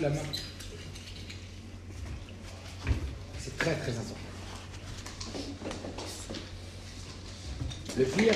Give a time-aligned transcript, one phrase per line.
[0.00, 0.20] la main.
[3.38, 4.14] C'est très très important.
[7.98, 8.34] Le pire,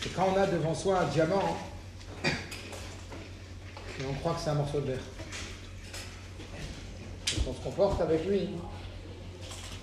[0.00, 1.56] c'est quand on a devant soi un diamant
[2.24, 4.98] et on croit que c'est un morceau de verre.
[7.44, 8.50] Qu'on se comporte avec lui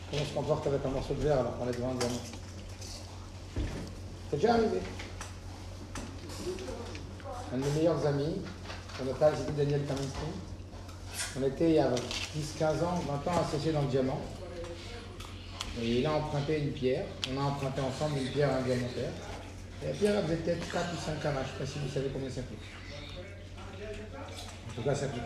[0.10, 2.22] Comment on se comporte avec un morceau de verre alors qu'on est devant un diamant?
[4.30, 4.80] C'est déjà arrivé.
[7.52, 8.36] Un de mes meilleurs amis,
[9.02, 10.30] on n'a pas c'était Daniel Kaminsky.
[11.40, 11.90] On était il y a
[12.36, 14.22] 10, 15 ans, 20 ans associés dans le diamant.
[15.82, 17.06] Et il a emprunté une pierre.
[17.34, 19.12] On a emprunté ensemble une pierre à un diamantaire.
[19.82, 21.42] Et la pierre, faisait peut-être 4 ou 5 carats.
[21.44, 22.58] Je ne sais pas si vous savez combien ça coûte.
[24.70, 25.22] En tout cas, ça coûte.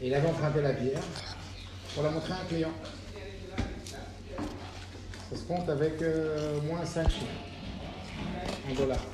[0.00, 1.00] Et il avait emprunté la pierre
[1.94, 2.72] pour la montrer à un client.
[5.30, 7.26] Ça se compte avec euh, moins 5 chiffres
[8.70, 9.11] en dollars.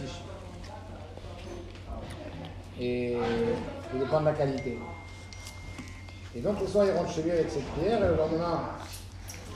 [0.00, 0.24] Ou 6 chiffres.
[2.80, 3.16] Et
[3.92, 4.78] ça dépend de la qualité.
[6.34, 8.70] Et donc le soir, il rentre chez lui avec cette pierre, et le lendemain,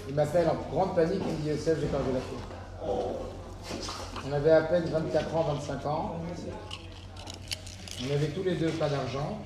[0.09, 2.55] il m'appelle en grande panique, il me dit Youssef, j'ai perdu la pierre.
[4.27, 6.17] On avait à peine 24 ans, 25 ans.
[8.03, 9.39] On avait tous les deux pas d'argent.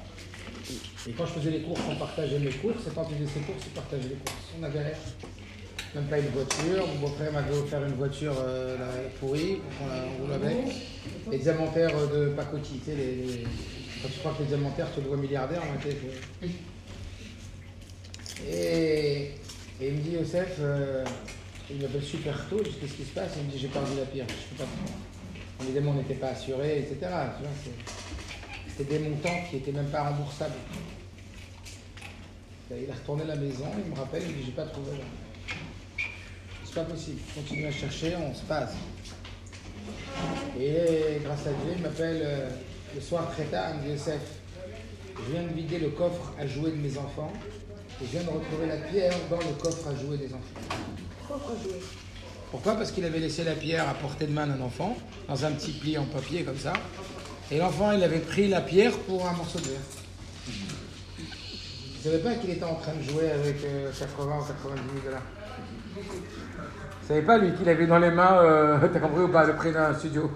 [1.07, 2.87] Et quand je faisais les courses, on partageait mes courses.
[2.87, 4.53] Et quand il faisait ses courses, il partageait les courses.
[4.57, 4.95] On n'avait rien.
[5.95, 6.87] Même pas une voiture.
[6.87, 10.57] Mon beau-frère m'avait offert une voiture euh, la, pourrie pour qu'on la roule avec.
[11.31, 12.79] Les diamantaires de pacotille.
[12.81, 13.45] Tu sais, les, les-
[14.03, 15.97] Quand tu crois que les diamantaires te doivent milliardaires, on était.
[18.49, 19.33] Et,
[19.81, 21.05] et il me dit, Youssef, euh,
[21.71, 23.33] il m'appelle super tôt, qu'est-ce qui se passe?
[23.39, 24.69] Il me dit, j'ai perdu la pierre, je peux pas.
[25.65, 26.97] Évidemment, on n'était pas assuré, etc.
[28.77, 30.55] C'était des montants qui n'étaient même pas remboursables.
[32.71, 34.67] Et Il a retourné à la maison, il me rappelle, il me dit, j'ai pas
[34.67, 34.93] trouvé.
[34.93, 35.05] là.
[36.69, 38.75] C'est pas possible, continue à chercher, on se passe.
[40.61, 42.51] Et grâce à Dieu, il m'appelle euh,
[42.95, 44.21] le soir très tard, il me dit, Youssef,
[45.17, 47.33] je viens de vider le coffre à jouer de mes enfants
[48.03, 50.61] et je viens de retrouver la pierre dans le coffre à jouer des enfants.
[51.27, 51.81] Coffre à jouer.
[52.51, 52.75] Pourquoi?
[52.75, 54.95] Parce qu'il avait laissé la pierre à portée de main d'un enfant,
[55.27, 56.75] dans un petit pli en papier comme ça.
[57.51, 59.81] Et l'enfant, il avait pris la pierre pour un morceau de verre.
[60.47, 64.83] Il ne savait pas qu'il était en train de jouer avec euh, 80 ou 90
[64.93, 65.23] 000 dollars.
[67.09, 69.73] Savait pas, lui, qu'il avait dans les mains, euh, t'as compris ou pas, le prix
[69.73, 70.31] d'un studio.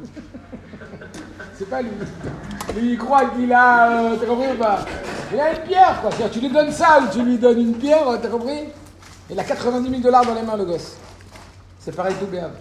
[1.54, 1.90] C'est pas lui.
[2.74, 3.90] Lui, il croit qu'il a.
[4.12, 4.84] euh, t'as compris ou pas?
[5.32, 6.10] Il a une pierre, quoi.
[6.30, 8.68] Tu lui donnes ça ou tu lui donnes une pierre, euh, t'as compris?
[9.28, 10.96] Il a 90 000 dollars dans les mains, le gosse.
[11.78, 12.54] C'est pareil tout béave.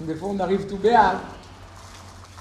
[0.00, 1.18] Des fois, on arrive tout béave.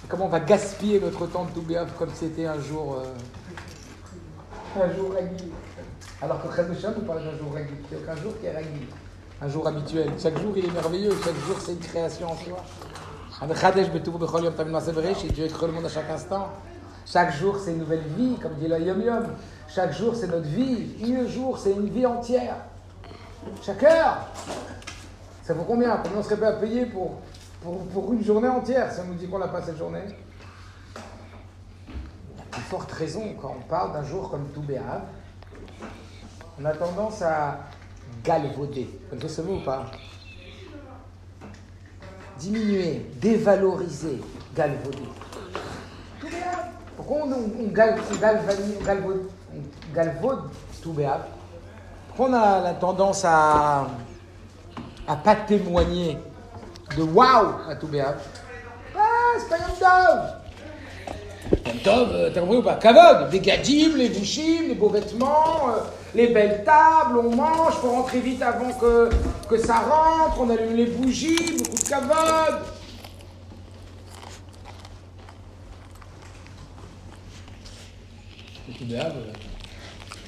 [0.07, 3.03] Comment on va gaspiller notre temps de tout béave comme c'était un jour.
[4.75, 5.49] un jour ragil.
[6.21, 7.75] Alors que Khadoucham nous parle d'un jour ragil.
[7.91, 8.87] Il n'y a aucun jour qui est ragil.
[9.41, 10.11] Un jour habituel.
[10.21, 11.11] Chaque jour, il est merveilleux.
[11.23, 12.57] Chaque jour, c'est une création en soi.
[15.33, 16.49] Dieu crée le monde à chaque instant.
[17.05, 19.27] Chaque jour, c'est une nouvelle vie, comme dit le Yom Yom.
[19.69, 20.89] Chaque jour, c'est notre vie.
[21.01, 22.57] Un jour, c'est une vie entière.
[23.63, 24.27] Chaque heure.
[25.43, 25.97] Ça vaut combien?
[26.03, 27.21] Combien on serait pas à payer pour,
[27.93, 30.03] pour, une journée entière si on nous dit qu'on n'a pas cette journée?
[31.87, 34.63] Il y a plus forte raison quand on parle d'un jour comme tout.
[36.59, 37.57] On a tendance à
[38.23, 38.89] galvauder.
[39.03, 39.85] Vous connaissez ce mot ou pas?
[42.37, 44.21] Diminuer, dévaloriser,
[44.55, 45.07] Béav.
[46.95, 50.49] Pourquoi on, on, on, gal, on, galvani- on galvaude,
[50.81, 51.21] tout Béav
[52.07, 53.87] Pourquoi on a la tendance à
[55.07, 56.17] à pas témoigner
[56.95, 58.15] de waouh à tout béat.
[58.95, 58.99] Ah,
[59.39, 62.75] c'est pas Yom Tov Yom Tov, t'as compris ou pas?
[62.75, 65.79] Kavod, des gadim, les bouchim, les beaux vêtements, euh,
[66.15, 69.09] les belles tables, on mange, faut rentrer vite avant que,
[69.47, 72.63] que ça rentre, on allume les bougies, beaucoup de.
[78.69, 79.31] Et tout béat, euh,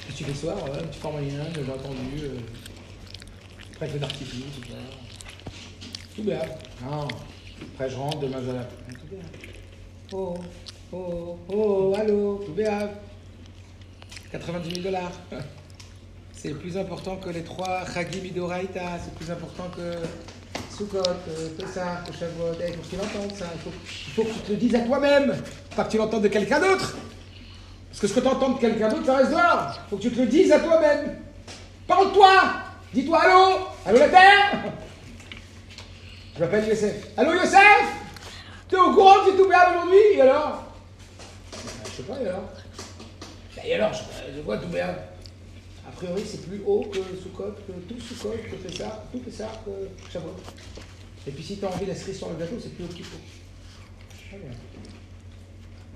[0.06, 2.22] qu'est-ce que tu fais ce soir Ouais, un petit format moyen, j'ai entendu.
[2.22, 2.38] euh,
[3.74, 4.78] après, d'artifice, tout ça.
[6.14, 6.40] Tout bien.
[6.84, 7.08] Non.
[7.74, 8.64] Après, je rentre demain à la.
[8.64, 9.20] Tout bien.
[10.12, 10.34] Oh,
[10.92, 12.90] oh, oh, allô, tout bien.
[14.30, 15.12] 90 000 dollars.
[16.42, 18.98] C'est plus important que les trois Chagim Idoraita.
[19.04, 19.94] C'est plus important que
[20.76, 22.54] Sukkot, euh, Pessah, que Shavuot.
[22.60, 23.44] Eh, Il faut qu'il entende ça.
[23.54, 25.36] Il faut, il que tu te le dises à toi-même.
[25.76, 26.96] Pas que tu l'entendes de quelqu'un d'autre.
[27.88, 29.78] Parce que ce que tu entends de quelqu'un d'autre, ça reste dehors.
[29.88, 31.16] Faut que tu te le dises à toi-même.
[31.86, 32.42] Parle-toi
[32.92, 33.58] Dis-toi allô?
[33.86, 34.64] Allô la terre?
[36.34, 37.06] Je m'appelle Youssef.
[37.16, 37.30] Allô
[38.68, 40.16] Tu es au courant que tout bien aujourd'hui?
[40.16, 40.64] Et alors?
[41.84, 42.50] Je sais pas, et alors?
[43.64, 44.66] Et alors, je, vois tout.
[44.76, 45.11] A
[46.02, 50.34] priori, c'est plus haut que Soukot, que tout Soukot, que ça, tout ça, que Shavuot.
[51.26, 53.18] Et puis si tu as envie d'inscrire sur le gâteau, c'est plus haut qu'il faut.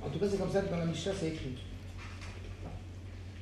[0.04, 1.58] En tout cas, c'est comme ça que dans la Mishnah, c'est écrit.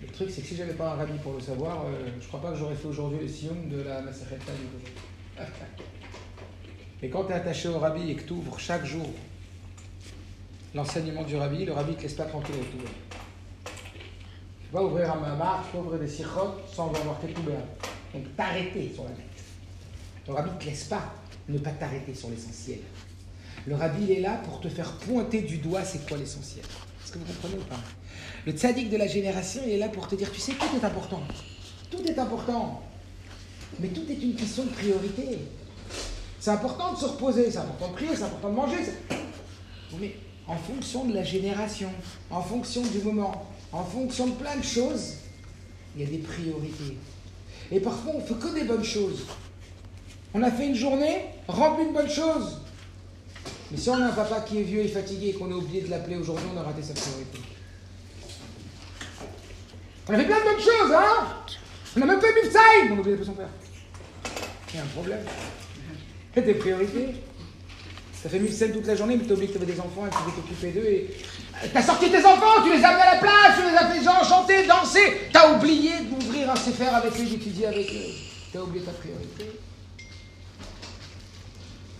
[0.00, 2.40] Le truc, c'est que si j'avais pas un rabbi pour le savoir, euh, je crois
[2.40, 4.92] pas que j'aurais fait aujourd'hui le sioum de la d'aujourd'hui.
[7.02, 9.06] Mais quand tu es attaché au rabbi et que tu ouvres chaque jour
[10.74, 12.70] l'enseignement du rabbi, le rabbi ne te laisse pas tranquille avec
[14.74, 17.54] pas ouvrir un mamar, tu ouvrir des sirotes sans avoir tout bien.
[18.12, 19.24] Donc t'arrêter sur la tête.
[20.26, 21.14] Le rabbi ne te laisse pas
[21.48, 22.80] ne pas t'arrêter sur l'essentiel.
[23.66, 26.64] Le rabbi, il est là pour te faire pointer du doigt c'est quoi l'essentiel.
[26.64, 27.76] Est-ce que vous comprenez ou pas?
[28.46, 30.84] Le tzaddik de la génération, il est là pour te dire, tu sais, tout est
[30.84, 31.20] important.
[31.90, 32.82] Tout est important.
[33.78, 35.38] Mais tout est une question de priorité.
[36.40, 38.78] C'est important de se reposer, c'est important de prier, c'est important de manger.
[40.00, 40.16] Mais
[40.46, 41.90] en fonction de la génération,
[42.30, 45.14] en fonction du moment, en fonction de plein de choses,
[45.96, 46.96] il y a des priorités.
[47.72, 49.26] Et parfois, on fait que des bonnes choses.
[50.32, 52.58] On a fait une journée remplie de bonnes choses.
[53.70, 55.80] Mais si on a un papa qui est vieux et fatigué et qu'on a oublié
[55.82, 57.38] de l'appeler aujourd'hui, on a raté sa priorité.
[60.08, 61.36] On a fait plein de bonnes choses, hein?
[61.96, 63.48] On a même fait Mifsaïm On a oublié d'appeler son père.
[64.72, 65.24] Il y a un problème.
[66.36, 67.08] Il y a des priorités.
[68.24, 70.16] T'as fait Mifsaïm toute la journée, mais t'as oublié que t'avais des enfants et que
[70.16, 71.10] tu devais t'occuper d'eux et...
[71.74, 74.26] T'as sorti tes enfants, tu les as amenés à la plage, tu les as fait
[74.26, 75.28] chanter, danser.
[75.30, 78.14] T'as oublié d'ouvrir un CFR avec eux, d'étudier avec eux.
[78.50, 79.60] T'as oublié ta priorité.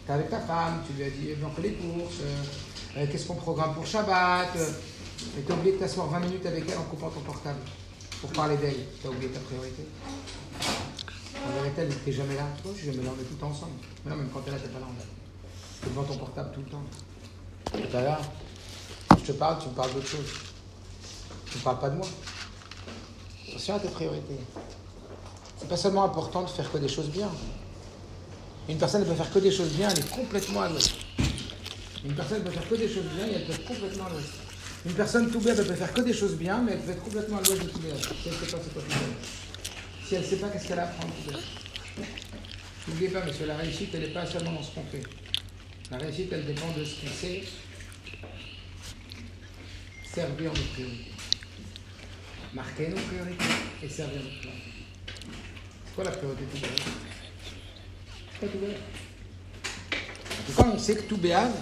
[0.06, 3.26] T'es avec ta femme, tu lui as dit, on fait les courses, euh, euh, qu'est-ce
[3.26, 6.84] qu'on programme pour Shabbat, euh, et t'as oublié de t'asseoir 20 minutes avec elle en
[6.84, 7.58] coupant ton portable
[8.22, 8.86] pour parler d'elle.
[9.02, 9.82] T'as oublié ta priorité.
[11.46, 12.48] En vérité, elle n'était jamais là.
[12.62, 13.72] Toi, je suis jamais là, on est tout ensemble.
[14.06, 14.86] Non, même quand t'es là, t'es pas là.
[15.84, 16.82] T'es devant ton portable tout le temps.
[17.72, 18.18] T'es pas là.
[19.18, 20.32] Je te parle, tu me parles d'autre chose.
[21.50, 22.06] Tu me parles pas de moi.
[23.48, 24.38] Attention à tes priorités.
[25.58, 27.30] C'est pas seulement important de faire que des choses bien.
[28.68, 30.94] Une personne ne peut faire que des choses bien, elle est complètement à l'ouest.
[32.02, 34.10] Une personne ne peut faire que des choses bien et elle peut être complètement à
[34.10, 34.32] l'ouest.
[34.86, 37.02] Une personne tout bien, elle peut faire que des choses bien, mais elle peut être
[37.02, 37.94] complètement à l'ouest de tout bien.
[37.94, 40.06] Si elle ne sait pas, c'est quoi tout.
[40.06, 42.02] Si elle ne sait pas, qu'est-ce qu'elle apprend tout.
[42.88, 45.02] N'oubliez pas, monsieur, la réussite, elle n'est pas seulement dans ce qu'on fait.
[45.90, 47.42] La réussite, elle dépend de ce qu'on sait
[50.14, 51.10] servir nos priorités.
[52.54, 53.44] Marquer nos priorités
[53.82, 54.70] et servir nos priorités.
[55.86, 56.70] C'est quoi la priorité tout bien
[58.40, 58.76] pas tout béave.
[60.40, 61.52] En tout cas, on sait que tout béave,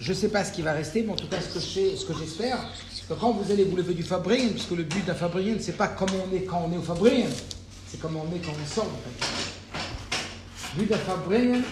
[0.00, 1.66] je ne sais pas ce qui va rester, mais en tout cas, ce que je
[1.66, 2.58] sais, ce que j'espère,
[2.92, 5.76] c'est que quand vous allez vous lever du Fabrien, puisque le but d'un Fabrien, c'est
[5.76, 7.26] pas comment on est quand on est au Fabrien,
[7.88, 9.38] c'est comment on est quand on sort du Fabrien.
[10.76, 11.62] Le but d'un Fabrien,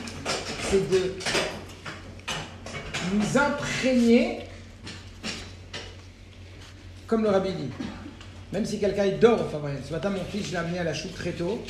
[0.71, 1.15] c'est de
[3.15, 4.41] nous imprégner,
[7.07, 7.71] comme le rabbi dit.
[8.53, 9.77] Même si quelqu'un dort au Fabrien.
[9.87, 11.63] Ce matin, mon fils, je l'ai amené à la chute très tôt.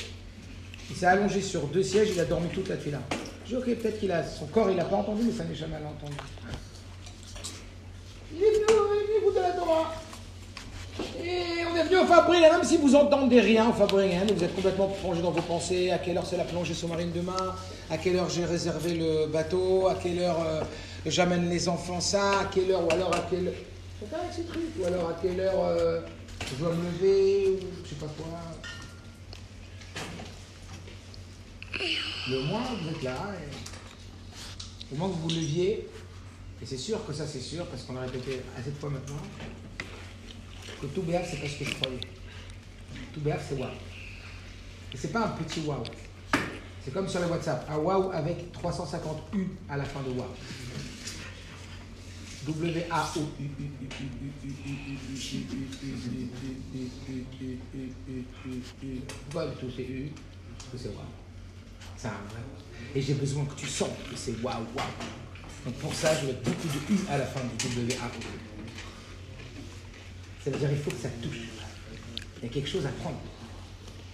[0.91, 3.03] Il s'est allongé sur deux sièges, il a dormi toute la là.
[3.45, 4.25] J'ai dit, ok, peut-être qu'il a.
[4.25, 6.17] Son corps, il n'a pas entendu, mais ça n'est jamais entendu.
[8.35, 10.05] Il est venu, venu écouter la.
[11.23, 14.55] Et on est venu au Fabrien, même si vous entendez rien au Fabrien, vous êtes
[14.55, 17.55] complètement plongé dans vos pensées, à quelle heure c'est la plongée sous-marine demain,
[17.91, 20.62] à quelle heure j'ai réservé le bateau, à quelle heure euh,
[21.05, 23.53] j'amène les enfants ça, à quelle heure, ou alors à quelle.
[24.00, 26.00] C'est pas ces trucs, ou alors à quelle heure euh,
[26.50, 28.26] je dois me lever, ou je sais pas quoi.
[32.29, 35.88] Le moins vous êtes là, et au moins que vous vous leviez,
[36.62, 39.21] et c'est sûr que ça c'est sûr, parce qu'on a répété assez de fois maintenant,
[40.83, 42.00] le tout béaf, c'est pas ce que je croyais.
[43.14, 43.71] Tout béaf, c'est waouh.
[44.92, 45.83] Et c'est pas un petit waouh.
[46.85, 47.66] C'est comme sur les WhatsApp.
[47.71, 50.28] Un waouh avec 350 U à la fin de waouh.
[52.47, 53.49] W-A-O-U.
[59.59, 60.12] Tout, c'est U.
[60.76, 60.97] C'est waouh.
[61.97, 62.42] C'est un vrai
[62.95, 64.87] Et j'ai besoin que tu sentes que c'est waouh, waouh.
[65.64, 68.55] Donc pour ça, je mets beaucoup de U à la fin du W A O.
[70.47, 71.41] Ça veut dire qu'il faut que ça touche.
[72.37, 73.17] Il y a quelque chose à prendre.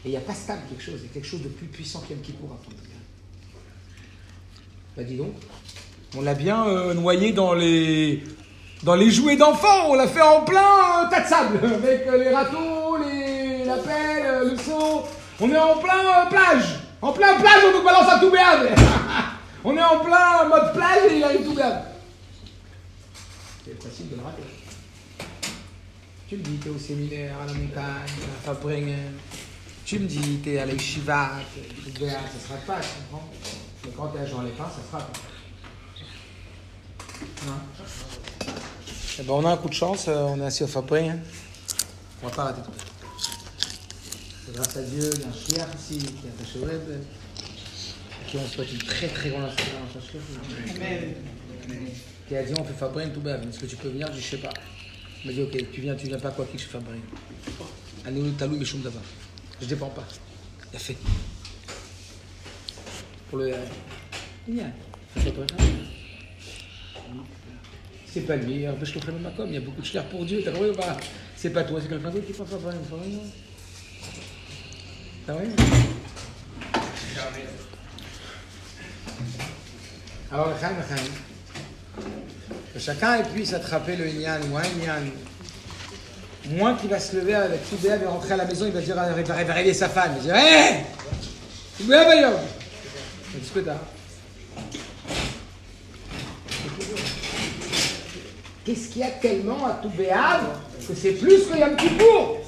[0.03, 1.67] Et il n'y a pas stable quelque chose, il y a quelque chose de plus
[1.67, 2.79] puissant qu'Yom Kippour à prendre.
[4.97, 5.35] Bah dis donc,
[6.17, 8.25] on l'a bien euh, noyé dans les,
[8.83, 12.25] dans les jouets d'enfants, on l'a fait en plein euh, tas de sable, avec euh,
[12.25, 15.03] les râteaux, les, la pelle, le seau.
[15.39, 18.71] On est en plein plage, en plein plage, on nous balance à tout béable.
[19.65, 21.83] on est en plein mode plage et il arrive tout béable.
[23.69, 24.43] Et facile de le rater.
[26.33, 29.12] Tu me dis, tu es au séminaire, à la montagne, à Fabringen.
[29.85, 31.33] Tu me dis, tu es à l'Eshiva,
[31.95, 33.29] ça sera pas, tu comprends
[33.85, 35.12] Mais quand tu es à Jean Lépin, ça sera pas.
[37.47, 37.53] Non.
[39.19, 41.21] Eh ben, on a un coup de chance, euh, on est assis au Fabringen.
[42.23, 44.53] On va pas rater tout.
[44.55, 47.03] Grâce à Dieu, il y a un chien ici, qui a fait Web,
[48.27, 50.19] qui on souhaite une très très grande association.
[52.27, 54.31] Qui a dit on fait Fabringen tout bas, est-ce que tu peux venir Je je
[54.31, 54.55] sais pas.
[55.25, 57.02] Il m'a dit ok, tu viens, tu viens pas quoi qu'il fais Fabringen.
[58.05, 59.00] Allez, talou mais d'avant.
[59.61, 60.07] Je dépends pas.
[60.73, 60.97] Il a fait.
[63.31, 63.55] Pour le.
[63.55, 63.57] A.
[68.07, 70.43] C'est pas lui, je te même comme, il y a beaucoup de chlères pour Dieu,
[70.45, 70.97] t'as compris ou pas?
[71.37, 72.81] C'est pas toi, c'est quelqu'un d'autre qui fait Fabringen.
[75.29, 75.49] Ah oui
[80.31, 81.05] Alors, le Chaim, le Chaim.
[82.72, 85.11] Que chacun puisse attraper le Inyan ou un Inyan.
[86.50, 88.96] Moins qu'il va se lever avec tout et rentrer à la maison, il va dire,
[89.16, 90.12] il va réveiller sa femme.
[90.22, 90.84] Il va dire, hé
[91.78, 91.84] Tu
[93.44, 93.61] Qu'est-ce
[98.64, 100.42] Qu'est-ce qu'il y a tellement à tout béab
[100.87, 102.38] que c'est plus que Yom Kippour?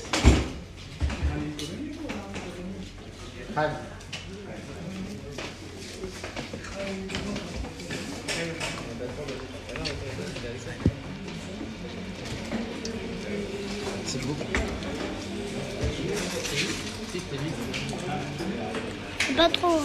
[14.14, 14.47] Merci beaucoup.
[19.37, 19.80] Pas trop.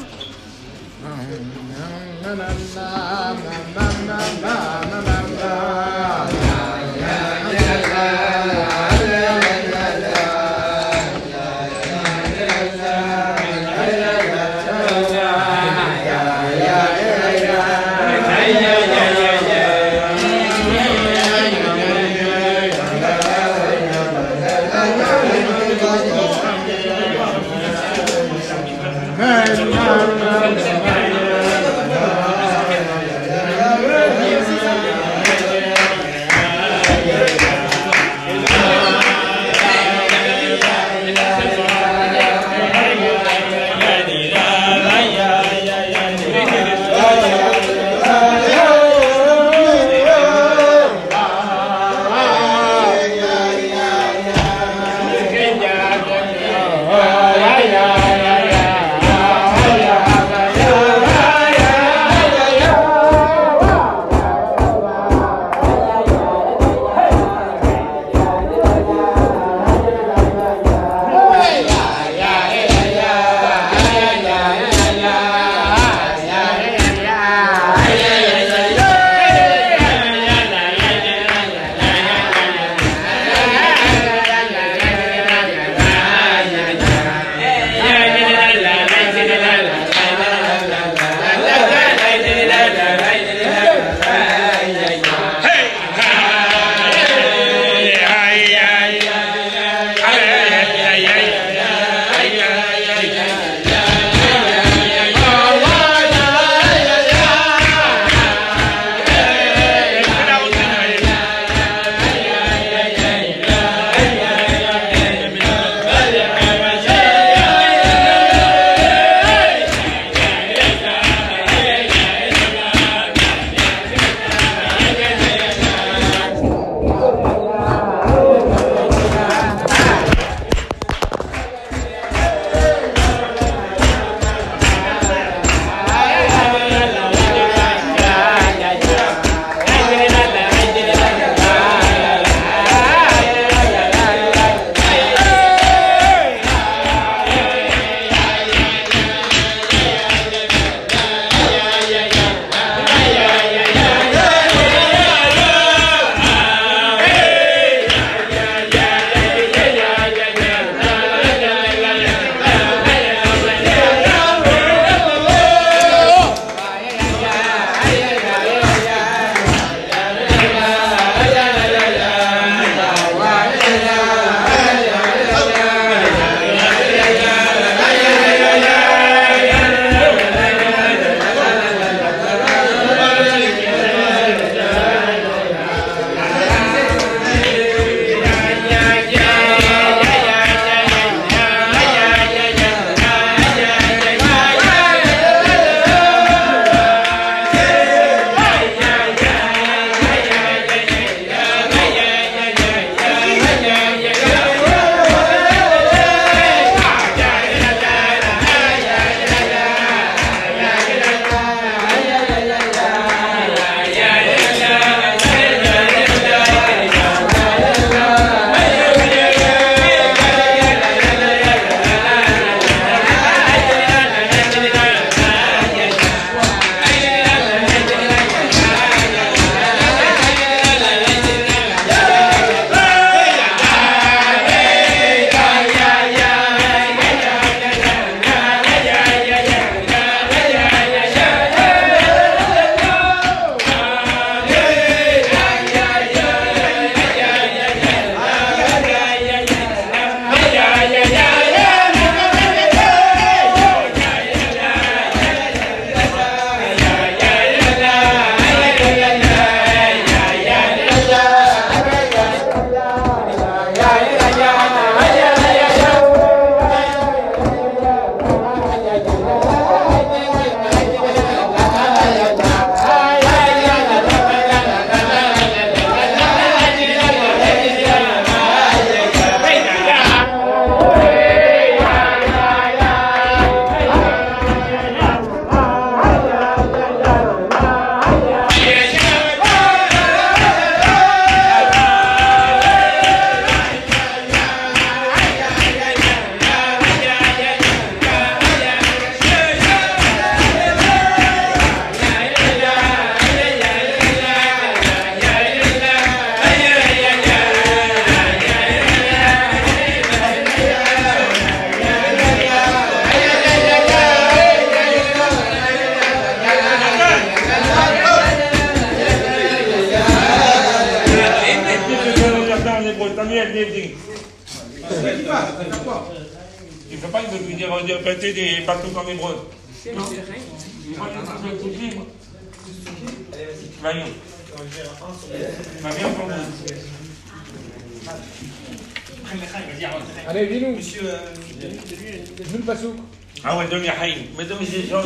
[344.37, 344.59] Mais donne,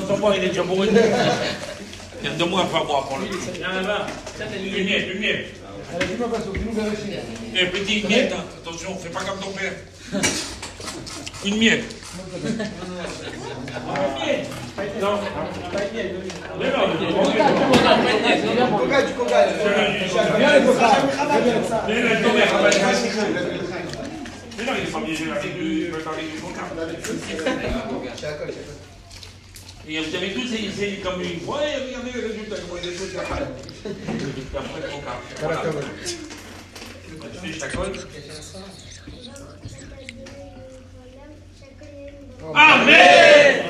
[0.07, 0.89] son bois, il est déjà bourré.
[2.21, 3.29] Il y a deux mois à faire boire pour lui.
[3.53, 4.07] viens là-bas.
[4.37, 5.45] Ça, t'as Une miette, une miette.
[5.95, 7.19] Allez, dis-moi pasouk, dis-nous vérifier.
[7.55, 8.43] Eh, petite miette, hein.
[8.61, 9.73] attention, fais pas comme ton père.
[11.45, 11.83] Une miette.
[15.01, 15.19] Non.
[16.59, 17.07] Mais non, mais
[22.05, 22.83] la journée, elle va être
[24.57, 26.61] Mais non, il est pas obligé avec du, parler du coca.
[29.85, 32.79] Et vous savez tous, c'est c'est comme une fois, et regardez le résultat, il voit
[32.79, 33.41] des choses après.
[33.43, 35.13] Et après, le coca.
[35.41, 35.61] Voilà.
[37.33, 37.67] Tu fais.
[42.55, 43.63] Amen!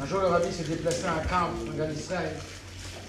[0.00, 2.32] Un jour, le rabbi s'est déplacé à un camp en Israël.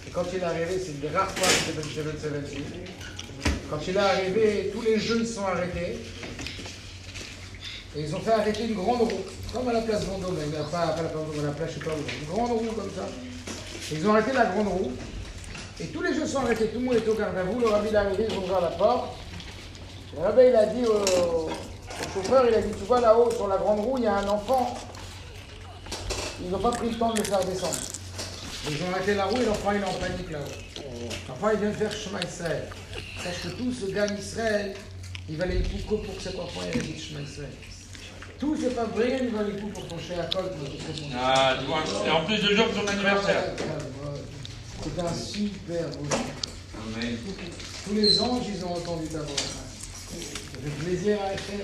[0.08, 2.62] Et quand il est arrivé, c'est une des rares fois que Shevet s'est battu.
[3.70, 6.00] Quand il est arrivé, tous les jeux sont arrêtés.
[7.96, 9.24] Et ils ont fait arrêter une grande roue,
[9.54, 11.80] comme à la place Vendôme, mais pas, pas la place Vendôme, à la place, je
[11.80, 12.22] sais pas où.
[12.22, 13.08] Une grande roue comme ça.
[13.92, 14.92] Et ils ont arrêté la grande roue.
[15.80, 17.44] Et tous les jeux sont arrêtés, tout le monde est au garde à.
[17.44, 19.16] Le rabbi est arrivé, ils ont ouvert la porte.
[20.16, 21.50] Le rabbi, il a dit au, au
[22.14, 24.28] chauffeur, il a dit, tu vois là-haut, sur la grande roue, il y a un
[24.28, 24.78] enfant.
[26.44, 27.76] Ils n'ont pas pris le temps de le faire descendre.
[28.68, 30.82] Ils ont arrêté la roue et l'enfant il est en panique là-haut.
[31.28, 32.68] L'enfant il vient de faire chemin Israël.
[33.24, 34.74] Sache que tout ce gagne Israël,
[35.30, 37.52] il va les coups pour que cet enfant il dit chemin Israël.
[38.40, 40.52] Tout c'est pas vrai, il va les coups pour ton cher à col.
[41.16, 43.54] Ah, tu vois, et en plus de jour, son anniversaire.
[44.84, 46.26] C'est un super beau jour.
[47.86, 49.28] Tous les anges, ils ont entendu ta voix.
[49.28, 51.60] Ça fait plaisir à FM.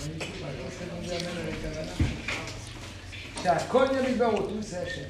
[0.00, 0.34] Magnifique.
[0.38, 1.56] Je fais tomber Amen avec
[3.68, 5.04] cogné avec Baro, tout c'est Hachem.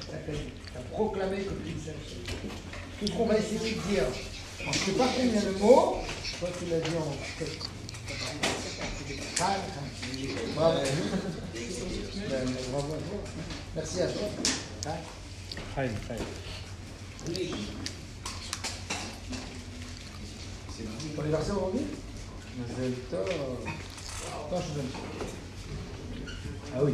[0.77, 2.21] Tu as proclamé que tout c'est Hachem.
[2.99, 4.03] Tout ce qu'on va essayer de dire.
[4.65, 5.97] On ne sait pas combien de mots.
[6.39, 7.59] Toi, tu l'as dit en tête.
[10.55, 10.79] Bravo.
[12.71, 13.19] Bravo à toi.
[13.75, 14.27] Merci à toi.
[14.87, 15.87] Hein
[21.15, 21.85] Ton anniversaire aujourd'hui
[22.59, 23.29] Mazel tov.
[24.27, 24.91] Attends, je te donne.
[26.75, 26.93] Ah oui.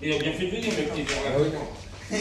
[0.00, 1.04] Il a bien fait de venir, le petit.
[1.26, 1.48] Ah oui.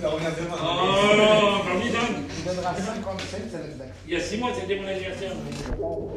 [0.00, 0.56] Ça revient demain.
[0.60, 2.26] Oh non, formidable.
[2.36, 3.94] Tu donneras 50 cents, ça va être d'accord.
[4.06, 5.32] Il y a six mois, c'était mon anniversaire.
[5.80, 6.10] Non,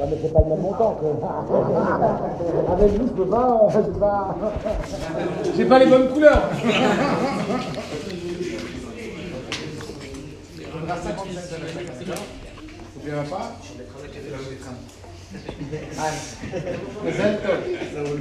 [0.00, 1.06] mais c'est pas le même montant que.
[2.72, 3.68] Avec lui, je peux pas.
[3.72, 4.36] Je peux pas.
[5.56, 6.50] J'ai pas les bonnes couleurs.
[6.56, 6.66] Tu
[10.72, 12.24] donneras 50 cents, ça va être d'accord.
[12.96, 13.46] N'oublieras pas.
[15.98, 16.70] Allez.
[17.04, 18.20] Mazel tov.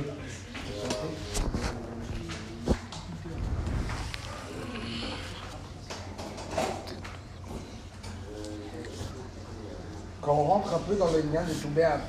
[10.25, 11.99] Quand on rentre un peu dans le lien de Toubéab,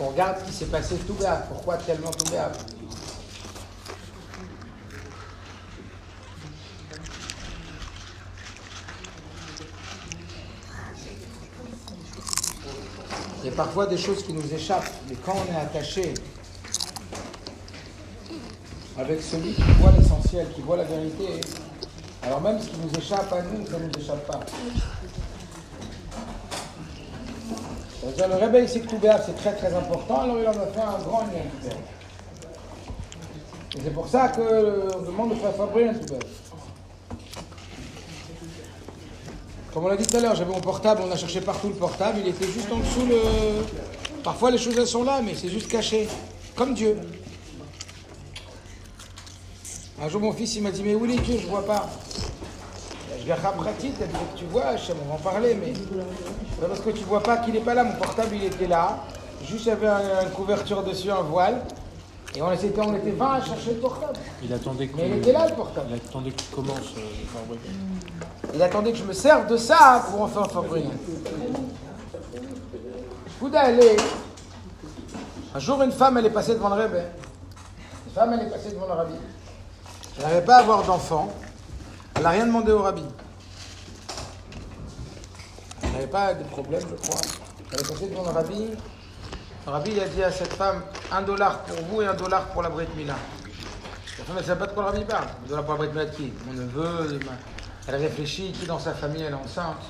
[0.00, 2.52] on regarde ce qui s'est passé Toubéab, pourquoi tellement Toubéab
[13.44, 16.14] Il y a parfois des choses qui nous échappent, mais quand on est attaché
[18.98, 21.40] avec celui qui voit l'essentiel, qui voit la vérité,
[22.22, 24.40] alors même ce qui nous échappe à nous, ça ne nous échappe pas.
[28.04, 28.68] Le réveil,
[29.00, 31.74] béab, c'est très très important, alors il en a fait un grand béab.
[33.74, 36.24] Et c'est pour ça qu'on demande de faire fabriquer un tout béab.
[39.72, 41.74] Comme on l'a dit tout à l'heure, j'avais mon portable, on a cherché partout le
[41.74, 43.16] portable, il était juste en dessous le.
[44.22, 46.08] Parfois les choses elles sont là, mais c'est juste caché.
[46.54, 46.98] Comme Dieu.
[50.02, 51.88] Un jour mon fils il m'a dit mais où est Dieu Je vois pas.
[53.20, 56.60] Je vais pratique, elle dit que tu vois, Hachem, on va en parler, mais c'est
[56.60, 57.84] pas parce que tu vois pas qu'il n'est pas là.
[57.84, 58.98] Mon portable il était là,
[59.48, 61.62] juste un- une couverture dessus, un voile,
[62.34, 64.14] et on était, on était 20 à chercher le portable.
[64.42, 65.86] Il attendait que, Mais il était là le portable.
[65.90, 68.54] il attendait que tu commences euh, le fabrique.
[68.54, 70.88] Il attendait que je me serve de ça pour en faire fabriquer.
[73.38, 73.96] Fouda, elle est.
[75.54, 77.02] Un jour, une femme, elle est passée devant le Rebbe.
[78.06, 79.14] Une femme, elle est passée devant le rabbi.
[80.16, 81.32] Elle n'avait pas à avoir d'enfant.
[82.14, 83.04] Elle n'a rien demandé au rabbi.
[85.82, 87.20] Elle n'avait pas de problème, je crois.
[87.72, 88.70] Elle est passée devant le rabbi.
[89.66, 92.62] Le rabbi a dit à cette femme un dollar pour vous et un dollar pour
[92.62, 93.14] la Brit Mila.
[94.18, 95.28] La femme, ne savait pas de quoi le rabbi parle.
[95.44, 96.32] Un dollar pour la Brit Mila de qui?
[96.46, 97.18] Mon neveu,
[97.88, 99.82] Elle réfléchit, qui dans sa famille elle est enceinte.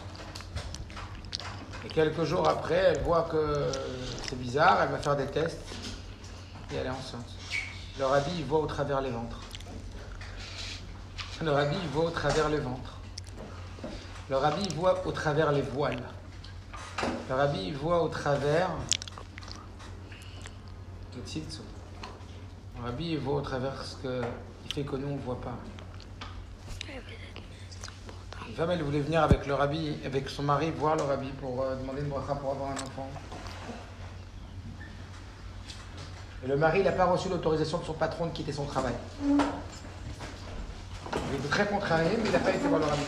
[1.85, 3.71] Et quelques jours après, elle voit que
[4.29, 5.59] c'est bizarre, elle va faire des tests
[6.73, 7.27] et elle est enceinte.
[7.99, 9.41] Le rabbi, il voit au travers les ventres.
[11.43, 12.99] Le rabbi, voit au travers les ventres.
[14.31, 16.05] Le rabbi, voit au travers les voiles.
[17.29, 18.71] Le rabbi, voit au travers
[21.17, 21.23] le.
[22.77, 25.59] Le rabbi, voit au travers ce qui fait que nous, on ne voit pas.
[28.49, 31.63] Une femme, elle voulait venir avec le rabbi, avec son mari, voir le rabbi pour
[31.63, 33.11] euh, demander une bracha pour avoir un enfant.
[36.45, 38.95] Et le mari, il n'a pas reçu l'autorisation de son patron de quitter son travail.
[41.53, 43.03] Très contrarié, mais il n'a pas été voir le rabbi.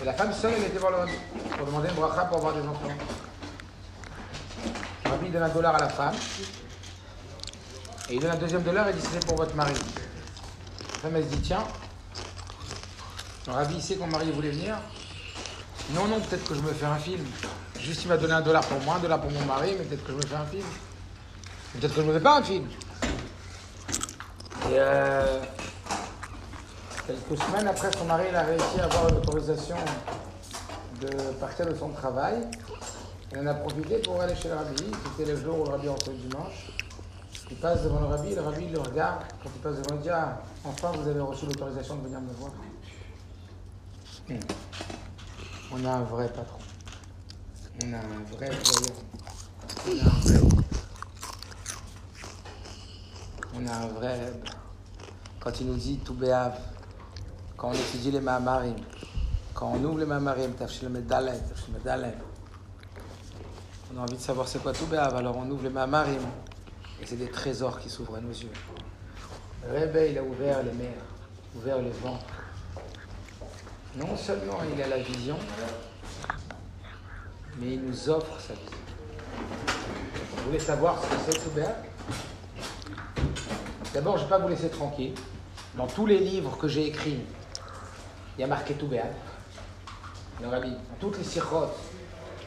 [0.00, 0.92] Et la femme seule, elle était voir
[1.58, 2.86] pour demander une bracha pour avoir des enfants.
[5.06, 6.14] Le rabbi donne un dollar à la femme.
[8.08, 9.74] Et il donne un deuxième dollar et dit c'est pour votre mari.
[9.74, 11.64] La femme, elle se dit tiens,
[13.48, 14.76] le rabbi sait que mon mari voulait venir.
[15.94, 17.24] Non, non, peut-être que je me fais un film.
[17.80, 20.04] Juste il m'a donné un dollar pour moi, un dollar pour mon mari, mais peut-être
[20.04, 20.66] que je me fais un film.
[21.72, 22.68] Peut-être que je ne me fais pas un film.
[24.70, 25.42] Et euh,
[27.06, 29.76] quelques semaines après, son mari il a réussi à avoir l'autorisation
[31.00, 31.08] de
[31.40, 32.42] partir de son travail.
[33.32, 34.84] Il en a profité pour aller chez le rabbi.
[35.16, 36.72] C'était le jour où le rabbi rentrait dimanche.
[37.50, 39.22] Il passe devant le rabbi, le rabbi le regarde.
[39.42, 42.32] Quand il passe devant, il dit Ah, enfin vous avez reçu l'autorisation de venir me
[42.32, 42.52] voir.
[44.28, 44.38] Hmm.
[45.72, 46.58] On a un vrai patron.
[47.84, 48.94] On a un vrai voyant.
[49.86, 50.40] On a un vrai.
[53.54, 54.32] On a un vrai.
[55.40, 56.58] Quand il nous dit tout béave,
[57.60, 58.76] quand on étudie les mamarim,
[59.52, 61.42] quand on ouvre les medalem,
[63.92, 66.22] on a envie de savoir c'est quoi tout alors on ouvre les mamarim
[67.02, 68.48] et c'est des trésors qui s'ouvrent à nos yeux.
[69.66, 71.02] Le réveil, il a ouvert les mers,
[71.54, 72.18] ouvert les vents.
[73.94, 75.36] Non seulement il a la vision,
[77.58, 78.78] mais il nous offre sa vision.
[80.34, 81.50] Vous voulez savoir ce que c'est tout
[83.92, 85.12] D'abord, je ne vais pas vous laisser tranquille.
[85.76, 87.20] Dans tous les livres que j'ai écrits,
[88.40, 89.04] il y a marqué tout béat.
[90.40, 90.50] Dans
[90.98, 91.76] toutes les sirotes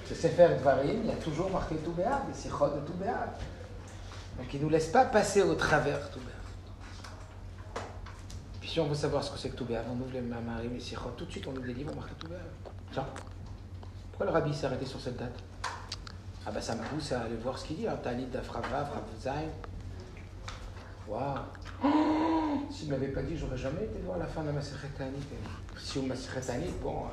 [0.10, 3.32] de Sefer Dvarim, il y a toujours marqué tout béat, les sirotes de tout béat.
[4.40, 7.84] Donc il ne nous laisse pas passer au travers tout béat.
[8.60, 10.74] Puis si on veut savoir ce que c'est que tout béat, on ouvre les mamarim,
[10.74, 12.40] les sirotes, tout de suite on ouvre les livres, on marque tout béat.
[12.92, 13.06] Tiens,
[14.10, 15.38] pourquoi le rabbi s'est arrêté sur cette date?
[16.48, 18.00] Ah ben ça me pousse à aller voir ce qu'il dit, hein.
[18.02, 19.48] Talit d'Afrava, Fravzaï.
[21.08, 21.38] Waouh
[22.72, 25.20] S'il ne m'avait pas dit, j'aurais jamais été voir la fin de la Maseret Tanit.
[25.78, 26.42] Si au Maseret
[26.82, 27.10] bon, euh,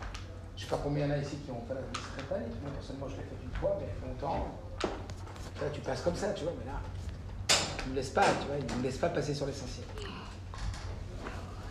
[0.56, 2.46] je ne sais pas combien il y en a ici qui ont fait la Maseret.
[2.62, 4.46] Moi, personnellement, je l'ai fait une fois, mais longtemps.
[5.60, 6.80] Là, tu passes comme ça, tu vois, mais là,
[7.84, 9.86] il ne me laisse pas, tu vois, il ne me laisse pas passer sur l'essentiel.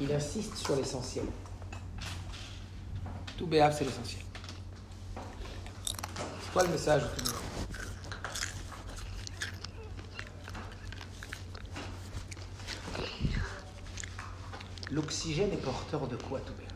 [0.02, 1.26] Il insiste sur l'essentiel.
[3.38, 4.22] Tout béab, c'est l'essentiel.
[5.16, 7.04] C'est quoi le message
[14.92, 16.68] L'oxygène est porteur de quoi tout bien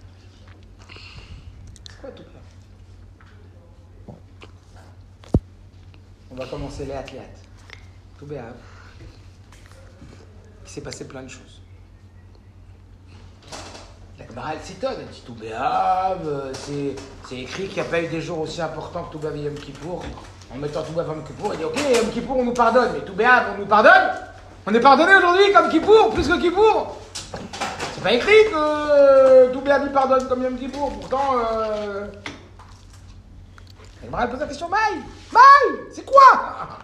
[1.99, 4.15] Quoi tout bien
[6.29, 7.39] On va commencer les athlètes.
[8.19, 8.45] Tout bien.
[10.63, 11.61] Il s'est passé plein de choses.
[14.19, 15.35] La Gemara elle elle dit tout
[16.53, 16.95] c'est
[17.27, 19.55] c'est écrit qu'il n'y a pas eu des jours aussi importants que tout et Yom
[19.55, 20.03] Kippour.
[20.53, 23.15] En mettant tout Yom Kippour, il dit ok, Yom Kippour on nous pardonne, mais tout
[23.19, 24.11] on nous pardonne?
[24.65, 26.95] On est pardonné aujourd'hui comme Kippour, plus que Kippour?
[27.95, 30.57] C'est pas écrit que euh, tout lui pardonne comme Yom.
[30.99, 32.07] Pourtant, euh...
[34.03, 36.79] elle me pose la question Maï Maï C'est quoi?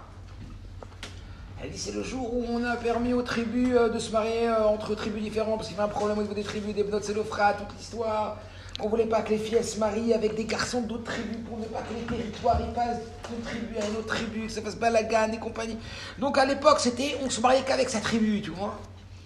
[1.62, 4.48] Elle dit c'est le jour où on a permis aux tribus euh, de se marier
[4.48, 6.84] euh, entre tribus différentes parce qu'il y avait un problème au niveau des tribus, des
[6.84, 8.38] Bnot Selofra, toute l'histoire.
[8.82, 11.66] On voulait pas que les filles se marient avec des garçons d'autres tribus pour ne
[11.66, 14.78] pas que les territoires ils passent d'une tribu à une autre tribu, que ça fasse
[14.78, 15.78] balagan et compagnie.
[16.18, 18.80] Donc à l'époque, c'était on se mariait qu'avec sa tribu, tu vois.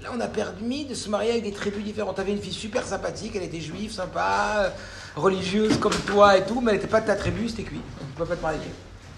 [0.04, 2.18] Là, on a permis de se marier avec des tribus différentes.
[2.18, 4.74] T'avais une fille super sympathique, elle était juive, sympa,
[5.16, 7.80] religieuse comme toi et tout, mais elle n'était pas de ta tribu, c'était cuit.
[8.16, 8.60] Tu ne pas te marier.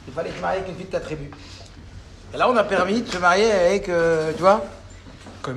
[0.08, 1.32] Il fallait te marier avec une fille de ta tribu.
[2.32, 4.64] Et là, on a permis de se marier avec, euh, tu vois,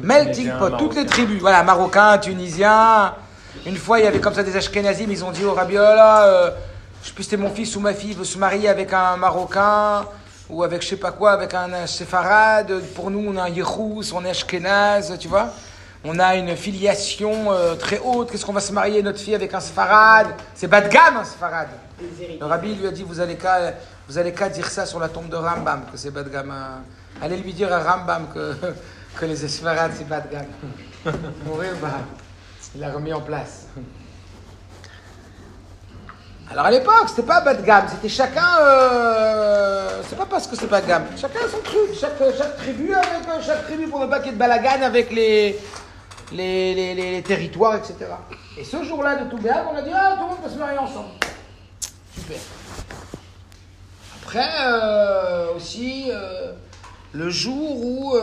[0.03, 1.43] melting pot, toutes les tribus.
[1.43, 3.15] Voilà, marocains, tunisiens.
[3.67, 6.51] Une fois, il y avait comme ça des Ashkenazim, ils ont dit au Rabiola, euh,
[7.03, 10.07] je sais plus c'était mon fils ou ma fille veut se marier avec un Marocain
[10.51, 12.81] ou avec je sais pas quoi, avec un séfarade.
[12.95, 15.53] Pour nous, on a un yéchous, on est ashkenaz, tu vois.
[16.05, 18.31] On a une filiation euh, très haute.
[18.31, 20.29] Qu'est-ce qu'on va se marier, notre fille, avec un séfarade?
[20.55, 21.69] C'est bas de gamme, un séfarade.
[22.41, 23.75] Le rabbi lui a dit, vous allez qu'à,
[24.09, 26.53] vous allez qu'à dire ça sur la tombe de Rambam, que c'est bas de gamme.
[26.53, 26.83] Hein.
[27.21, 28.55] Allez lui dire à Rambam que,
[29.19, 30.47] que les séfarades, c'est bas de gamme.
[31.45, 31.99] Mourir, bah.
[32.75, 33.67] Il l'a remis en place.
[36.51, 38.59] Alors à l'époque, c'était pas bas de gamme, c'était chacun.
[38.63, 41.05] Euh, c'est pas parce que c'est pas de gamme.
[41.17, 42.17] Chacun son truc, chaque,
[42.57, 45.59] tribu avec euh, chaque tribu pour ne pas qu'il y ait de balagan avec les,
[46.33, 47.97] les, les, territoires, etc.
[48.57, 50.79] Et ce jour-là de Toubéab, on a dit ah tout le monde peut se marier
[50.79, 51.11] ensemble.
[52.15, 52.39] Super.
[54.23, 56.11] Après euh, aussi
[57.13, 58.17] le jour où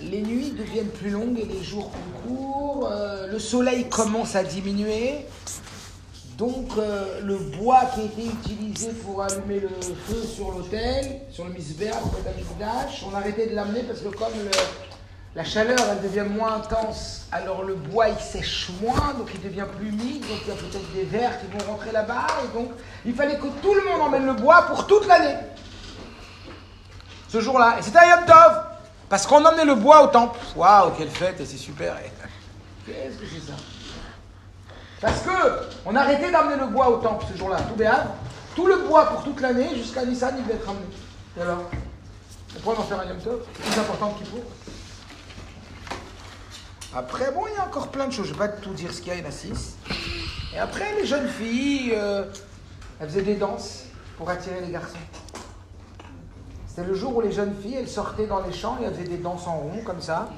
[0.00, 2.90] les nuits deviennent plus longues et les jours plus courts,
[3.30, 5.26] le soleil commence à diminuer.
[6.38, 11.44] Donc euh, le bois qui a été utilisé pour allumer le feu sur l'autel, sur
[11.44, 12.32] le misbéa, pour le
[13.10, 14.32] on a arrêté de l'amener parce que comme
[15.34, 19.66] la chaleur elle devient moins intense, alors le bois il sèche moins, donc il devient
[19.78, 22.70] plus humide, donc il y a peut-être des vers qui vont rentrer là-bas, et donc
[23.04, 25.36] il fallait que tout le monde emmène le bois pour toute l'année.
[27.28, 27.76] Ce jour-là.
[27.78, 28.62] Et c'était un Yom Tov,
[29.08, 30.38] parce qu'on emmenait le bois au temple.
[30.54, 31.96] Waouh, quelle fête, et c'est super.
[32.04, 32.10] Et-
[32.84, 33.56] Qu'est-ce que c'est ça?
[35.02, 35.30] Parce que
[35.84, 38.06] on arrêtait d'amener le bois au temple ce jour-là, tout béat.
[38.54, 40.86] Tout le bois pour toute l'année, jusqu'à Nissan, il devait être ramené.
[41.36, 41.64] Et alors?
[42.56, 44.44] On pourrait en faire un Yom Tov, plus important qu'il faut.
[46.94, 48.26] Après, bon, il y a encore plein de choses.
[48.26, 49.76] Je ne vais pas tout dire ce qu'il y a, il y en a six.
[50.54, 52.24] Et après, les jeunes filles, euh,
[53.00, 53.84] elles faisaient des danses
[54.18, 54.98] pour attirer les garçons.
[56.68, 59.08] C'était le jour où les jeunes filles, elles sortaient dans les champs et elles faisaient
[59.08, 60.28] des danses en rond, comme ça.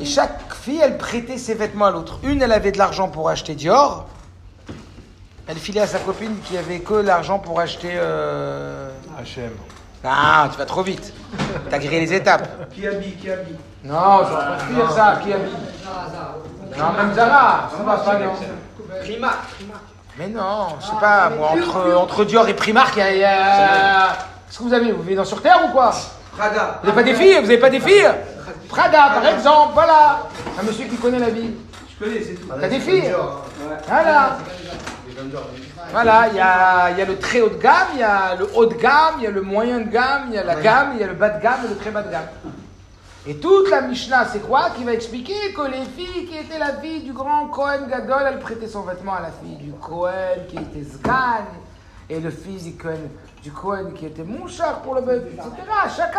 [0.00, 2.18] Et chaque fille, elle prêtait ses vêtements à l'autre.
[2.22, 4.06] Une, elle avait de l'argent pour acheter Dior.
[5.48, 7.92] Elle filait à sa copine qui avait que l'argent pour acheter.
[7.94, 8.90] Euh...
[9.20, 9.50] HM.
[10.04, 11.12] Ah, tu vas trop vite.
[11.70, 12.70] T'as grillé les étapes.
[12.74, 14.20] Qui habille, qui habille Non,
[14.68, 15.20] je vais pas ça.
[15.22, 15.54] Qui habille
[16.76, 17.70] Non, même Zara.
[17.76, 18.32] Ça va pas, non.
[19.00, 19.30] Prima.
[20.18, 23.12] Mais non, je sais pas, moi, entre, entre Dior et Primark, il y a.
[23.14, 24.08] il y a-
[24.46, 25.92] Qu'est-ce que vous avez Vous vivez dans sur Terre ou quoi?
[26.36, 26.78] Prada.
[26.82, 27.34] Vous n'avez pas des filles?
[27.36, 28.08] Vous n'avez pas des filles?
[28.68, 30.28] Prada, par exemple, voilà.
[30.58, 31.50] Un monsieur qui connaît la vie.
[31.98, 32.48] Je connais, c'est tout.
[32.48, 33.76] T'as des filles Ouais.
[33.88, 34.38] Voilà.
[35.92, 38.34] Voilà, il y a, il y a le très haut de gamme, il y a
[38.34, 40.56] le haut de gamme, il y a le moyen de gamme, il y a la
[40.56, 42.26] gamme, il y a le bas de gamme et le très bas de gamme.
[43.26, 46.74] Et toute la Mishnah, c'est quoi Qui va expliquer que les filles qui étaient la
[46.74, 50.10] fille du grand Cohen Gadol, elle prêtait son vêtement à la fille du Cohen
[50.48, 51.44] qui était Sgan,
[52.10, 53.08] et le fils du Cohen,
[53.46, 55.50] du Cohen qui était Mouchar pour le bœuf, etc.
[55.96, 56.18] Chacun,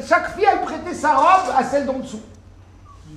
[0.00, 2.22] chaque fille, elle prêtait sa robe à celle d'en dessous.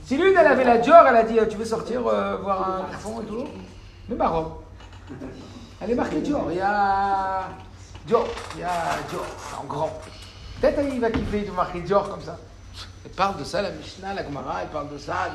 [0.03, 2.91] Si l'une, elle avait la Dior, elle a dit, tu veux sortir euh, voir un
[2.91, 3.45] garçon et tout
[4.09, 4.51] Mais ma robe.
[5.79, 6.47] Elle est marquée Dior.
[6.49, 7.47] Il y a
[8.05, 8.27] Dior.
[8.55, 8.71] Il y a
[9.09, 9.25] Dior.
[9.61, 10.01] En grand.
[10.59, 12.37] Peut-être il va kiffer de marquer Dior comme ça.
[13.05, 15.29] Elle parle de ça, la Mishnah, la Gemara, elle parle de ça.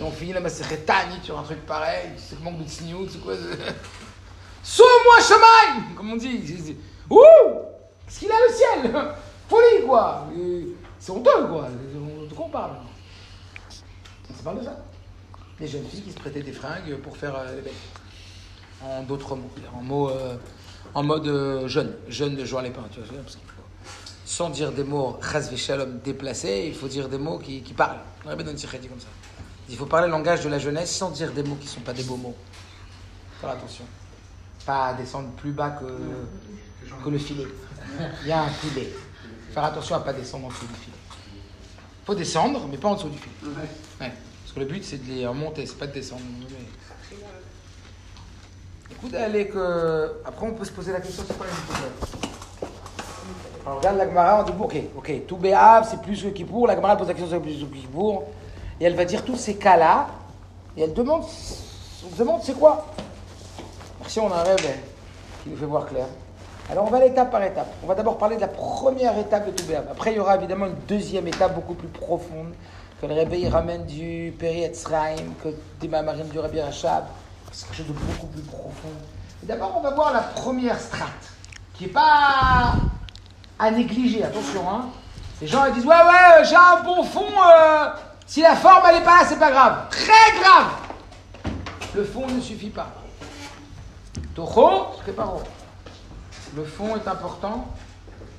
[0.00, 2.10] Et on finit la Maseret Tani sur un truc pareil.
[2.16, 3.34] C'est manque de c'est quoi
[4.64, 6.76] Sauve-moi, Shamaï Comme on dit.
[7.10, 7.18] Ouh
[8.06, 8.92] Qu'est-ce qu'il a le ciel
[9.48, 10.26] Folie, quoi
[10.98, 11.68] C'est honteux, quoi.
[12.28, 12.72] De quoi on parle
[14.30, 14.76] On se parle de ça.
[15.58, 17.72] Des jeunes filles qui se prêtaient des fringues pour faire euh, les belles
[18.84, 20.36] en d'autres mots, en, euh,
[20.94, 23.38] en mode euh, jeune, jeune de Joan Lépin, tu vois, parce
[24.24, 25.18] sans dire des mots
[25.56, 27.98] shalom déplacés, il faut dire des mots qui, parlent.
[28.22, 29.08] Comme ça.
[29.70, 31.80] Il faut parler le langage de la jeunesse sans dire des mots qui ne sont
[31.80, 32.36] pas des beaux mots.
[33.40, 33.84] Faire attention.
[34.66, 35.86] Pas descendre plus bas que,
[37.04, 37.46] que le filet.
[38.22, 38.88] Il y a un filet.
[39.52, 40.96] Faire attention à ne pas descendre en dessous du filet.
[42.02, 43.34] Il faut descendre, mais pas en dessous du filet.
[44.00, 44.12] Ouais.
[44.42, 46.22] Parce que le but, c'est de les remonter, c'est pas de descendre.
[48.90, 50.12] Écoute, allez que.
[50.24, 52.70] Après, on peut se poser la question c'est quoi Kippour
[53.66, 56.66] On regarde la Gemara, on dit ok, ok, tout Béav, c'est plus que Kippour.
[56.66, 58.24] La Gemara pose la question c'est plus que Kippour.
[58.80, 60.08] Et elle va dire tous ces cas-là.
[60.76, 61.24] Et elle demande
[62.04, 62.86] on demande c'est quoi?
[64.00, 66.06] Merci, on a un rêve eh, qui nous fait voir clair.
[66.70, 67.72] Alors, on va l'étape par étape.
[67.82, 69.84] On va d'abord parler de la première étape de tout Béav.
[69.90, 72.52] Après, il y aura évidemment une deuxième étape beaucoup plus profonde.
[73.00, 75.48] Que le réveil ramène du Péri Etzraim, que
[75.80, 77.04] des Mamarim du Rabbi Rachab.
[77.52, 78.88] C'est quelque chose de beaucoup plus profond.
[79.44, 81.08] D'abord, on va voir la première strate,
[81.74, 82.74] qui n'est pas
[83.58, 84.62] à négliger, attention.
[84.68, 84.86] Hein.
[85.40, 87.86] Les gens ils disent Ouais, ouais, j'ai un bon fond, euh,
[88.26, 89.88] si la forme elle n'est pas là, c'est pas grave.
[89.90, 90.66] Très grave
[91.94, 92.88] Le fond ne suffit pas.
[94.34, 95.40] Toho, préparo.
[96.56, 97.68] Le fond est important,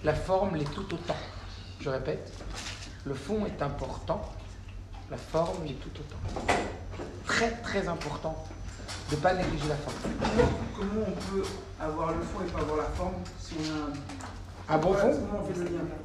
[0.03, 1.15] la forme l'est tout autant.
[1.79, 2.31] Je répète,
[3.05, 4.21] le fond est important,
[5.11, 6.53] la forme l'est tout autant.
[7.25, 8.35] Très très important
[9.11, 9.95] de ne pas négliger la forme.
[10.75, 11.47] Comment on peut
[11.79, 13.93] avoir le fond et pas avoir la forme si on a un.
[14.71, 15.11] Un bon fond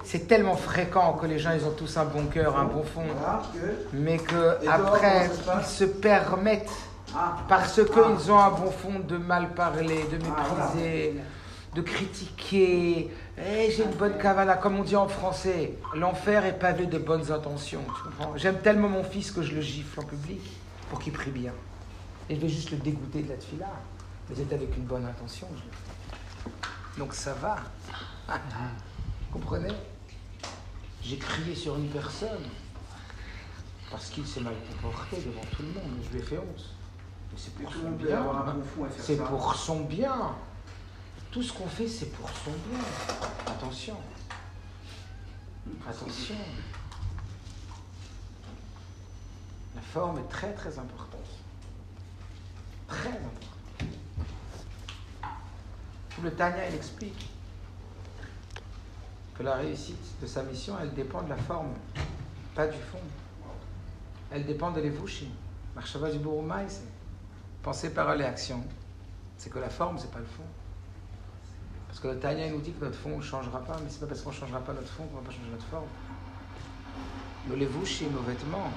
[0.04, 3.02] C'est tellement fréquent que les gens ils ont tous un bon cœur, un bon fond,
[3.14, 3.96] Voilà, que.
[3.96, 6.70] mais que Et dehors, après comment ça se ils se permettent
[7.14, 7.84] Ah, parce Ah.
[7.84, 10.70] qu'ils ont un bon fond de mal parler, de Ah, voilà.
[11.74, 15.74] De critiquer, Eh, j'ai une bonne cavale, comme on dit en français.
[15.94, 17.82] L'enfer est pavé de bonnes intentions.
[17.84, 20.40] Tu comprends J'aime tellement mon fils que je le gifle en public
[20.88, 21.52] pour qu'il prie bien.
[22.30, 23.66] Et je vais juste le dégoûter de la tefila.
[24.28, 25.48] Mais c'est avec une bonne intention.
[25.50, 26.98] je le fais.
[26.98, 27.56] Donc ça va.
[28.28, 29.74] Vous comprenez?
[31.02, 32.44] J'ai crié sur une personne
[33.90, 35.98] parce qu'il s'est mal comporté devant tout le monde.
[36.04, 36.70] Je lui ai fait honte.
[37.32, 38.24] Mais c'est pour son bien.
[38.98, 40.36] C'est pour son bien.
[41.34, 42.78] Tout ce qu'on fait, c'est pour son bien.
[43.44, 43.96] Attention.
[45.84, 46.36] Attention.
[49.74, 51.26] La forme est très très importante.
[52.86, 53.90] Très importante.
[56.22, 57.28] Le Tanya, il explique
[59.36, 61.74] que la réussite de sa mission, elle dépend de la forme,
[62.54, 63.02] pas du fond.
[64.30, 65.28] Elle dépend de l'évouchi.
[65.74, 66.20] Marshava du
[67.60, 68.62] pensée, parole et action.
[69.36, 70.44] C'est que la forme, c'est pas le fond.
[72.04, 74.28] Que il nous dit que notre fond ne changera pas, mais c'est pas parce qu'on
[74.28, 75.88] ne changera pas notre fond qu'on va pas changer notre forme.
[77.48, 78.70] Nos lévouchis, nos vêtements,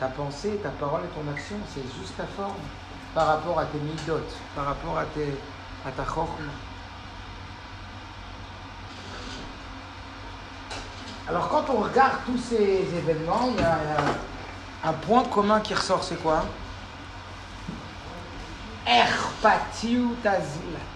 [0.00, 2.54] ta pensée, ta parole et ton action, c'est juste ta forme
[3.14, 4.24] par rapport à tes midot,
[4.54, 5.04] par rapport à,
[5.90, 6.52] ta chorma.
[11.28, 13.78] Alors quand on regarde tous ces événements, il y a,
[14.84, 16.46] un point commun qui ressort, c'est quoi?
[18.86, 20.95] Erpatiu tazulat.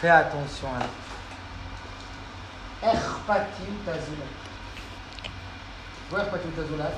[0.00, 0.80] Fais attention à
[3.84, 4.30] tazulat.
[5.24, 6.92] Tu vois Erpatiu tazulat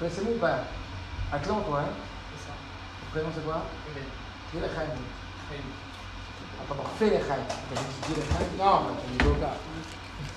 [0.00, 0.58] ou pas?
[1.32, 1.92] Atlan, toi, hein?
[3.00, 3.62] Ton prénom c'est quoi?
[6.62, 7.10] Attends, bon, fais.
[7.10, 8.14] T'as dit
[8.58, 9.50] Non, tu dis Boka.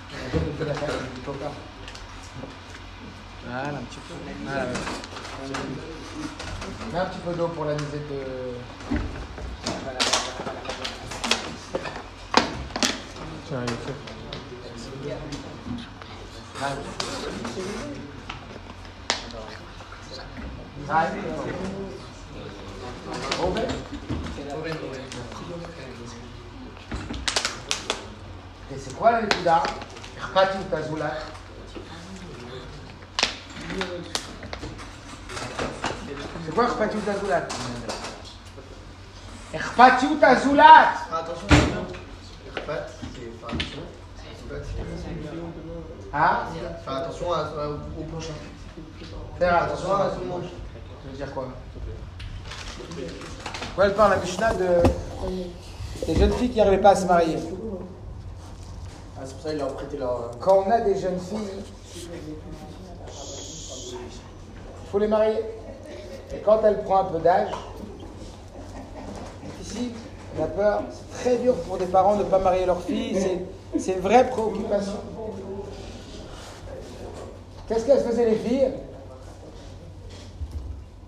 [0.09, 1.49] Tu dis fais le chaim, tu dis Boka.
[3.45, 4.13] Voilà, un petit peu.
[4.43, 4.65] Voilà.
[6.91, 8.21] Mets un petit peu d'eau pour la musette de.
[13.47, 13.59] Tiens.
[28.71, 29.63] Et c'est quoi la Nekuda
[30.17, 31.11] Erpati ou Tazoula
[36.45, 37.47] C'est quoi Erpati ou Tazoula
[39.53, 41.55] Erpati ou Tazoula Attention, Erpat,
[42.47, 42.94] c'est faire attention.
[46.13, 46.37] Hein
[46.83, 48.33] Faire attention à- à- au prochain.
[49.39, 50.43] Faire Attention à tout le monde.
[50.43, 51.47] Ça veut dire quoi?
[53.75, 54.67] Quoi elle parle la Mishnah de
[56.07, 57.37] des jeunes filles qui n'arrivaient pas à se marier.
[59.17, 60.31] Ah, c'est pour ça qu'ils leur ont prêté leur.
[60.39, 61.63] Quand on a des jeunes filles,
[61.95, 62.01] il
[64.91, 65.39] faut les marier.
[66.33, 67.49] Et quand elles prennent un peu d'âge,
[69.61, 69.91] ici,
[70.37, 70.83] on a peur.
[70.91, 73.17] C'est très dur pour des parents de ne pas marier leurs filles.
[73.19, 73.45] C'est,
[73.79, 74.99] c'est une vraie préoccupation.
[77.67, 78.71] Qu'est-ce qu'elles faisaient les filles?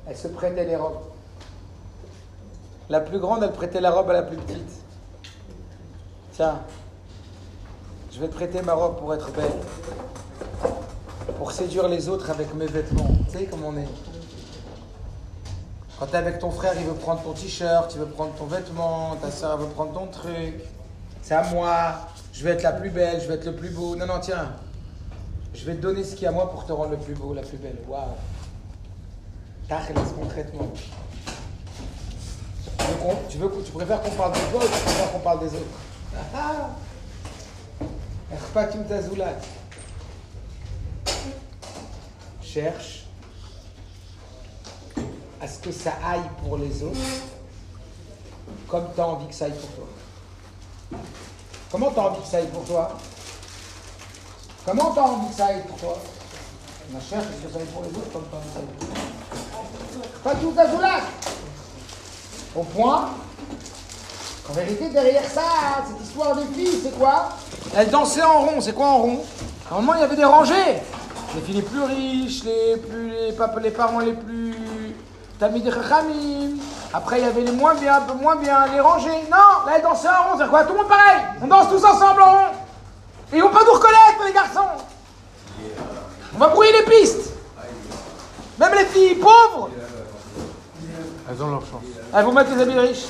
[0.07, 1.01] Elles se prêtaient les robes.
[2.89, 4.71] La plus grande, elle prêtait la robe à la plus petite.
[6.33, 6.59] Tiens,
[8.11, 9.51] je vais te prêter ma robe pour être belle,
[11.37, 13.09] pour séduire les autres avec mes vêtements.
[13.29, 13.89] Tu sais comment on est.
[15.99, 19.15] Quand t'es avec ton frère, il veut prendre ton t-shirt, il veut prendre ton vêtement,
[19.15, 20.61] ta soeur veut prendre ton truc.
[21.21, 21.95] C'est à moi,
[22.37, 23.95] je vais être la plus belle, je vais être le plus beau.
[23.95, 24.53] Non, non, tiens,
[25.55, 27.15] je vais te donner ce qu'il y a à moi pour te rendre le plus
[27.15, 27.77] beau, la plus belle.
[27.87, 28.09] Waouh.
[29.67, 30.71] Tachlis, concrètement.
[33.27, 35.55] Tu, veux tu, tu préfères qu'on parle de toi ou tu préfères qu'on parle des
[35.55, 35.65] autres?
[36.35, 36.69] Ah
[38.87, 39.33] Tazoulat.
[42.43, 43.07] Cherche
[45.41, 46.97] à ce que ça aille pour les autres
[48.67, 49.87] comme tu as envie que ça aille pour toi.
[51.71, 52.97] Comment tu as envie que ça aille pour toi?
[54.65, 55.97] Comment tu as envie que ça aille pour toi?
[56.95, 58.53] On cherche à ce que ça aille pour les autres comme tu as envie que
[58.53, 60.31] ça aille pour toi?
[60.31, 61.01] Erpatim Tazoulat.
[62.55, 63.09] Au point
[64.49, 65.41] en vérité, derrière ça,
[65.89, 67.29] cette histoire des filles, c'est quoi?
[67.75, 68.61] Elles dansaient en rond.
[68.61, 69.19] C'est quoi en rond?
[69.69, 70.81] Normalement, il y avait des rangées.
[71.35, 73.11] Les filles les plus riches, les, plus,
[73.61, 74.55] les, parents les plus...
[75.37, 76.55] Tamid et Chachamim.
[76.93, 79.09] Après, il y avait les moins bien, un peu moins bien, les rangées.
[79.29, 80.37] Non, là, elles dansaient en rond.
[80.39, 80.63] C'est quoi?
[80.63, 81.21] Tout le monde pareil.
[81.41, 82.53] On danse tous ensemble en rond.
[83.33, 84.69] Et ils vont pas nous reconnaître, les garçons.
[86.33, 87.33] On va brouiller les pistes.
[88.59, 89.69] Même les filles pauvres,
[91.29, 91.83] Elles ont leur chance.
[92.15, 93.05] elles vont mettre les habits riches.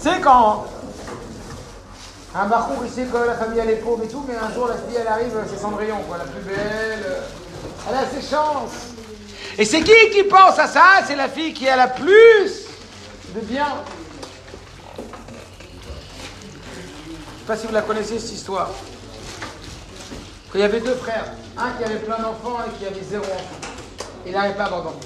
[0.00, 0.64] Tu sais, quand
[2.34, 4.68] un barour, il sait que la famille elle est pauvre et tout, mais un jour
[4.68, 7.22] la fille elle arrive, c'est Cendrillon, quoi, la plus belle.
[7.88, 8.94] Elle a ses chances.
[9.58, 10.82] Et c'est qui qui pense à ça?
[11.06, 12.67] C'est la fille qui a la plus
[13.34, 13.66] de bien.
[17.38, 18.70] sais pas si vous la connaissez cette histoire.
[20.54, 21.26] Il y avait deux frères,
[21.56, 23.60] un qui avait plein d'enfants et qui avait zéro enfant.
[24.26, 24.98] Il n'arrivait pas d'enfants.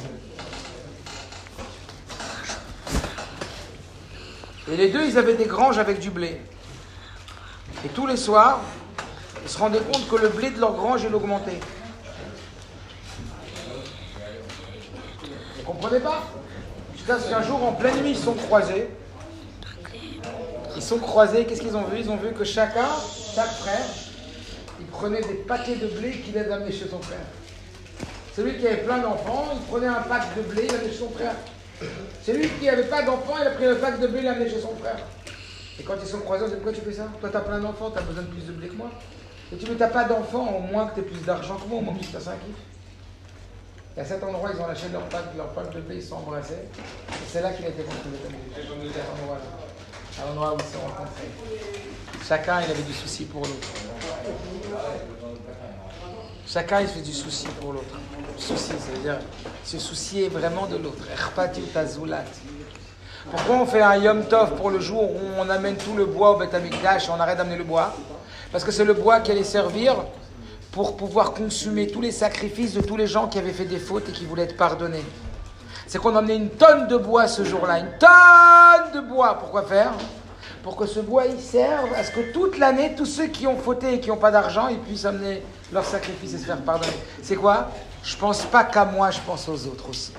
[4.70, 6.40] Et les deux, ils avaient des granges avec du blé.
[7.84, 8.60] Et tous les soirs,
[9.42, 11.60] ils se rendaient compte que le blé de leur grange, il augmentait.
[15.56, 16.22] Vous comprenez pas?
[17.02, 18.86] Jusqu'à ce qu'un jour, en pleine nuit, ils sont croisés.
[20.76, 21.98] Ils sont croisés, qu'est-ce qu'ils ont vu?
[21.98, 22.86] Ils ont vu que chacun,
[23.34, 23.84] chaque frère,
[24.78, 27.26] il prenait des paquets de blé qu'il allait amener chez son frère.
[28.36, 31.10] Celui qui avait plein d'enfants, il prenait un pack de blé, il l'amenait chez son
[31.10, 31.34] frère.
[32.24, 34.48] Celui qui n'avait pas d'enfants, il a pris le pack de blé, il l'a amené
[34.48, 34.98] chez son frère.
[35.80, 37.08] Et quand ils sont croisés, on dit pourquoi tu fais ça?
[37.20, 38.92] Toi, tu as plein d'enfants, tu as besoin de plus de blé que moi.
[39.52, 41.80] Et tu veux, t'as pas d'enfants, au moins que tu aies plus d'argent que moi,
[41.80, 42.71] au moins que tu fasses kiff.
[43.96, 46.08] Et à cet endroit, ils ont lâché leur pack, leur pack de blé, ils se
[46.08, 46.54] sont embrassés.
[47.10, 48.72] Et c'est là qu'il a été construit le
[49.22, 50.22] endroit-là.
[50.22, 51.30] À l'endroit où ils se sont rencontrés.
[52.26, 53.68] Chacun, il avait du souci pour l'autre.
[56.46, 57.98] Chacun, il fait du souci pour l'autre.
[58.38, 59.18] Souci, ça veut dire
[59.64, 61.04] se soucier vraiment de l'autre.
[63.30, 66.32] Pourquoi on fait un Yom Tov pour le jour où on amène tout le bois
[66.32, 67.94] au Beth et on arrête d'amener le bois?
[68.50, 69.96] Parce que c'est le bois qui allait servir
[70.72, 74.08] pour pouvoir consumer tous les sacrifices de tous les gens qui avaient fait des fautes
[74.08, 75.04] et qui voulaient être pardonnés.
[75.86, 79.38] C'est qu'on amené une tonne de bois ce jour-là, une tonne de bois.
[79.38, 79.92] Pourquoi faire?
[80.62, 83.58] Pour que ce bois il serve à ce que toute l'année, tous ceux qui ont
[83.58, 86.92] fauté et qui n'ont pas d'argent, ils puissent amener leurs sacrifices et se faire pardonner.
[87.22, 87.68] C'est quoi?
[88.02, 90.12] Je pense pas qu'à moi, je pense aux autres aussi.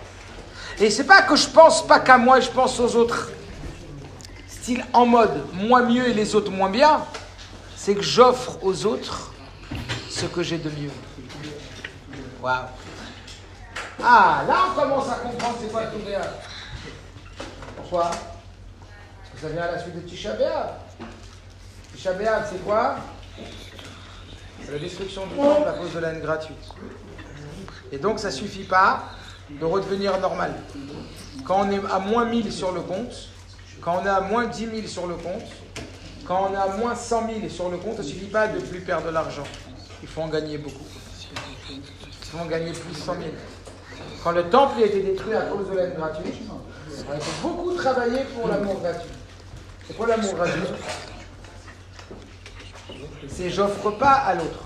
[0.80, 3.32] Et c'est pas que je pense pas qu'à moi, je pense aux autres.
[4.47, 7.01] Style en mode moi mieux et les autres moins bien.
[7.76, 9.33] C'est que j'offre aux autres
[10.14, 10.91] ce que j'ai de mieux.
[12.41, 12.66] Waouh.
[14.01, 15.99] Ah, là on commence à comprendre c'est quoi tout
[17.78, 18.11] Pourquoi?
[18.11, 20.36] Parce que ça vient à la suite de Tisha.
[21.95, 22.11] Tisha
[22.49, 22.97] c'est quoi?
[24.64, 26.70] C'est la destruction du temple à cause de la haine gratuite.
[27.91, 29.03] Et donc ça suffit pas
[29.49, 30.53] de redevenir normal.
[31.45, 33.30] Quand on est à moins 1000 sur le compte,
[33.82, 35.43] quand on est à moins 10 000 sur le compte,
[36.26, 38.59] quand on est à moins 100 000 sur le compte, ça ne suffit pas de
[38.59, 39.43] plus perdre de l'argent.
[40.04, 40.84] Il faut en gagner beaucoup.
[41.70, 41.82] Il
[42.24, 43.26] faut en gagner plus 100 000.
[44.22, 46.36] Quand le temple a été détruit à cause de l'aide gratuite,
[47.08, 49.10] on a beaucoup travaillé pour l'amour gratuit.
[49.88, 50.62] C'est quoi l'amour gratuit
[53.30, 54.60] C'est j'offre pas à l'autre.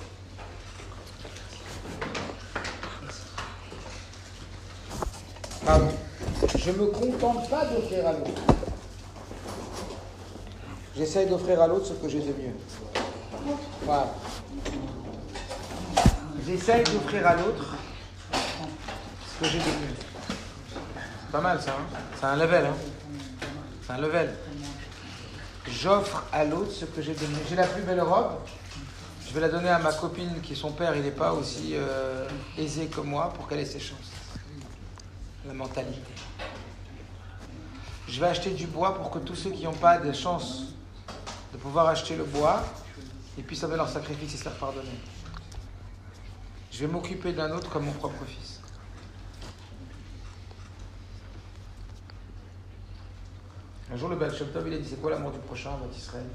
[5.63, 5.89] Pardon.
[6.57, 8.41] Je me contente pas d'offrir à l'autre.
[10.95, 12.55] J'essaye d'offrir à l'autre ce que j'ai de mieux.
[13.83, 14.15] Voilà.
[16.47, 17.75] J'essaye d'offrir à l'autre
[18.31, 19.95] ce que j'ai mieux.
[20.69, 22.77] C'est pas mal ça, hein C'est un level, hein
[23.85, 24.33] C'est un level.
[25.67, 27.43] J'offre à l'autre ce que j'ai mieux.
[27.49, 28.31] J'ai la plus belle robe.
[29.27, 32.25] Je vais la donner à ma copine qui, son père, il n'est pas aussi euh,
[32.57, 34.11] aisé que moi pour qu'elle ait ses chances
[35.45, 35.99] la mentalité.
[38.07, 40.63] Je vais acheter du bois pour que tous ceux qui n'ont pas de chance
[41.51, 42.63] de pouvoir acheter le bois,
[43.37, 44.87] ils puissent avoir leur sacrifice et se faire pardonner.
[46.78, 48.59] Je vais m'occuper d'un autre comme mon propre fils.
[53.91, 56.28] Un jour, le Baal Shem il a dit C'est quoi l'amour du prochain, votre Israël?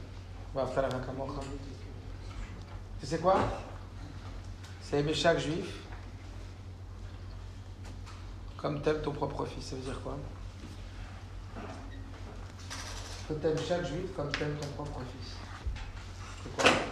[2.99, 3.39] Tu sais quoi?
[4.83, 5.77] C'est aimer chaque juif
[8.57, 10.19] comme t'aimes ton propre fils, ça veut dire quoi?
[13.29, 15.37] Que t'aimes chaque juif comme t'aimes ton propre fils.
[16.43, 16.92] C'est quoi?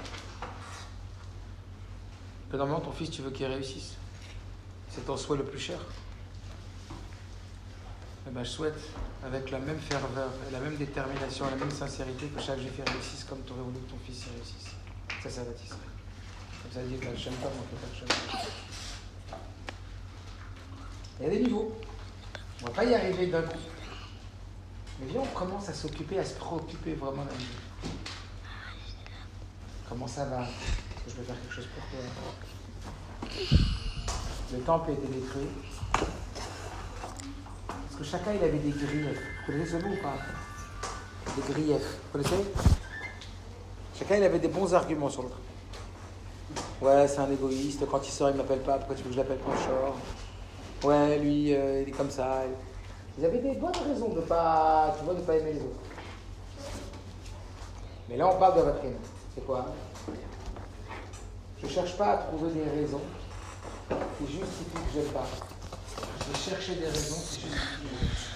[2.50, 3.94] Que normalement ton fils, tu veux qu'il réussisse.
[4.90, 5.78] C'est ton souhait le plus cher.
[8.26, 8.78] Eh ben, je souhaite,
[9.24, 13.24] avec la même ferveur, et la même détermination, la même sincérité, que chaque juif réussisse
[13.24, 14.74] comme tu aurais voulu que ton fils réussisse.
[15.22, 15.82] Ça, ça va t'Israël.
[16.62, 18.08] Comme ça dit, pas mon frère,
[21.20, 21.76] il y a des niveaux.
[22.60, 23.58] On ne va pas y arriver d'un coup.
[25.00, 27.90] Mais viens, on commence à s'occuper, à se préoccuper vraiment d'un vie.
[29.88, 30.46] Comment ça va?
[31.10, 31.98] Je peux faire quelque chose pour toi
[34.52, 35.48] Le temple a été détruit.
[37.66, 39.18] Parce que chacun, il avait des griefs.
[39.46, 40.14] Vous connaissez ce mot ou pas?
[41.36, 41.98] Des griefs.
[42.12, 42.44] Vous connaissez?
[43.98, 45.38] Chacun, il avait des bons arguments sur l'autre.
[46.80, 47.84] Ouais, c'est un égoïste.
[47.90, 48.78] Quand il sort, il ne m'appelle pas.
[48.78, 52.42] Pourquoi tu veux que je l'appelle quand je Ouais, lui, euh, il est comme ça.
[53.18, 54.96] Ils avaient des bonnes raisons de ne pas,
[55.26, 55.80] pas aimer les autres.
[58.08, 58.80] Mais là, on parle de votre
[59.34, 59.66] C'est quoi?
[61.62, 63.02] Je ne cherche pas à trouver des raisons
[63.90, 65.26] qui justifient que je n'aime pas.
[66.20, 68.30] Je vais chercher des raisons qui justifient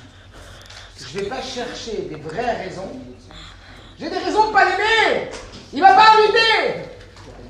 [0.99, 2.91] Je ne vais pas chercher des vraies raisons.
[3.99, 5.31] J'ai des raisons de ne pas l'aimer
[5.73, 6.91] Il va pas inviter.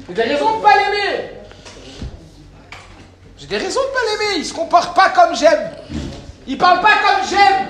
[0.07, 1.31] J'ai des raisons de pas l'aimer.
[3.37, 4.39] J'ai des raisons de pas l'aimer.
[4.39, 5.70] Il se comporte pas comme j'aime.
[6.47, 7.68] Il parle pas comme j'aime.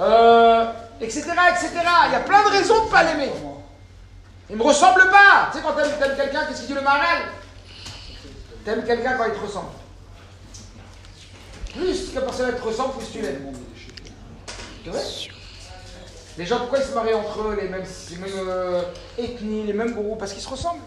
[0.00, 0.66] Euh,
[1.00, 1.70] etc., etc.
[2.06, 3.30] Il y a plein de raisons de pas l'aimer.
[4.50, 5.50] Il me ressemble pas.
[5.50, 7.22] Tu sais, quand t'aimes quelqu'un, qu'est-ce qu'il dit le maral
[8.64, 9.70] T'aimes quelqu'un quand il te ressemble.
[11.74, 13.52] Plus que personne te ressemble, plus tu l'aimes.
[16.36, 18.82] Les gens, pourquoi ils se marient entre eux, les mêmes, les euh,
[19.18, 20.82] ethnies, les mêmes groupes Parce qu'ils se ressemblent.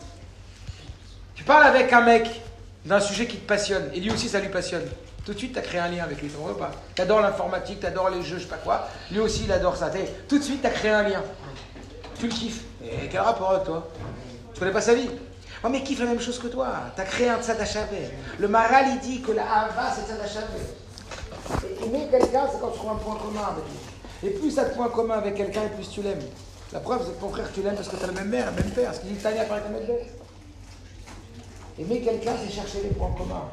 [1.36, 2.42] Tu parles avec un mec
[2.86, 4.86] d'un sujet qui te passionne, et lui aussi ça lui passionne.
[5.26, 7.82] Tout de suite, tu as créé un lien avec lui, tu pas Tu adores l'informatique,
[7.82, 8.88] tu adores les jeux, je sais pas quoi.
[9.12, 9.92] Lui aussi, il adore ça.
[10.30, 11.22] Tout de suite, tu as créé un lien.
[12.18, 12.64] Tu le kiffes.
[12.84, 13.88] Et quel rapport avec toi?
[14.54, 15.10] Tu connais pas sa vie?
[15.64, 16.68] Oh, mais kiffe la même chose que toi.
[16.96, 18.12] Tu as créé un tzad HAV.
[18.40, 21.64] Le maral, il dit que la hava, c'est tzad HAV.
[21.66, 24.30] Et Aimer quelqu'un, c'est quand tu trouves un point commun avec lui.
[24.30, 26.22] Et plus tu as de points communs avec quelqu'un, et plus tu l'aimes.
[26.74, 28.52] La preuve, c'est que ton frère, tu l'aimes parce que tu as la même mère,
[28.52, 28.94] le même père.
[28.94, 30.14] Ce qu'il dit, Tania, par bête.
[31.80, 33.50] Aimer quelqu'un, c'est chercher les points communs.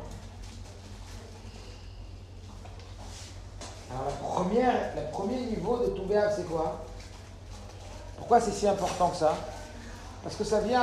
[3.91, 6.85] Alors, le premier niveau de verbe, c'est quoi?
[8.17, 9.35] Pourquoi c'est si important que ça
[10.23, 10.83] Parce que ça vient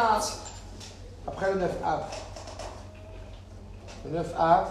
[1.28, 2.04] après le 9 av.
[4.06, 4.68] Le 9 av,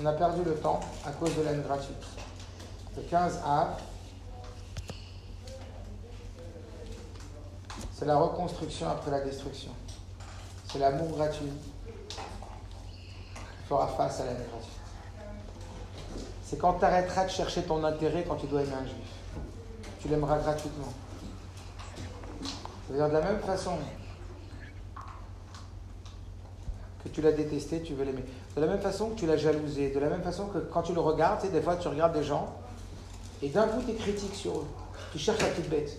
[0.00, 2.04] on a perdu le temps à cause de l'aide gratuite.
[2.96, 3.68] Le 15 av,
[7.92, 9.72] c'est la reconstruction après la destruction.
[10.70, 11.52] C'est l'amour gratuit
[12.08, 12.16] qui
[13.68, 14.72] fera face à l'aide gratuite.
[16.44, 19.44] C'est quand tu arrêteras de chercher ton intérêt quand tu dois aimer un juif.
[20.00, 20.92] Tu l'aimeras gratuitement.
[22.88, 23.72] Ça veut dire de la même façon
[27.04, 28.24] que tu l'as détesté, tu veux l'aimer.
[28.56, 29.90] De la même façon que tu l'as jalousé.
[29.90, 32.14] De la même façon que quand tu le regardes, tu sais, des fois tu regardes
[32.14, 32.54] des gens
[33.42, 34.66] et d'un coup tu critiques sur eux.
[35.12, 35.98] Tu cherches la petite bête.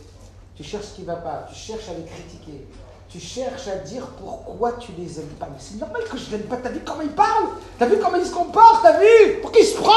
[0.56, 1.46] Tu cherches ce qui ne va pas.
[1.54, 2.68] Tu cherches à les critiquer.
[3.08, 5.48] Tu cherches à dire pourquoi tu les aimes pas.
[5.52, 6.58] Mais c'est normal que je l'aime pas.
[6.58, 7.50] T'as vu comment il parle?
[7.78, 9.42] T'as vu comment il se comporte T'as vu?
[9.42, 9.92] Pour qui se prend?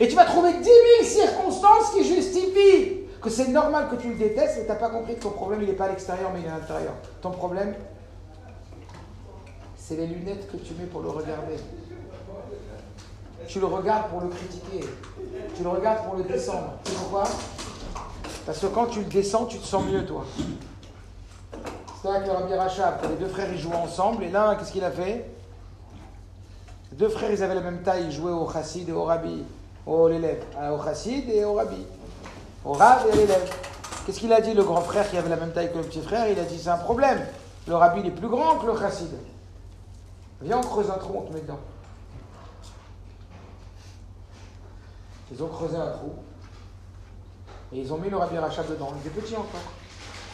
[0.00, 0.74] Et tu vas trouver 10 000
[1.04, 2.95] circonstances qui justifient
[3.26, 5.60] que c'est normal que tu le détestes, mais tu n'as pas compris que ton problème,
[5.62, 6.92] il n'est pas à l'extérieur, mais il est à l'intérieur.
[7.20, 7.74] Ton problème,
[9.76, 11.56] c'est les lunettes que tu mets pour le regarder.
[13.48, 14.88] Tu le regardes pour le critiquer.
[15.56, 16.74] Tu le regardes pour le descendre.
[16.84, 17.24] Tu sais pourquoi?
[18.46, 20.24] Parce que quand tu le descends, tu te sens mieux, toi.
[22.00, 24.84] C'est avec le Rabbi Rachab, les deux frères, ils jouaient ensemble, et l'un, qu'est-ce qu'il
[24.84, 25.28] a fait?
[26.92, 29.42] Les deux frères, ils avaient la même taille, ils jouaient au chassid et au rabbi,
[29.84, 31.84] au l'élève, Ah, au chassid et au rabbi,
[32.66, 33.50] au rab et à l'élève.
[34.04, 36.02] Qu'est-ce qu'il a dit, le grand frère qui avait la même taille que le petit
[36.02, 36.28] frère?
[36.28, 37.24] Il a dit, c'est un problème.
[37.66, 39.10] Le rabbi, il est plus grand que le chassid.
[40.42, 41.58] Viens, on creuse un trou, on te met dedans.
[45.32, 46.14] Ils ont creusé un trou.
[47.72, 48.92] Et ils ont mis le Rabbi Rachab dedans.
[48.94, 49.60] Il était petit encore.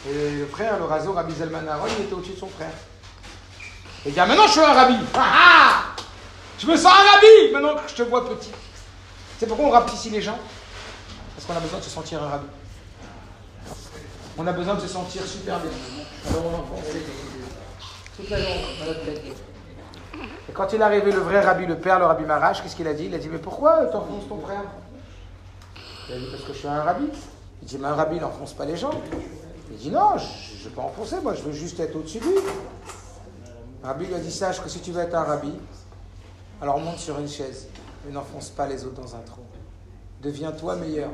[0.07, 1.63] Et le frère, le raso, Rabbi Zelman
[1.97, 2.73] il était au-dessus de son frère.
[4.05, 4.95] Et il dit, ah, maintenant je suis un rabbi.
[5.15, 5.83] Ah ah
[6.59, 8.51] Je me sens un rabbi maintenant que je te vois petit.
[9.39, 10.37] C'est pourquoi on rapetit les gens
[11.35, 12.45] Parce qu'on a besoin de se sentir un rabbi.
[14.37, 15.71] On a besoin de se sentir super bien.
[16.29, 19.33] Alors on toute la journée.
[20.47, 22.87] Et quand il est arrivé, le vrai rabbi, le père, le rabbi Marash, qu'est-ce qu'il
[22.87, 23.05] a dit?
[23.05, 24.63] Il a dit, mais pourquoi t'enfonces ton frère?
[26.07, 27.05] Il a dit, parce que je suis un rabbi.
[27.61, 28.91] Il dit, mais un rabbi, il n'enfonce pas les gens.
[29.71, 32.25] Il dit, non, je ne veux pas enfoncer, moi, je veux juste être au-dessus de
[32.25, 32.35] lui.
[33.81, 35.53] Le rabbi lui a dit, sache que si tu veux être un rabbi,
[36.61, 37.67] alors monte sur une chaise,
[38.05, 39.41] mais n'enfonce pas les autres dans un trou.
[40.23, 41.09] Deviens-toi meilleur,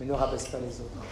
[0.00, 1.04] mais ne rabaisse pas les autres.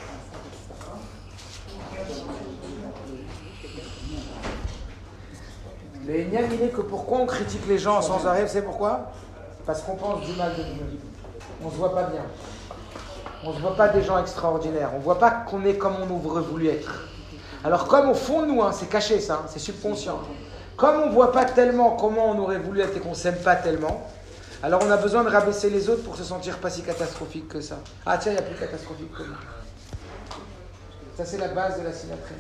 [6.07, 9.13] Le Ignan, il est que pourquoi on critique les gens sans arrêt, c'est pourquoi?
[9.67, 10.99] Parce qu'on pense du mal de nous.
[11.63, 12.23] On ne se voit pas bien.
[13.45, 14.93] On ne se voit pas des gens extraordinaires.
[14.95, 17.07] On ne voit pas qu'on est comme on aurait voulu être.
[17.65, 20.21] Alors comme au fond de nous, hein, c'est caché ça, hein, c'est subconscient.
[20.77, 23.43] Comme on ne voit pas tellement comment on aurait voulu être et qu'on ne s'aime
[23.43, 24.07] pas tellement,
[24.67, 27.61] alors on a besoin de rabaisser les autres pour se sentir pas si catastrophique que
[27.61, 27.79] ça.
[28.05, 29.37] Ah tiens, il n'y a plus catastrophique que moi.
[31.17, 32.35] Ça c'est la base de la symétrie.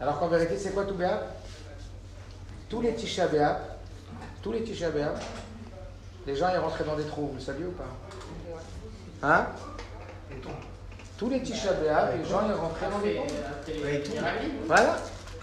[0.00, 1.20] Alors qu'en vérité, c'est quoi tout Béab
[2.70, 3.58] Tous les Tisha Béab,
[4.40, 5.18] tous les Tisha Béab,
[6.26, 9.28] les gens ils rentraient dans des trous, vous le saviez ou pas?
[9.28, 9.46] Hein?
[11.18, 14.16] Tous les Tisha Béab, les gens ils rentraient dans des trous.
[14.66, 14.96] Voilà.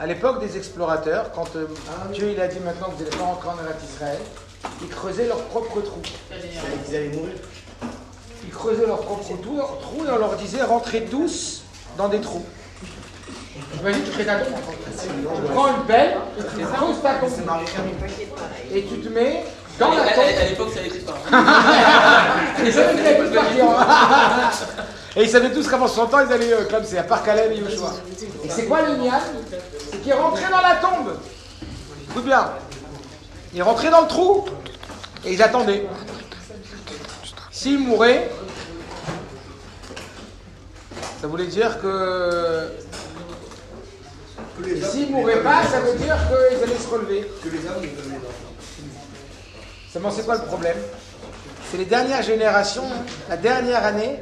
[0.03, 1.65] À l'époque des explorateurs, quand euh,
[2.11, 4.19] Dieu il a dit maintenant que vous n'allez pas rentrer en Eretz Israël,
[4.81, 6.01] ils creusaient leur propre trou.
[6.29, 7.35] Ils allaient mourir.
[8.43, 11.63] Ils creusaient leur propre trou, trou et on leur disait rentrez tous
[11.97, 12.43] dans des trous.
[13.79, 14.55] Imagine, tu crées ta tombe.
[15.05, 17.31] Tu prends une pelle, tu creuses ta tombe.
[18.73, 19.45] Et tu te mets
[19.79, 20.19] dans la tombe.
[20.19, 21.15] À l'époque, ça n'existe pas.
[22.65, 23.65] Sais plus partir.
[25.15, 27.51] Et ils savaient tous qu'avant 60 ans, ils allaient euh, comme c'est à part Caleb
[27.51, 27.93] et Yoshua.
[28.43, 29.19] Et c'est quoi le nian
[29.91, 31.17] C'est qu'ils rentraient dans la tombe.
[32.09, 32.51] Écoute bien.
[33.53, 34.45] Ils rentraient dans le trou
[35.23, 35.85] et ils attendaient.
[37.51, 38.31] S'ils mouraient,
[41.21, 42.71] ça voulait dire que.
[44.65, 47.31] Et s'ils mouraient pas, ça veut dire qu'ils allaient se relever.
[49.91, 50.77] Seulement, c'est quoi le problème?
[51.69, 52.89] C'est les dernières générations,
[53.29, 54.19] la dernière année,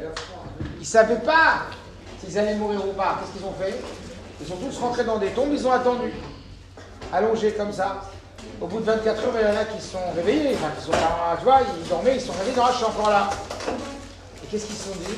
[0.81, 1.67] ils ne savaient pas
[2.19, 3.19] s'ils allaient mourir ou pas.
[3.19, 3.79] Qu'est-ce qu'ils ont fait?
[4.41, 6.11] Ils sont tous rentrés dans des tombes, ils ont attendu.
[7.13, 8.01] Allongés comme ça.
[8.59, 10.55] Au bout de 24 heures, il y en a qui se sont réveillés.
[10.55, 12.55] Enfin, qui sont pas, tu vois, ils dormaient, ils se sont réveillés.
[12.57, 13.29] Non, je suis encore là.
[14.43, 15.17] Et qu'est-ce qu'ils se sont dit?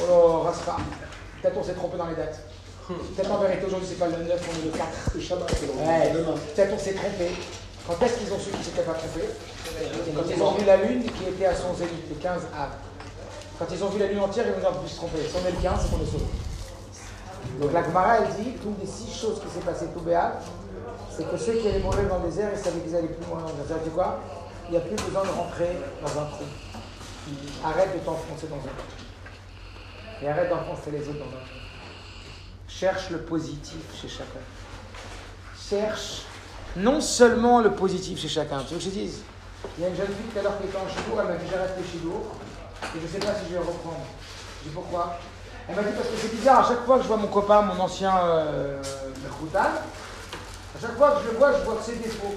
[0.00, 0.76] Oh là, rase pas.
[1.42, 2.40] Peut-être on s'est trompé dans les dates.
[2.88, 4.88] Peut-être en vérité, aujourd'hui, c'est pas le 9, on est le 4.
[5.14, 6.34] Le Shabbat, c'est Ouais, demain.
[6.54, 7.30] peut-être on s'est trompé.
[7.86, 9.28] Quand est-ce qu'ils ont su qu'ils s'étaient pas trompés?
[10.16, 12.68] Quand ils ont vu la lune qui était à son zénith, le 15 av.
[13.58, 15.18] Quand ils ont vu la lune entière, ils ont pu se tromper.
[15.28, 16.24] Si on est le 15, c'est qu'on est sauvé.
[17.60, 20.40] Donc la Gemara, elle dit, toutes les six choses qui s'est passées tout béat,
[21.16, 23.40] c'est que ceux qui allaient mourir dans le désert, ils savaient qu'ils allaient plus loin
[23.40, 23.76] dans le désert.
[23.84, 24.18] Tu quoi?
[24.68, 26.44] Il n'y a plus besoin de rentrer dans un trou.
[27.64, 30.22] Arrête de t'enfoncer dans un trou.
[30.22, 31.58] Et arrête d'enfoncer les autres dans un trou.
[32.66, 34.40] Cherche le positif chez chacun.
[35.70, 36.22] Cherche
[36.76, 38.58] non seulement le positif chez chacun.
[38.66, 39.22] Tu veux que je dise?
[39.78, 41.36] Il y a une jeune fille tout à l'heure qui était en chidour, elle m'a
[41.36, 42.20] dit j'arrête le chidour
[42.82, 44.06] et je ne sais pas si je vais reprendre.
[44.62, 45.18] Je dis pourquoi
[45.68, 47.62] Elle m'a dit parce que c'est bizarre, à chaque fois que je vois mon copain,
[47.62, 48.82] mon ancien euh,
[50.76, 52.34] à chaque fois que je le vois, je vois que ses défauts.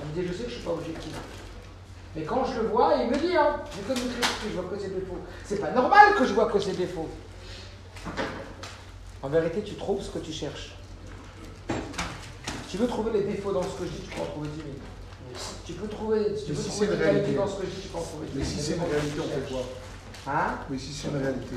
[0.00, 1.12] Elle me dit je sais que je ne suis pas objectif.
[2.14, 4.88] Mais quand je le vois, il me dit, hein, j'ai que je vois que ses
[4.88, 5.18] défauts.
[5.44, 7.08] C'est pas normal que je vois que ses défauts.
[9.22, 10.76] En vérité, tu trouves ce que tu cherches.
[12.70, 14.56] Tu veux trouver les défauts dans ce que je dis, tu peux en trouver 10
[14.56, 14.68] 000.
[15.64, 17.34] Tu peux trouver, tu Mais peux si trouver c'est une réalité.
[17.34, 18.38] dans ce que je dis, tu peux en trouver 10 000.
[18.38, 19.62] Mais si c'est une réalité, on fait quoi
[20.26, 21.54] Hein Mais si c'est une réalité.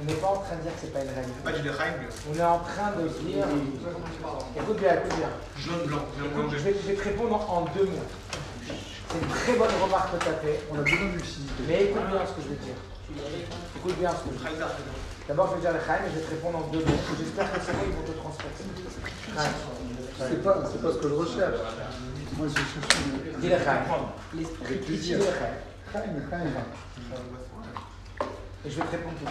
[0.00, 1.40] On n'est pas en train de dire que c'est pas une réalité.
[1.42, 1.94] Pas du Lechaim,
[2.30, 3.46] On est en train de dire.
[4.56, 5.32] Écoute bien, écoute bien.
[5.58, 6.04] jaune blanc.
[6.24, 8.06] Écoute, je vais, je vais te répondre en deux mots.
[9.08, 10.60] C'est une très bonne remarque que tu as fait.
[10.70, 11.62] On a besoin de lucidité.
[11.66, 12.78] Mais écoute bien ce que je vais te dire.
[13.76, 14.68] Écoute bien ce que je vais te dire.
[15.26, 17.00] D'abord, je vais dire le Chaim et je vais te répondre en deux mots.
[17.18, 18.60] J'espère que ces mots, ils vont te transmettre.
[20.18, 21.60] C'est pas, c'est pas ce que je recherche.
[22.36, 23.38] Moi, je cherche.
[23.40, 23.82] Dis le Chaim.
[24.64, 25.18] Avec plaisir.
[28.64, 29.26] je vais te répondre tout.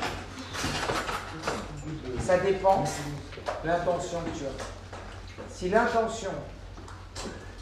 [2.21, 5.43] Ça dépend de l'intention que tu as.
[5.49, 6.31] Si l'intention,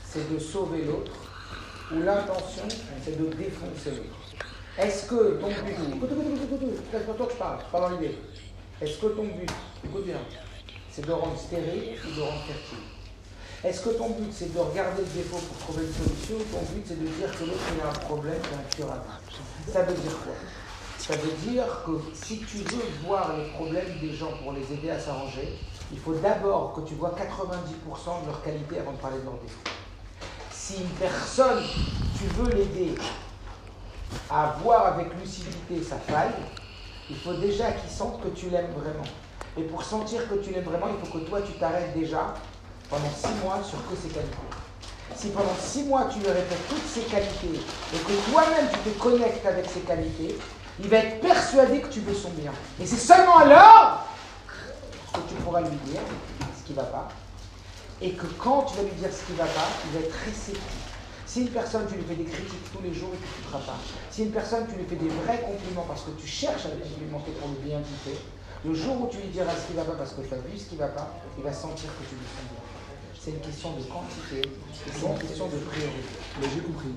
[0.06, 1.12] c'est de sauver l'autre,
[1.92, 2.64] ou l'intention,
[3.04, 4.46] c'est de défoncer l'autre.
[4.78, 5.76] Est-ce que ton but.
[5.96, 8.18] Écoute, écoute, toi que je parle, je parle dans l'idée.
[8.82, 9.50] Est-ce que ton but,
[9.84, 10.20] écoute bien,
[10.92, 12.95] c'est de rendre stérile ou de rendre fertile?
[13.66, 16.62] Est-ce que ton but, c'est de regarder le défaut pour trouver une solution ou ton
[16.72, 19.06] but, c'est de dire que l'autre, il a un problème qui est incurable?
[19.74, 20.34] Ça veut dire quoi?
[21.00, 24.92] Ça veut dire que si tu veux voir les problèmes des gens pour les aider
[24.92, 25.58] à s'arranger,
[25.92, 29.40] il faut d'abord que tu vois 90% de leurs qualités avant de parler de leurs
[29.40, 29.72] défauts.
[30.52, 31.64] Si une personne,
[32.20, 32.94] tu veux l'aider
[34.30, 36.36] à voir avec lucidité sa faille,
[37.10, 39.10] il faut déjà qu'il sente que tu l'aimes vraiment.
[39.58, 42.36] Et pour sentir que tu l'aimes vraiment, il faut que toi, tu t'arrêtes déjà
[42.90, 44.36] pendant six mois sur que ses qualités.
[45.16, 47.60] Si pendant six mois, tu lui répètes toutes ses qualités
[47.94, 50.38] et que toi-même, tu te connectes avec ses qualités,
[50.80, 52.52] il va être persuadé que tu veux son bien.
[52.82, 54.06] Et c'est seulement alors
[55.14, 56.02] que tu pourras lui dire
[56.60, 57.08] ce qui ne va pas.
[58.02, 60.16] Et que quand tu vas lui dire ce qui ne va pas, il va être
[60.26, 60.86] réceptif.
[61.26, 63.80] Si une personne, tu lui fais des critiques tous les jours, il ne t'écoutera pas.
[64.12, 66.84] Si une personne, tu lui fais des vrais compliments parce que tu cherches à le
[66.84, 68.20] complimenter pour le bien qu'il fait,
[68.66, 70.38] le jour où tu lui diras ce qui ne va pas parce que tu as
[70.38, 71.08] vu ce qui ne va pas,
[71.38, 72.65] il va sentir que tu lui fais bien.
[73.26, 74.54] C'est une question de quantité, et
[74.86, 76.14] c'est une question de priorité.
[76.38, 76.94] Mais j'ai compris.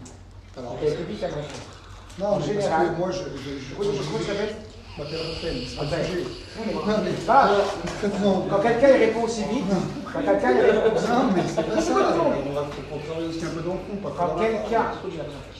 [0.60, 3.24] Alors, été vite à non, en mais parce général- que moi, je.
[3.32, 6.04] je, je, Oui, je ça va être- je m'appelle Raphaël, c'est pas le Raphaël.
[6.04, 6.28] sujet.
[6.28, 11.24] Non, mais- Non, mais- Non, Quand quelqu'un répond aussi vite, quand quelqu'un répond aussi Non,
[11.24, 11.92] vite, mais c'est pas ça.
[11.96, 14.84] On va faut travailler aussi un peu dans le quand quelqu'un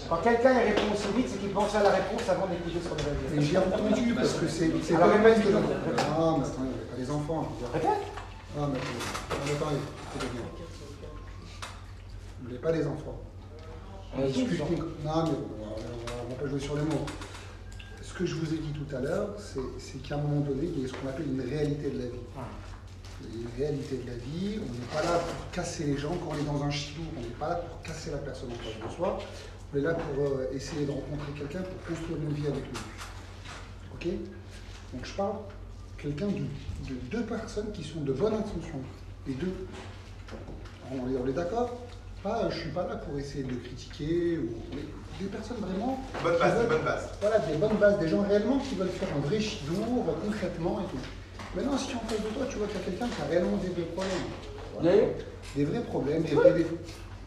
[0.05, 3.01] quand quelqu'un répond aussi vite, c'est qu'il pense à la réponse avant d'écouter ce qu'on
[3.01, 3.49] va Mais dire.
[3.49, 4.69] j'ai entendu parce que c'est.
[4.85, 5.65] c'est Alors, pas répète, évident.
[5.65, 6.05] répète.
[6.13, 7.49] Ah, mais attends, il y a pas les enfants.
[7.73, 8.05] Répète.
[8.61, 9.77] Ah, mais attends, on va parler.
[10.13, 10.41] c'est bien.
[12.41, 13.21] Vous voulez pas les enfants.
[14.27, 14.61] Discute-
[15.05, 17.07] Non, mais on on va pas jouer sur les mots.
[18.03, 19.29] Ce que je vous ai dit tout à l'heure,
[19.79, 22.05] c'est qu'à un moment donné, il y a ce qu'on appelle une réalité de la
[22.07, 22.21] vie.
[23.23, 25.97] Il y a une réalité de la vie, on n'est pas là pour casser les
[25.99, 26.11] gens.
[26.17, 28.55] Quand on est dans un chidou, on n'est pas là pour casser la personne en
[28.55, 29.19] face de soi.
[29.73, 32.79] On est là pour euh, essayer de rencontrer quelqu'un pour construire une vie avec lui.
[33.95, 34.07] Ok?
[34.95, 35.37] Donc je parle
[35.99, 36.33] quelqu'un de,
[36.89, 38.81] de deux personnes qui sont de bonne intention.
[39.27, 39.53] Les deux.
[40.91, 41.71] On est, on est d'accord?
[42.23, 44.83] Pas, je suis pas là pour essayer de le critiquer ou mais
[45.21, 46.01] des personnes vraiment.
[46.23, 47.09] Bonne base, veulent- bonne base.
[47.21, 50.91] Voilà, des bonnes bases, des gens réellement qui veulent faire un vrai chidour concrètement et
[50.91, 50.99] tout.
[51.55, 53.57] Maintenant, si en face de toi, tu vois qu'il y a quelqu'un qui a réellement
[53.59, 54.13] des vrais problèmes,
[54.75, 55.15] voilà, Des
[55.57, 56.77] des vrais problèmes, des vrais défauts.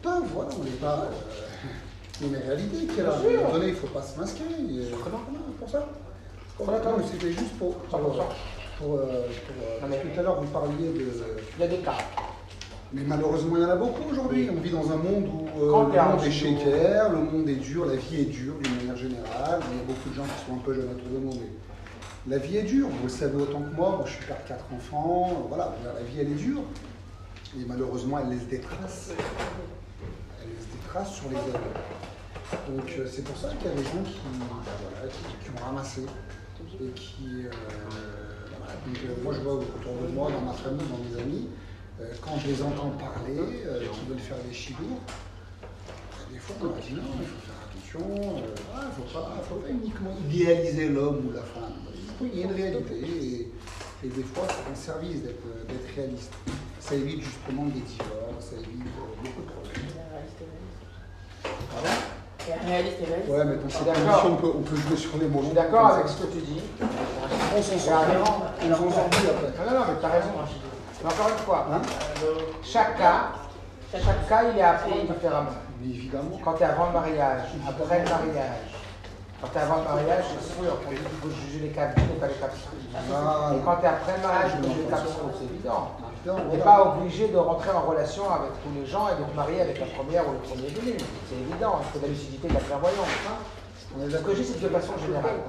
[0.02, 1.08] Pas, voilà, on n'est pas.
[1.10, 1.68] Euh,
[2.20, 3.12] il y a une réalité qui est là.
[3.12, 4.44] À un moment donné, il ne faut pas se masquer.
[4.44, 4.90] et-
[5.58, 5.88] pour ça.
[6.58, 7.74] Voilà, non, c'était juste pour.
[7.76, 8.28] pour, 100%.
[8.82, 9.00] Pour, euh,
[9.46, 11.06] pour, euh, mais- tout à l'heure, vous parliez de.
[11.56, 11.98] Il y a des cas.
[12.92, 14.50] Mais malheureusement, il y en a beaucoup aujourd'hui.
[14.54, 17.86] On vit dans un monde où euh, le monde est shaker, le monde est dur,
[17.86, 19.60] la vie est dure d'une manière générale.
[19.72, 22.32] Il y a beaucoup de gens qui sont un peu jeunes autour de nous, mais
[22.36, 22.88] la vie est dure.
[22.88, 23.90] Vous le savez autant que moi.
[23.96, 25.46] Moi, je suis père de quatre enfants.
[25.48, 26.62] Voilà, la vie, elle est dure.
[27.58, 29.10] Et malheureusement, elle laisse des traces.
[30.42, 32.76] Elle laisse des traces sur les hommes.
[32.76, 36.02] Donc, c'est pour ça qu'il y a des gens qui, voilà, qui, qui ont ramassé
[36.80, 37.46] et qui.
[37.46, 37.50] euh.
[38.86, 41.48] Donc, euh, moi, je vois autour de moi, dans ma famille, dans mes amis,
[42.00, 44.98] euh, quand je les entends parler, euh, qui veulent faire des chidours,
[45.60, 45.68] bah,
[46.32, 49.42] des fois, on leur dit non, il faut faire attention, euh, il ne faut pas,
[49.48, 51.74] faut pas uniquement idéaliser l'homme ou la femme.
[52.20, 53.52] Il y a une réalité et,
[54.04, 55.42] et des fois, c'est un service d'être
[55.94, 56.32] réaliste.
[56.80, 58.82] Ça évite justement des divorces, ça évite
[59.22, 59.92] beaucoup de problèmes.
[61.42, 61.88] Pardon?
[62.66, 63.30] Réaliste et réaliste.
[63.30, 64.22] Ouais, mais dans cette d'accord.
[64.22, 65.40] condition, on peut, on peut jouer sur les mots.
[65.42, 66.60] Je suis d'accord avec ce que tu dis.
[66.82, 68.04] On s'en sort.
[68.62, 69.52] On s'en sort plus après.
[69.64, 70.28] Non, non, non, mais tu as raison.
[71.02, 71.82] Mais encore une fois, Hein
[72.62, 73.32] chaque cas,
[73.92, 75.50] chaque cas, il est appris différemment.
[75.80, 76.38] Mais évidemment.
[76.44, 78.62] Quand tu es avant le mariage, après le mariage.
[79.40, 81.90] Quand tu es avant le mariage, c'est sûr qu'on dit qu'il faut juger les cas
[81.90, 82.46] et pas les cas
[83.12, 85.90] Ah, Et quand tu es après le mariage, il faut juger les cas c'est évident.
[86.24, 86.64] Évident, Tu n'es voilà.
[86.64, 89.80] pas obligé de rentrer en relation avec tous les gens et de te marier avec
[89.80, 90.94] la première ou le premier venu.
[91.28, 93.14] C'est évident, de la lucidité, de la clairvoyance.
[93.28, 93.38] hein.
[93.98, 95.42] On est Ce que j'ai, c'est de façon générale,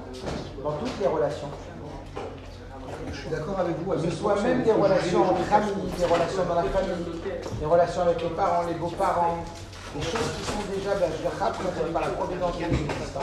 [0.62, 1.48] dans toutes les relations,
[3.10, 3.92] Je suis d'accord avec vous.
[3.92, 7.06] que ce 1000%, soit même des relations entre amis, des relations dans la famille,
[7.60, 9.38] des relations avec les parents, les beaux-parents,
[9.94, 13.22] des choses qui sont déjà, ben, je les représentées par la providence de l'existence.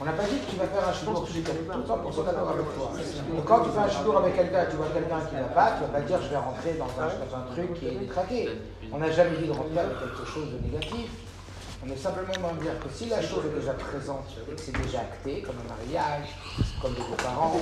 [0.00, 2.22] On n'a pas dit que tu vas faire un suis tout le temps pour ça
[2.22, 2.90] d'accord avec toi.
[2.98, 5.82] Et quand tu fais un chidour avec quelqu'un, tu vois quelqu'un qui va pas, tu
[5.82, 8.48] vas pas dire je vais rentrer dans un, dans un truc qui est détraqué.
[8.92, 11.10] On n'a jamais dit de rentrer avec quelque chose de négatif.
[11.84, 14.60] On est simplement dans le dire que si la chose est déjà présente et que
[14.60, 16.32] c'est déjà acté, comme un mariage,
[16.80, 17.60] comme des beaux-parents,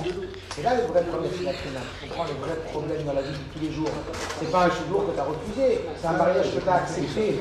[0.55, 1.83] c'est là le vrai problème de la finale.
[1.99, 3.91] Tu comprends le vrai problème dans la vie de tous les jours.
[4.39, 5.67] C'est pas un chidour que tu as refusé,
[5.99, 7.35] c'est un mariage que tu as accepté.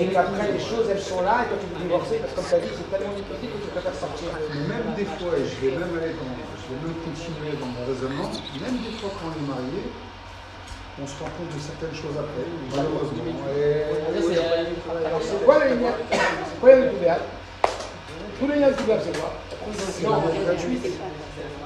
[0.00, 2.48] Et qu'après les choses elles sont là et toi tu veux divorcer parce que comme
[2.48, 4.32] ta vie c'est tellement hypothèque que tu préfères sortir.
[4.48, 7.68] Mais même des fois, et je vais même aller dans, je vais même continuer dans
[7.68, 9.92] mon raisonnement, même des fois quand on est marié,
[11.00, 12.44] on se rend compte de certaines choses après,
[12.76, 13.24] malheureusement.
[15.22, 15.94] C'est quoi la lumière
[16.46, 17.18] C'est quoi la lumière du béat
[18.38, 19.32] Tous les liens du béat c'est quoi
[20.02, 20.22] Non,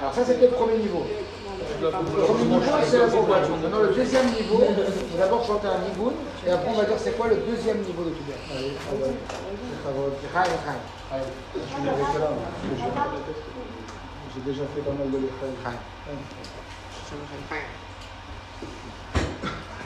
[0.00, 1.06] Alors ça c'était le premier niveau.
[1.82, 3.06] Le premier niveau c'est la.
[3.06, 6.14] Maintenant le deuxième niveau, on va d'abord chanter un niboun
[6.46, 8.22] et après on va dire c'est quoi le deuxième niveau de tout
[11.10, 11.24] Allez,
[14.34, 15.50] j'ai- déjà fait pas mal de l'effet.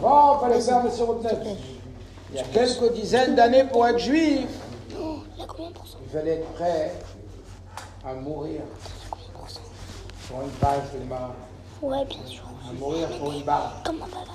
[0.00, 1.38] Avant, il fallait faire Monsieur Rodnef.
[2.30, 4.48] Il y a quelques dizaines d'années pour être juif,
[5.00, 6.92] Oh, il fallait être prêt
[8.04, 8.60] à mourir
[10.28, 11.34] pour une page de Gemara.
[11.82, 12.42] Ouais, bien sûr.
[12.68, 13.82] À mourir pour une barre.
[13.84, 14.32] Comment ça va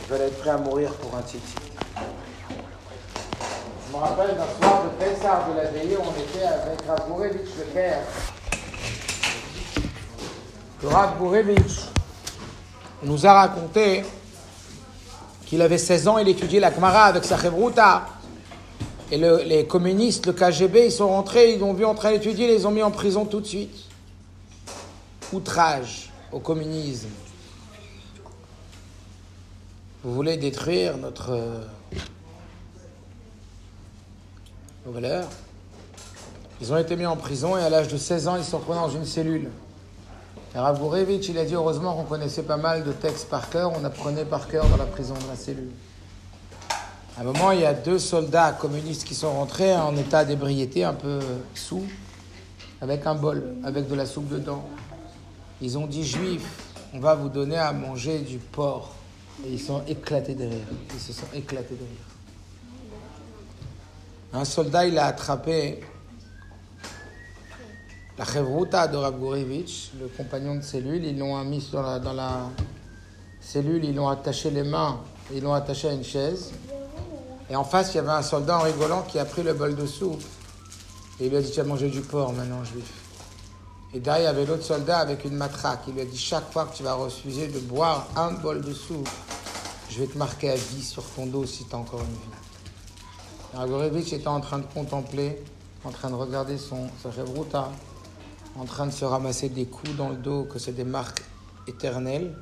[0.00, 1.54] Il fallait être prêt à mourir pour un titi.
[3.86, 7.56] Je me rappelle d'un soir de Pessar de la veillée, on était avec Rav Bourevitch,
[7.58, 7.98] le père.
[10.82, 11.86] Le Bourevitch
[13.02, 14.04] nous a raconté
[15.46, 18.06] qu'il avait 16 ans, il étudiait la Gemara avec sa Chevruta.
[19.10, 22.46] Et le- les communistes, le KGB, ils sont rentrés, ils l'ont vu en train d'étudier,
[22.48, 23.74] ils les ont mis en prison tout de suite.
[25.32, 27.08] Outrage au communisme.
[30.02, 31.60] Vous voulez détruire notre euh,
[34.84, 35.28] nos valeurs
[36.60, 38.78] Ils ont été mis en prison et à l'âge de 16 ans, ils sont retrouvés
[38.78, 39.50] dans une cellule.
[40.56, 43.72] Et Rav Gourevitch, il a dit heureusement qu'on connaissait pas mal de textes par cœur,
[43.78, 45.70] on apprenait par cœur dans la prison de la cellule.
[47.18, 50.82] À un moment, il y a deux soldats communistes qui sont rentrés en état d'ébriété,
[50.82, 51.18] un peu
[51.54, 51.84] sous,
[52.80, 54.64] avec un bol, avec de la soupe dedans.
[55.60, 56.48] Ils ont dit Juifs,
[56.94, 58.94] on va vous donner à manger du porc.
[59.46, 60.66] Et ils sont éclatés de rire.
[60.94, 62.06] Ils se sont éclatés de rire.
[64.32, 65.80] Un soldat, il a attrapé
[68.18, 71.04] la chevruta de Rav le compagnon de cellule.
[71.04, 72.50] Ils l'ont mis dans la,
[73.40, 75.00] cellule, ils l'ont attaché les mains,
[75.32, 76.52] ils l'ont attaché à une chaise.
[77.48, 79.76] Et en face, il y avait un soldat en rigolant qui a pris le bol
[79.76, 80.22] de soupe.
[81.20, 82.92] Et il lui a dit Tu as mangé du porc maintenant, juif.
[83.94, 85.80] Et derrière, il y avait l'autre soldat avec une matraque.
[85.86, 88.72] Il lui a dit Chaque fois que tu vas refuser de boire un bol de
[88.72, 89.08] soupe,
[89.90, 92.36] je vais te marquer à vie sur ton dos si tu as encore une vie.
[93.54, 95.40] Ragorevitch était en train de contempler,
[95.84, 97.70] en train de regarder son, sa chevruta,
[98.58, 101.22] en train de se ramasser des coups dans le dos, que c'est des marques
[101.66, 102.34] éternelles,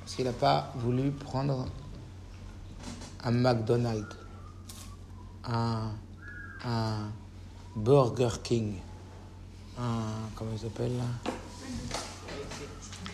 [0.00, 1.66] parce qu'il n'a pas voulu prendre
[3.22, 4.16] un McDonald's,
[5.44, 5.90] un,
[7.76, 8.74] Burger King,
[9.78, 10.28] un.
[10.34, 11.04] Comment il s'appelle là?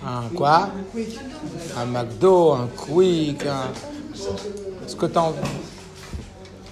[0.05, 0.70] Un quoi?
[1.76, 3.72] Un McDo, un Quick, un.
[4.86, 5.34] Ce que t'en.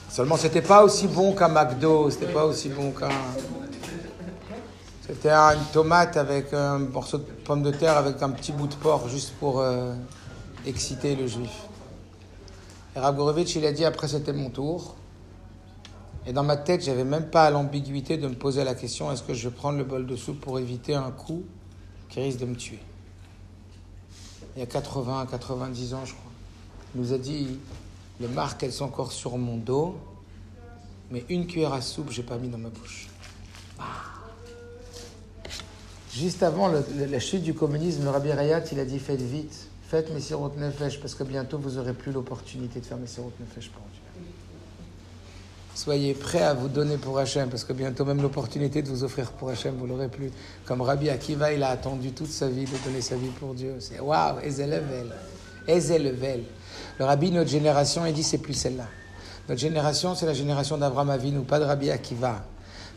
[0.09, 3.09] Seulement, c'était pas aussi bon qu'un McDo, c'était pas aussi bon qu'un.
[5.07, 8.75] C'était une tomate avec un morceau de pomme de terre avec un petit bout de
[8.75, 9.95] porc juste pour euh,
[10.65, 11.67] exciter le juif.
[12.97, 14.95] Et Ragorovitch, il a dit après c'était mon tour.
[16.27, 19.35] Et dans ma tête, j'avais même pas l'ambiguïté de me poser la question est-ce que
[19.35, 21.43] je vais prendre le bol de soupe pour éviter un coup
[22.09, 22.81] qui risque de me tuer?
[24.57, 26.33] Il y a 80, 90 ans, je crois.
[26.95, 27.59] Il nous a dit
[28.21, 29.99] les marques, elles sont encore sur mon dos,
[31.11, 33.09] mais une cuillère à soupe, j'ai pas mis dans ma bouche.
[33.79, 34.14] Ah.
[36.15, 40.53] Juste avant la chute du communisme, Rabbi Rayat, il a dit faites vite, faites Messirot
[40.57, 44.23] Nefesh, parce que bientôt vous aurez plus l'opportunité de faire Messirot Nefesh pour Dieu.
[45.75, 49.33] Soyez prêts à vous donner pour Hachem, parce que bientôt même l'opportunité de vous offrir
[49.33, 50.31] pour Hachem, vous l'aurez plus.
[50.67, 53.75] Comme Rabbi Akiva, il a attendu toute sa vie de donner sa vie pour Dieu.
[53.81, 55.13] C'est waouh, Ezelevel,
[55.67, 56.45] Ezelevel.
[57.01, 58.87] Le Rabbi, notre génération, il dit c'est plus celle-là.
[59.49, 62.45] Notre génération, c'est la génération d'Abraham Avinu, pas de Rabbi Akiva.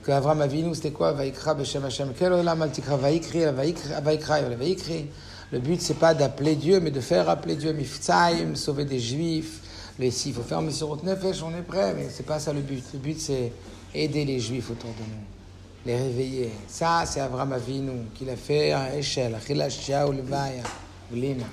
[0.03, 1.11] Que Abraham Avinu, c'était quoi?
[1.11, 2.13] Vaikra Beshem Hashem.
[2.17, 5.07] Quel olam al tikra Vaikri, Vaikra, Vaikri.
[5.51, 7.73] Le but, c'est pas d'appeler Dieu, mais de faire appeler Dieu.
[7.73, 9.61] Miftsaim, sauver des Juifs.
[9.99, 12.83] Mais s'il faut faire Messirot Nefesh, on est prêt, mais c'est pas ça le but.
[12.93, 13.51] Le but, c'est
[13.93, 16.51] aider les Juifs autour de nous, les réveiller.
[16.67, 19.33] Ça, c'est Abraham Avinu qui l'a fait à échelle.
[19.35, 20.63] Achilash Shia Ulvaya,
[21.11, 21.45] Glina.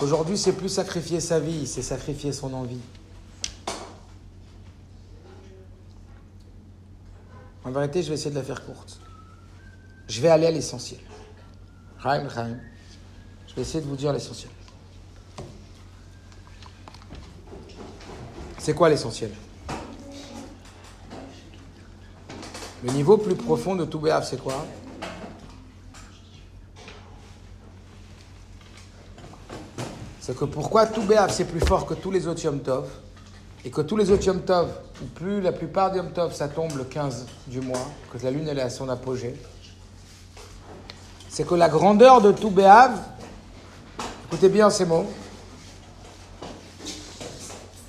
[0.00, 2.80] Aujourd'hui, c'est plus sacrifier sa vie, c'est sacrifier son envie.
[7.64, 8.98] En vérité, je vais essayer de la faire courte.
[10.08, 11.00] Je vais aller à l'essentiel.
[12.04, 14.50] Je vais essayer de vous dire l'essentiel.
[18.58, 19.30] C'est quoi l'essentiel?
[22.84, 24.66] Le niveau plus profond de tout Béav, c'est quoi?
[30.20, 32.88] C'est que pourquoi tout Béav, c'est plus fort que tous les autres Yom Tov,
[33.64, 34.68] et que tous les autres Yom Tov,
[35.02, 38.48] ou plus la plupart des Yom ça tombe le 15 du mois, que la lune
[38.48, 39.34] elle est à son apogée,
[41.28, 42.92] c'est que la grandeur de tout Béav,
[44.32, 45.04] Écoutez bien ces mots.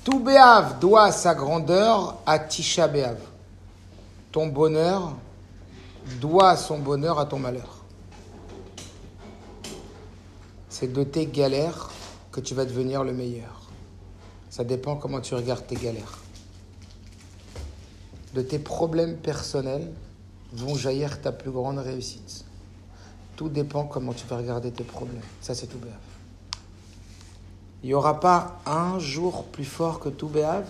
[0.04, 3.16] Tout Béav doit sa grandeur à Tisha Béav.
[4.30, 5.14] Ton bonheur
[6.20, 7.78] doit son bonheur à ton malheur.
[10.68, 11.88] C'est de tes galères
[12.30, 13.53] que tu vas devenir le meilleur.
[14.54, 16.20] Ça dépend comment tu regardes tes galères.
[18.34, 19.92] De tes problèmes personnels
[20.52, 22.44] vont jaillir ta plus grande réussite.
[23.34, 25.24] Tout dépend comment tu vas regarder tes problèmes.
[25.40, 25.96] Ça, c'est tout béave.
[27.82, 30.68] Il n'y aura pas un jour plus fort que tout béave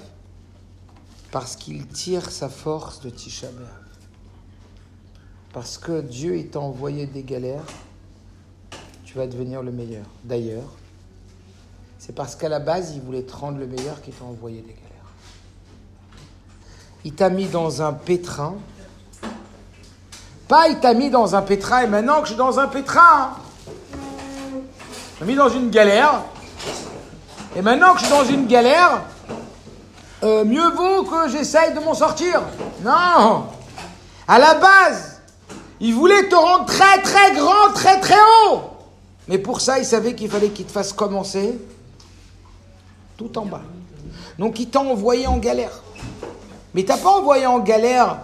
[1.31, 3.69] parce qu'il tire sa force de Tisha B'Av.
[5.52, 7.66] Parce que Dieu, t'a envoyé des galères,
[9.05, 10.06] tu vas devenir le meilleur.
[10.24, 10.73] D'ailleurs,
[12.05, 14.74] c'est parce qu'à la base, il voulait te rendre le meilleur qu'il t'a envoyé des
[14.74, 15.09] galères.
[17.02, 18.56] Il t'a mis dans un pétrin.
[20.47, 23.31] Pas il t'a mis dans un pétrin et maintenant que je suis dans un pétrin,
[23.94, 26.20] il m'a mis dans une galère.
[27.56, 29.01] Et maintenant que je suis dans une galère,
[30.24, 32.43] euh, mieux vaut que j'essaye de m'en sortir.
[32.82, 33.47] Non
[34.28, 35.22] À la base,
[35.81, 38.20] il voulait te rendre très très grand, très très
[38.51, 38.60] haut.
[39.26, 41.59] Mais pour ça, il savait qu'il fallait qu'il te fasse commencer
[43.16, 43.62] tout en bas.
[44.39, 45.82] Donc il t'a envoyé en galère.
[46.74, 48.19] Mais il t'a pas envoyé en galère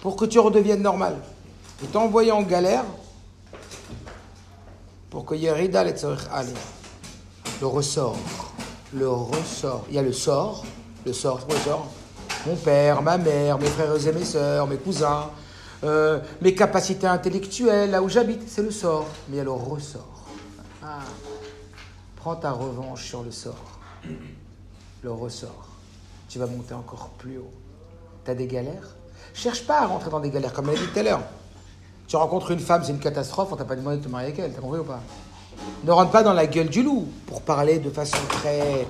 [0.00, 1.16] pour que tu redeviennes normal.
[1.82, 2.84] Il t'a envoyé en galère
[5.10, 5.92] pour que Yerida le.
[7.60, 8.16] Le ressort.
[8.92, 9.84] Le ressort.
[9.88, 10.64] Il y a le sort.
[11.04, 11.86] Le sort, le sort
[12.46, 15.30] Mon père, ma mère, mes frères et mes sœurs, mes cousins,
[15.82, 19.06] euh, mes capacités intellectuelles, là où j'habite, c'est le sort.
[19.28, 20.06] Mais il y a le ressort.
[20.82, 21.00] Ah.
[22.22, 23.80] Prends ta revanche sur le sort.
[25.02, 25.66] Le ressort.
[26.28, 27.50] Tu vas monter encore plus haut.
[28.24, 28.94] Tu as des galères?
[29.34, 31.20] Cherche pas à rentrer dans des galères, comme elle dit tout à l'heure.
[32.06, 34.38] Tu rencontres une femme, c'est une catastrophe, on t'a pas demandé de te marier avec
[34.38, 35.00] elle, t'as compris ou pas?
[35.82, 38.86] Ne rentre pas dans la gueule du loup, pour parler de façon très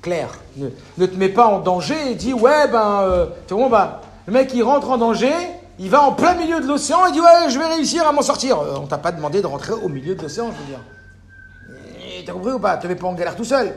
[0.00, 0.30] claire.
[0.56, 4.32] Ne, te mets pas en danger et dis, ouais, ben, euh, tu vois, bah, le
[4.32, 5.34] mec, il rentre en danger,
[5.78, 8.22] il va en plein milieu de l'océan, il dit, ouais, je vais réussir à m'en
[8.22, 8.58] sortir.
[8.60, 10.80] Euh, on t'a pas demandé de rentrer au milieu de l'océan, je veux dire.
[12.22, 12.76] Et T'as compris ou pas?
[12.76, 13.74] Tu mets pas en galère tout seul.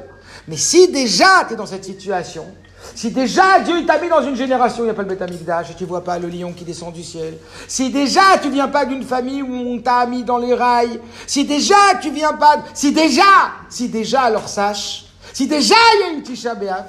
[0.48, 2.46] Mais si déjà tu es dans cette situation,
[2.94, 5.74] si déjà Dieu t'a mis dans une génération, il n'y a pas le Betamikdash, et
[5.74, 7.38] tu vois pas le lion qui descend du ciel.
[7.68, 11.00] Si déjà tu viens pas d'une famille où on t'a mis dans les rails.
[11.26, 13.24] Si déjà tu viens pas, si déjà,
[13.70, 16.86] si déjà alors sache, si déjà il y a une Tisha B'Av,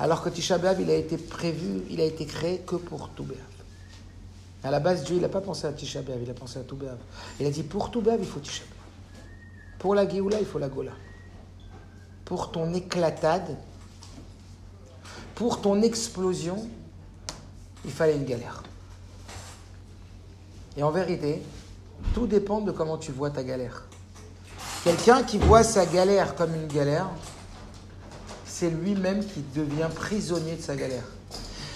[0.00, 3.24] alors que Tisha B'Av il a été prévu, il a été créé que pour tout
[3.24, 3.38] B'Av.
[4.64, 6.62] À la base Dieu il n'a pas pensé à Tisha B'Av, il a pensé à
[6.62, 6.96] tout B'Av.
[7.40, 8.75] Il a dit pour tout B'Av il faut Tisha B'Av.
[9.78, 10.92] Pour la Géoula il faut la Gola.
[12.24, 13.56] Pour ton éclatade,
[15.34, 16.68] pour ton explosion,
[17.84, 18.62] il fallait une galère.
[20.76, 21.42] Et en vérité,
[22.14, 23.84] tout dépend de comment tu vois ta galère.
[24.82, 27.08] Quelqu'un qui voit sa galère comme une galère,
[28.44, 31.04] c'est lui-même qui devient prisonnier de sa galère.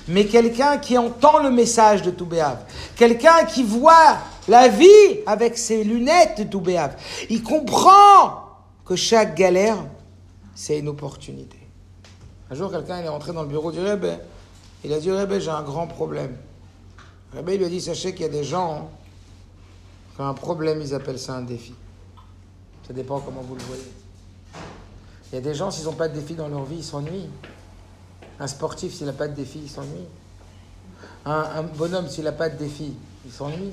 [0.09, 2.65] Mais quelqu'un qui entend le message de Toubéave,
[2.97, 4.19] quelqu'un qui voit
[4.49, 6.97] la vie avec ses lunettes de Toubéave,
[7.29, 8.45] il comprend
[8.85, 9.77] que chaque galère,
[10.55, 11.59] c'est une opportunité.
[12.51, 14.19] Un jour, quelqu'un est rentré dans le bureau du Rebbe.
[14.83, 16.37] Il a dit Rebbe, j'ai un grand problème.
[17.33, 18.91] Le Rebbe lui a dit Sachez qu'il y a des gens
[20.15, 21.75] qui ont un problème, ils appellent ça un défi.
[22.87, 23.93] Ça dépend comment vous le voyez.
[25.31, 27.31] Il y a des gens, s'ils n'ont pas de défi dans leur vie, ils s'ennuient.
[28.41, 30.09] Un sportif, s'il n'a pas de défi, il s'ennuie.
[31.25, 32.95] Un, un bonhomme, s'il n'a pas de défi,
[33.25, 33.73] il s'ennuie.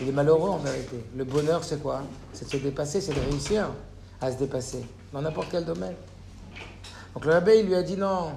[0.00, 1.04] Il est malheureux en vérité.
[1.16, 2.02] Le bonheur, c'est quoi
[2.32, 3.70] C'est de se dépasser, c'est de réussir
[4.20, 5.94] à se dépasser dans n'importe quel domaine.
[7.14, 8.32] Donc le rabbin, il lui a dit non,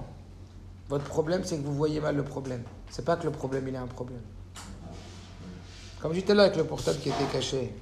[0.89, 2.63] votre problème, c'est que vous voyez mal le problème.
[2.89, 4.21] C'est pas que le problème, il a un problème.
[6.01, 7.73] Comme j'étais là avec le portable qui était caché,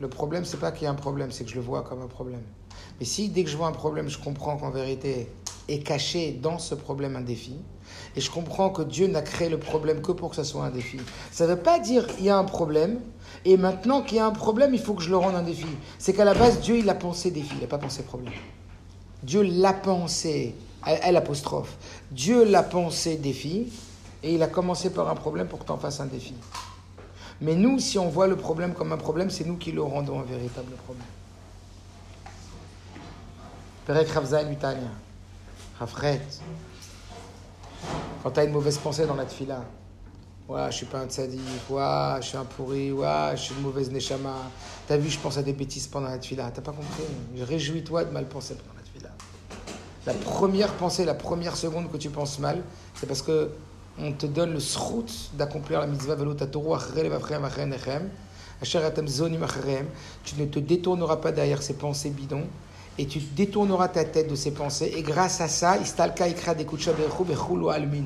[0.00, 2.02] le problème, c'est pas qu'il y a un problème, c'est que je le vois comme
[2.02, 2.42] un problème.
[2.98, 5.30] Mais si dès que je vois un problème, je comprends qu'en vérité
[5.68, 7.56] est caché dans ce problème un défi,
[8.16, 10.70] et je comprends que Dieu n'a créé le problème que pour que ça soit un
[10.70, 10.98] défi.
[11.30, 12.98] Ça ne veut pas dire il y a un problème,
[13.44, 15.66] et maintenant qu'il y a un problème, il faut que je le rende un défi.
[15.98, 18.32] C'est qu'à la base, Dieu, il a pensé défi, il n'a pas pensé problème.
[19.22, 21.76] Dieu l'a pensé, elle apostrophe.
[22.10, 23.70] Dieu l'a pensé défi,
[24.22, 26.34] et il a commencé par un problème pour que tu en fasses un défi.
[27.42, 30.18] Mais nous, si on voit le problème comme un problème, c'est nous qui le rendons
[30.18, 31.04] un véritable problème.
[33.84, 34.08] Perek.
[35.78, 36.22] Rafret.
[38.26, 39.64] Quand tu as une mauvaise pensée dans la tfila,
[40.48, 41.40] ouais, je suis pas un tzaddik,
[41.70, 44.34] ouais, je suis un pourri, ouais, je suis une mauvaise neshama.
[44.88, 46.50] T'as vu, je pense à des bêtises pendant la tfila.
[46.50, 47.04] T'as pas compris
[47.40, 49.10] Réjouis-toi de mal penser pendant la tfila.
[50.06, 52.64] La première pensée, la première seconde que tu penses mal,
[52.96, 53.52] c'est parce que
[53.96, 56.16] on te donne le srout d'accomplir la mitzvah.
[60.24, 62.48] Tu ne te détourneras pas derrière ces pensées bidons
[62.98, 64.92] et tu détourneras ta tête de ces pensées.
[64.96, 65.76] Et grâce à ça,
[67.72, 68.04] almin.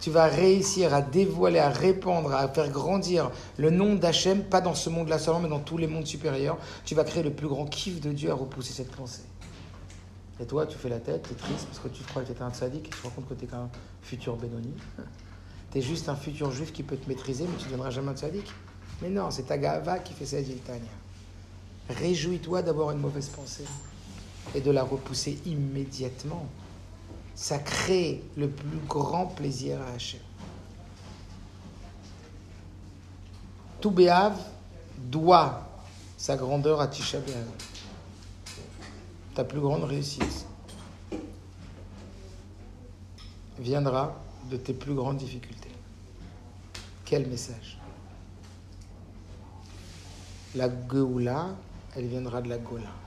[0.00, 4.74] tu vas réussir à dévoiler, à répandre, à faire grandir le nom d'Hachem, pas dans
[4.74, 6.58] ce monde-là seulement, mais dans tous les mondes supérieurs.
[6.84, 9.24] Tu vas créer le plus grand kiff de Dieu à repousser cette pensée.
[10.38, 12.38] Et toi, tu fais la tête, tu es triste parce que tu crois que tu
[12.38, 13.70] es un et tu te rends compte que tu es qu'un
[14.02, 14.72] futur Benoni.
[15.72, 18.10] Tu es juste un futur juif qui peut te maîtriser, mais tu ne deviendras jamais
[18.10, 18.48] un tzaddik.
[19.02, 20.36] Mais non, c'est ta gava qui fait ça.
[21.90, 23.64] Réjouis-toi d'avoir une mauvaise pensée
[24.54, 26.46] et de la repousser immédiatement.
[27.34, 30.20] Ça crée le plus grand plaisir à Hachem.
[33.80, 34.36] Tout Béav
[34.98, 35.62] doit
[36.16, 37.18] sa grandeur à Tisha.
[39.34, 40.46] Ta plus grande réussite
[43.58, 44.16] viendra
[44.50, 45.70] de tes plus grandes difficultés.
[47.04, 47.78] Quel message
[50.54, 51.50] La Geoula,
[51.94, 53.05] elle viendra de la Gola.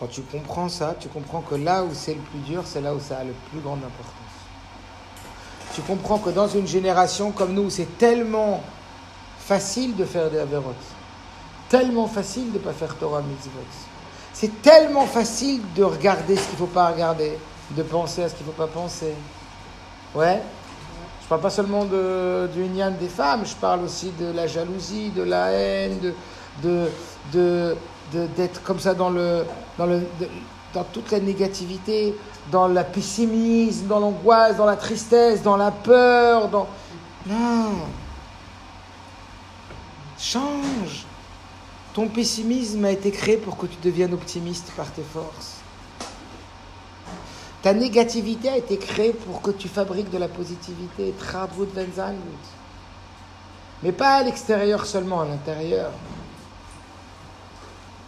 [0.00, 2.94] Quand tu comprends ça, tu comprends que là où c'est le plus dur, c'est là
[2.94, 4.14] où ça a le plus grande importance.
[5.74, 8.62] Tu comprends que dans une génération comme nous, c'est tellement
[9.38, 10.74] facile de faire des avérotes,
[11.68, 13.60] tellement facile de ne pas faire Torah mitzvot.
[14.32, 17.36] C'est tellement facile de regarder ce qu'il ne faut pas regarder,
[17.72, 19.12] de penser à ce qu'il ne faut pas penser.
[20.14, 20.40] Ouais?
[21.22, 25.10] Je parle pas seulement de, du Inyan des femmes, je parle aussi de la jalousie,
[25.10, 26.14] de la haine, de,
[26.62, 26.88] de,
[27.32, 27.76] de, de-
[28.12, 29.44] d'être comme ça dans, le,
[29.78, 30.02] dans, le,
[30.74, 32.14] dans toute la négativité,
[32.50, 36.48] dans le pessimisme, dans l'angoisse, dans la tristesse, dans la peur.
[36.48, 36.66] Dans...
[37.26, 37.72] Non.
[40.18, 41.06] Change.
[41.94, 45.56] Ton pessimisme a été créé pour que tu deviennes optimiste par tes forces.
[47.62, 51.12] Ta négativité a été créée pour que tu fabriques de la positivité.
[53.82, 55.90] Mais pas à l'extérieur seulement, à l'intérieur.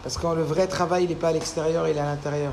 [0.03, 2.51] Parce que le vrai travail, il n'est pas à l'extérieur, il est à l'intérieur.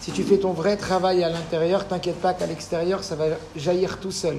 [0.00, 3.24] Si tu fais ton vrai travail à l'intérieur, t'inquiète pas qu'à l'extérieur, ça va
[3.56, 4.38] jaillir tout seul.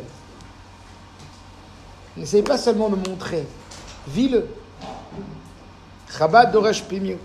[2.15, 3.45] N'essaye pas seulement de montrer.
[4.07, 4.47] Vis-le.
[6.17, 7.19] Chabad Doresh Pimiut.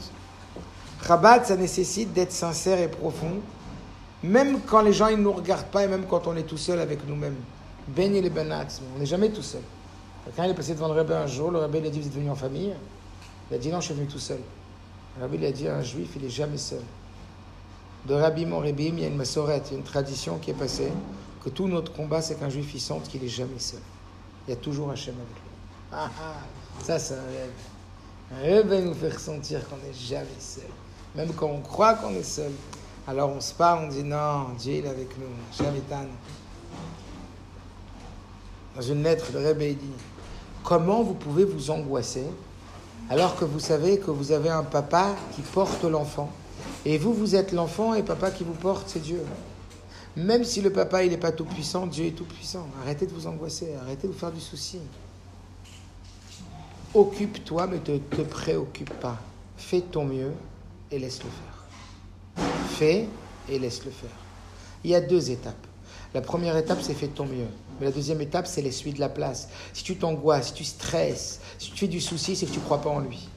[1.07, 3.41] Chabad, ça nécessite d'être sincère et profond,
[4.23, 6.81] même quand les gens ne nous regardent pas et même quand on est tout seul
[6.81, 7.37] avec nous-mêmes.
[7.87, 8.67] Ben et benats,
[8.97, 9.61] on n'est jamais tout seul.
[10.25, 12.15] Quelqu'un est passé devant le rabbin un jour, le rabbin il a dit Vous êtes
[12.15, 12.73] venu en famille
[13.51, 14.39] Il a dit Non, je suis venu tout seul.
[15.17, 16.83] Le rabbin il a dit Un juif, il est jamais seul.
[18.07, 20.51] De Rabbi mon Rabbi, il y a une massorette, il y a une tradition qui
[20.51, 20.93] est passée
[21.43, 23.81] que tout notre combat, c'est qu'un juif il sente qu'il est jamais seul.
[24.47, 25.51] Il y a toujours Hachem avec lui.
[25.93, 27.53] Ah, ah, ça, c'est un rêve.
[28.33, 30.65] Un rêve va nous faire sentir qu'on n'est jamais seul.
[31.15, 32.51] Même quand on croit qu'on est seul.
[33.07, 35.27] Alors on se parle, on dit non, Dieu est avec nous.
[38.75, 39.93] Dans une lettre, le Rebbe dit
[40.63, 42.25] Comment vous pouvez vous angoisser
[43.11, 46.31] alors que vous savez que vous avez un papa qui porte l'enfant
[46.85, 49.23] et vous, vous êtes l'enfant et papa qui vous porte, c'est Dieu.
[50.17, 52.69] Même si le papa il n'est pas tout puissant, Dieu est tout puissant.
[52.83, 54.79] Arrêtez de vous angoisser, arrêtez de vous faire du souci.
[56.95, 59.19] Occupe-toi, mais ne te, préoccupe pas.
[59.57, 60.33] Fais ton mieux
[60.91, 62.47] et laisse-le faire.
[62.69, 63.09] Fais
[63.49, 64.11] et laisse-le faire.
[64.85, 65.67] Il y a deux étapes.
[66.13, 67.49] La première étape, c'est fais ton mieux.
[67.79, 69.49] Mais la deuxième étape, c'est l'essuie de la place.
[69.73, 72.65] Si tu t'angoisses, si tu stresses, si tu fais du souci, c'est que tu ne
[72.65, 73.29] crois pas en lui.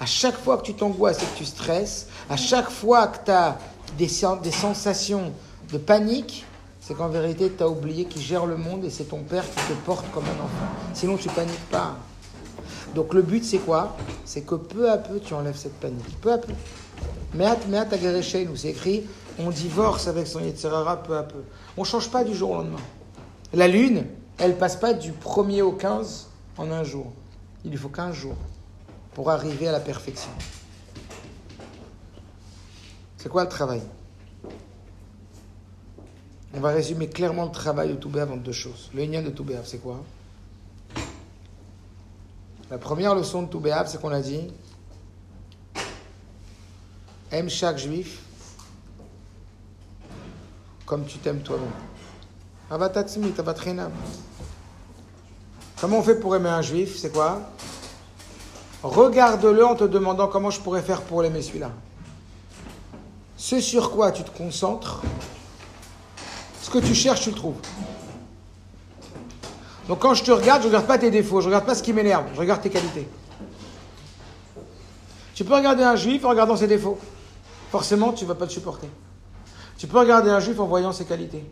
[0.00, 3.30] À chaque fois que tu t'angoisses et que tu stresses, à chaque fois que tu
[3.30, 3.58] as
[3.96, 5.32] des, sen- des sensations
[5.72, 6.44] de panique,
[6.80, 9.56] c'est qu'en vérité, tu as oublié qu'il gère le monde et c'est ton père qui
[9.56, 10.72] te porte comme un enfant.
[10.94, 11.96] Sinon, tu paniques pas.
[12.94, 13.96] Donc le but, c'est quoi?
[14.24, 16.20] C'est que peu à peu, tu enlèves cette panique.
[16.20, 16.52] Peu à peu.
[17.34, 17.88] Meat, meat
[18.56, 19.04] c'est écrit,
[19.38, 21.42] on divorce avec son Yetzirara peu à peu.
[21.76, 22.78] On ne change pas du jour au lendemain.
[23.52, 24.06] La lune,
[24.38, 26.28] elle passe pas du 1er au 15
[26.58, 27.12] en un jour.
[27.64, 28.36] Il lui faut 15 jours
[29.14, 30.30] pour arriver à la perfection.
[33.16, 33.82] C'est quoi le travail?
[36.54, 38.90] On va résumer clairement le travail de Toubéav en deux choses.
[38.94, 40.02] Le Inyan de Toubéav, c'est quoi?
[42.70, 44.48] La première leçon de Toubéav, c'est qu'on a dit
[47.30, 48.22] aime chaque juif
[50.84, 51.68] comme tu t'aimes toi-même.
[55.80, 57.40] Comment on fait pour aimer un juif C'est quoi?
[58.82, 61.70] Regarde-le en te demandant comment je pourrais faire pour l'aimer celui-là.
[63.36, 65.02] Ce sur quoi tu te concentres,
[66.62, 67.60] ce que tu cherches, tu le trouves.
[69.88, 71.74] Donc quand je te regarde, je ne regarde pas tes défauts, je ne regarde pas
[71.74, 73.08] ce qui m'énerve, je regarde tes qualités.
[75.34, 76.98] Tu peux regarder un juif en regardant ses défauts.
[77.70, 78.88] Forcément, tu ne vas pas le supporter.
[79.76, 81.44] Tu peux regarder un juif en voyant ses qualités.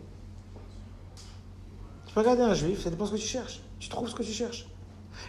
[2.15, 3.61] Tu peux regarder un juif, ça dépend ce que tu cherches.
[3.81, 4.66] Tu trouves ce que tu cherches.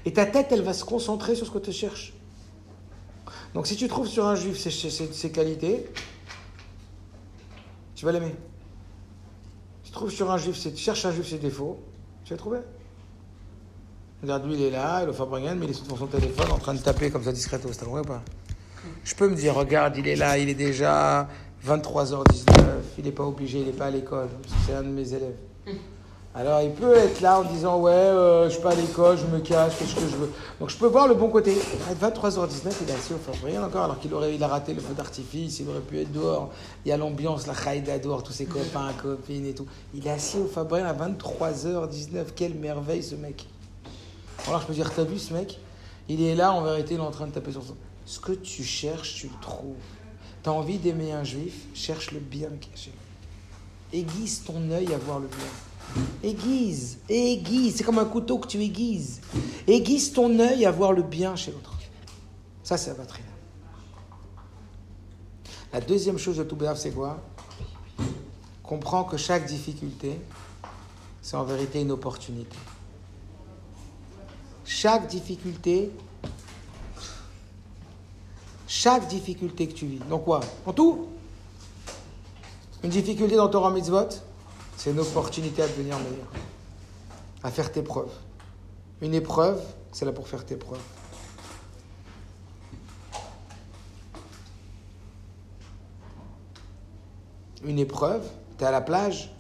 [0.05, 2.13] Et ta tête, elle va se concentrer sur ce que tu cherches.
[3.55, 5.89] Donc si tu trouves sur un juif ses, ses- ses- qualités,
[7.95, 8.35] tu vas l'aimer.
[9.83, 11.79] Si tu trouves sur un juif, tu cherches un juif ses défauts,
[12.23, 12.59] tu vas le trouver.
[14.21, 16.51] Regarde, lui, il est là, il est au Fabringen, mais il est sur son téléphone
[16.51, 17.71] en train de taper comme ça discrètement.
[17.73, 18.21] C'est ou pas?
[19.03, 21.27] Je peux me dire, regarde, il est là, il est déjà
[21.65, 22.53] 23h19,
[22.99, 24.29] il n'est pas obligé, il n'est pas à l'école,
[24.67, 25.33] c'est un de mes élèves.
[26.37, 29.25] Alors il peut être là en disant, ouais, euh, je suis pas à l'école, je
[29.25, 30.33] me cache, qu'est-ce que je veux.
[30.59, 31.55] Donc je peux voir le bon côté.
[31.89, 34.81] À 23h19, il est assis au Fabringen encore, alors qu'il aurait, il a raté le
[34.81, 36.51] feu d'artifice, il aurait pu être dehors.
[36.85, 39.65] Il y a l'ambiance, la chaïda dehors, tous ses copains, copines et tout.
[39.93, 43.47] Il est assis au Fabringen à 23h19, quelle merveille ce mec.
[44.45, 45.57] Alors je peux dire, t'as vu ce mec?
[46.09, 47.75] Il est là, en vérité, il est en train de taper sur son...
[48.05, 49.75] Ce que tu cherches, tu le trouves.
[50.43, 52.91] T'as envie d'aimer un juif, cherche le bien lui.
[53.93, 55.47] Aiguise ton œil à voir le bien.
[56.23, 57.75] Aiguise, aiguise.
[57.75, 59.21] C'est comme un couteau que tu aiguises.
[59.67, 61.73] Aiguise ton œil à voir le bien chez l'autre.
[62.63, 63.27] Ça, c'est Avatrina.
[65.71, 67.21] La deuxième chose de tout c'est quoi?
[68.63, 70.19] Comprends que chaque difficulté,
[71.21, 72.55] c'est en vérité une opportunité.
[74.63, 75.91] Chaque difficulté,
[78.67, 79.99] chaque difficulté que tu vis.
[80.09, 80.39] Donc quoi?
[80.65, 81.09] En tout?
[82.83, 84.09] Une difficulté dans Torah Mitzvot,
[84.77, 86.27] c'est une opportunité à devenir meilleur.
[87.43, 88.11] À faire tes preuves.
[89.01, 89.61] Une épreuve,
[89.91, 90.79] c'est là pour faire tes preuves.
[97.63, 98.23] Une épreuve,
[98.57, 99.33] t'es à la plage,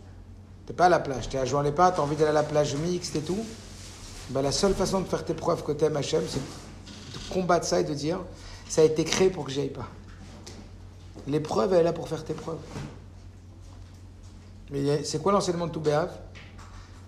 [0.65, 2.43] t'es pas à la plage, t'es à jouer les pas, t'as envie d'aller à la
[2.43, 3.45] plage mixte et tout.
[4.29, 7.79] Ben, la seule façon de faire tes preuves que t'aimes Hachem, c'est de combattre ça
[7.79, 8.19] et de dire
[8.67, 9.87] ça a été créé pour que j'y aille pas.
[11.27, 12.57] L'épreuve, elle est là pour faire tes preuves.
[14.71, 16.09] Mais c'est quoi l'enseignement de Toubéav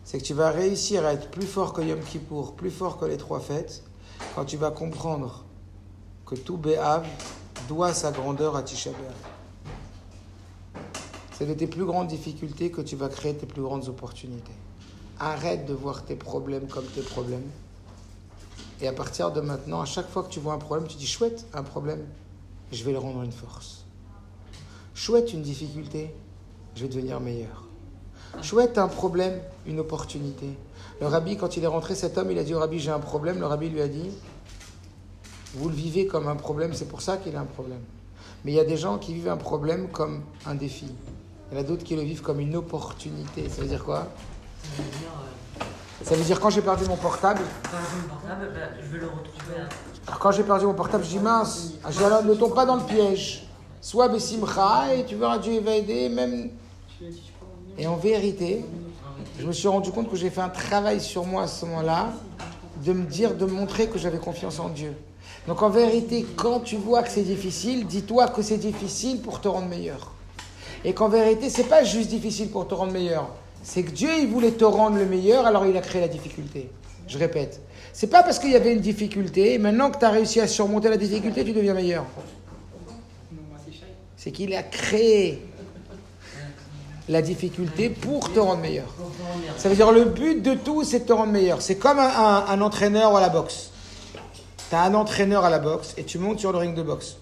[0.04, 3.06] C'est que tu vas réussir à être plus fort que Yom Kippour, plus fort que
[3.06, 3.84] les trois fêtes,
[4.36, 5.46] quand tu vas comprendre
[6.26, 7.08] que Toubéav
[7.68, 8.92] doit sa grandeur à Tisha.
[11.38, 14.54] C'est de tes plus grandes difficultés que tu vas créer tes plus grandes opportunités.
[15.20, 17.50] Arrête de voir tes problèmes comme tes problèmes.
[18.82, 21.08] Et à partir de maintenant, à chaque fois que tu vois un problème, tu dis
[21.08, 22.06] chouette, un problème,
[22.72, 23.86] je vais le rendre une force.
[24.94, 26.14] Chouette, une difficulté,
[26.78, 27.64] je vais devenir meilleur.
[28.44, 30.46] Chouette, un problème, une opportunité.
[31.02, 33.00] Le rabbi, quand il est rentré, cet homme, il a dit au rabbi, j'ai un
[33.00, 33.40] problème.
[33.40, 34.12] Le rabbi lui a dit,
[35.56, 37.82] vous le vivez comme un problème, c'est pour ça qu'il a un problème.
[38.46, 40.88] Mais il y a des gens qui vivent un problème comme un défi.
[41.50, 43.50] Il y en a d'autres qui le vivent comme une opportunité.
[43.50, 44.08] Ça veut dire quoi?
[46.04, 47.42] Ça veut dire, quand j'ai perdu mon portable,
[50.06, 53.48] alors quand j'ai perdu mon portable, je dis mince, ne tombe pas dans le piège.
[53.82, 56.52] Sois Bessimcha et tu verras Dieu va aider, même.
[57.78, 58.66] Et en vérité,
[59.40, 62.14] je me suis rendu compte que j'ai fait un travail sur moi à ce moment-là,
[62.84, 64.94] de me dire, de montrer que j'avais confiance en Dieu.
[65.48, 69.48] Donc en vérité, quand tu vois que c'est difficile, dis-toi que c'est difficile pour te
[69.48, 70.12] rendre meilleur.
[70.84, 73.30] Et qu'en vérité, c'est pas juste difficile pour te rendre meilleur.
[73.64, 76.70] C'est que Dieu, il voulait te rendre le meilleur, alors il a créé la difficulté.
[77.08, 77.62] Je répète.
[77.94, 80.48] C'est pas parce qu'il y avait une difficulté, et maintenant que tu as réussi à
[80.48, 82.06] surmonter la difficulté, tu deviens meilleur.
[84.16, 85.42] C'est qu'il a créé
[87.10, 88.94] la difficulté pour te rendre meilleur.
[89.58, 91.62] Ça veut dire le but de tout, c'est de te rendre meilleur.
[91.62, 93.72] C'est comme un, entraîneur à la boxe.
[94.70, 97.18] Tu as un entraîneur à la boxe et tu montes sur le ring de boxe.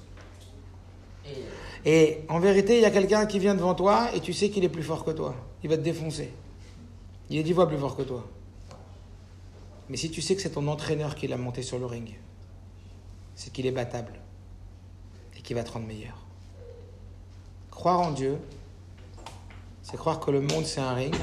[1.85, 4.63] Et en vérité, il y a quelqu'un qui vient devant toi et tu sais qu'il
[4.63, 5.35] est plus fort que toi.
[5.63, 6.31] Il va te défoncer.
[7.29, 8.25] Il est dix fois plus fort que toi.
[9.89, 12.15] Mais si tu sais que c'est ton entraîneur qui l'a monté sur le ring,
[13.35, 14.13] c'est qu'il est battable
[15.37, 16.25] et qu'il va te rendre meilleur.
[17.69, 18.39] Croire en Dieu,
[19.85, 21.15] c'est croire que le monde c'est un ring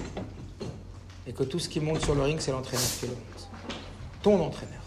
[1.27, 3.49] et que tout ce qui monte sur le ring, c'est l'entraîneur qui le monte.
[4.23, 4.81] Ton entraîneur.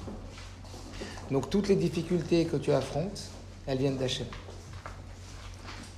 [1.29, 3.29] Donc toutes les difficultés que tu affrontes,
[3.67, 4.25] elles viennent d'Hachem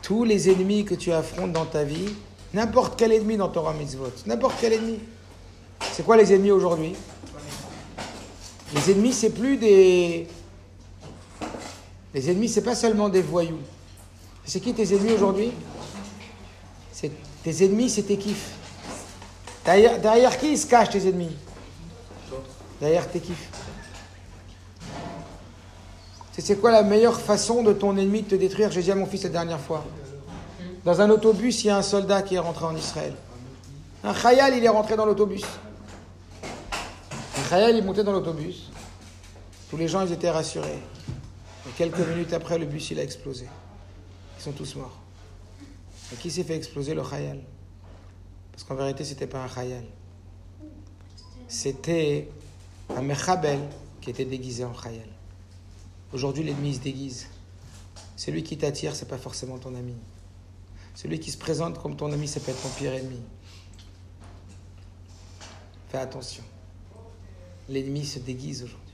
[0.08, 2.08] tous les ennemis que tu affrontes dans ta vie,
[2.54, 5.00] n'importe quel ennemi dans Torah Mitzvot, n'importe quel ennemi.
[5.82, 6.96] C'est quoi les ennemis aujourd'hui?
[8.74, 10.26] Les ennemis, c'est plus des.
[12.14, 13.60] Les ennemis, c'est pas seulement des voyous.
[14.46, 15.52] C'est qui tes ennemis aujourd'hui?
[16.94, 17.12] C'est
[17.48, 18.52] tes ennemis, c'est tes kiffs.
[19.64, 21.34] Derrière, derrière qui se cachent tes ennemis?
[22.82, 23.50] Derrière tes kiffs.
[26.38, 28.70] C'est quoi la meilleure façon de ton ennemi de te détruire?
[28.70, 29.86] J'ai dit à mon fils la dernière fois.
[30.84, 33.14] Dans un autobus, il y a un soldat qui est rentré en Israël.
[34.04, 35.46] Un khayal, il est rentré dans l'autobus.
[37.38, 38.72] Un khayal, il est monté dans l'autobus.
[39.70, 40.80] Tous les gens, ils étaient rassurés.
[41.66, 43.48] Et quelques minutes après, le bus, il a explosé.
[44.38, 45.07] Ils sont tous morts.
[46.14, 47.40] Et qui s'est fait exploser Le khayal?
[48.52, 49.84] Parce qu'en vérité, c'était pas un khayal.
[51.48, 52.30] C'était
[52.90, 53.60] un mechabel
[54.02, 55.08] qui était déguisé en Khayal.
[56.14, 57.28] Aujourd'hui, l'ennemi se déguise.
[58.16, 59.96] Celui qui t'attire, c'est pas forcément ton ami.
[60.96, 63.20] Celui qui se présente comme ton ami, ça peut être ton pire ennemi.
[65.90, 66.44] Fais attention.
[67.70, 68.94] L'ennemi se déguise aujourd'hui.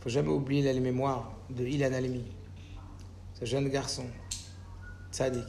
[0.00, 2.24] faut jamais oublier la mémoire de Ilan Alemi,
[3.38, 4.06] ce jeune garçon,
[5.12, 5.48] tzaddik,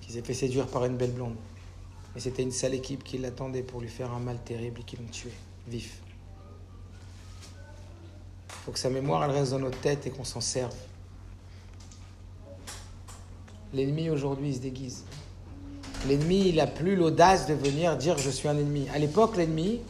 [0.00, 1.36] qui s'est fait séduire par une belle blonde.
[2.16, 4.96] Et c'était une sale équipe qui l'attendait pour lui faire un mal terrible et qui
[4.96, 5.32] l'ont tué,
[5.68, 6.00] vif.
[8.48, 10.74] Faut que sa mémoire reste dans notre tête et qu'on s'en serve.
[13.74, 15.04] L'ennemi aujourd'hui il se déguise.
[16.08, 18.88] L'ennemi il a plus l'audace de venir dire je suis un ennemi.
[18.94, 19.80] À l'époque l'ennemi,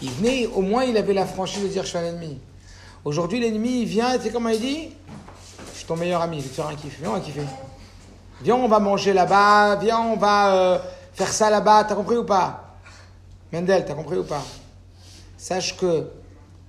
[0.00, 2.38] il venait, au moins il avait la franchise de dire je suis un ennemi.
[3.04, 4.90] Aujourd'hui l'ennemi il vient tu sais comment il dit
[5.72, 6.98] Je suis ton meilleur ami, je vais te faire un kiff.
[7.00, 7.63] Viens on va.
[8.42, 10.78] Viens on va manger là-bas, viens on va euh,
[11.12, 12.78] faire ça là-bas, t'as compris ou pas?
[13.52, 14.42] Mendel, t'as compris ou pas?
[15.36, 16.10] Sache que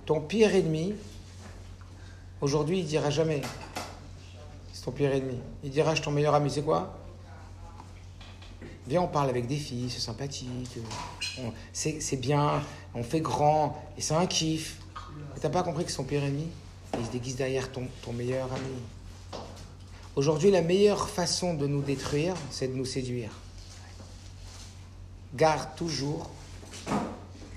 [0.04, 0.94] ton pire ennemi,
[2.40, 3.42] aujourd'hui, il dira jamais
[4.72, 5.40] c'est ton pire ennemi.
[5.64, 6.94] Il dira je suis ton meilleur ami, c'est quoi?
[8.86, 10.78] Viens, on parle avec des filles, c'est sympathique,
[11.72, 12.62] c'est bien,
[12.94, 14.78] on fait grand, et c'est un kiff.
[15.40, 16.46] T'as pas compris que son pire ennemi,
[16.96, 18.76] il se déguise derrière ton meilleur ami.
[20.16, 23.28] Aujourd'hui, la meilleure façon de nous détruire, c'est de nous séduire.
[25.34, 26.30] Garde toujours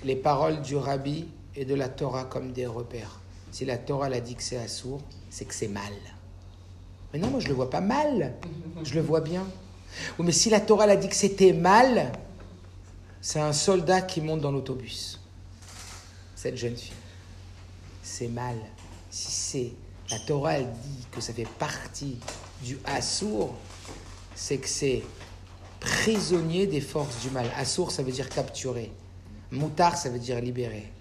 [0.04, 1.26] les paroles du rabbi
[1.56, 3.18] et de la Torah comme des repères.
[3.50, 5.00] Si la Torah l'a dit que c'est assourd,
[5.30, 5.94] c'est que c'est mal.
[7.14, 8.34] Mais non, moi je le vois pas mal.
[8.82, 9.46] Je le vois bien.
[10.18, 12.12] Mais si la Torah l'a dit que c'était mal,
[13.22, 15.18] c'est un soldat qui monte dans l'autobus.
[16.36, 16.92] Cette jeune fille.
[18.02, 18.56] C'est mal.
[19.08, 19.72] Si c'est
[20.10, 22.18] la Torah elle dit que ça fait partie
[22.62, 23.54] du assour,
[24.34, 25.02] c'est que c'est
[25.80, 27.46] prisonnier des forces du mal.
[27.56, 28.92] Assour, ça veut dire capturer.
[29.50, 30.92] Moutar, ça veut dire libérer.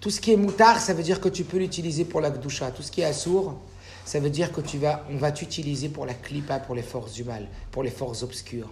[0.00, 2.70] Tout ce qui est moutar, ça veut dire que tu peux l'utiliser pour la gdoucha.
[2.70, 3.60] Tout ce qui est assour,
[4.04, 7.12] ça veut dire que tu vas, on va t'utiliser pour la klipa, pour les forces
[7.12, 8.68] du mal, pour les forces obscures.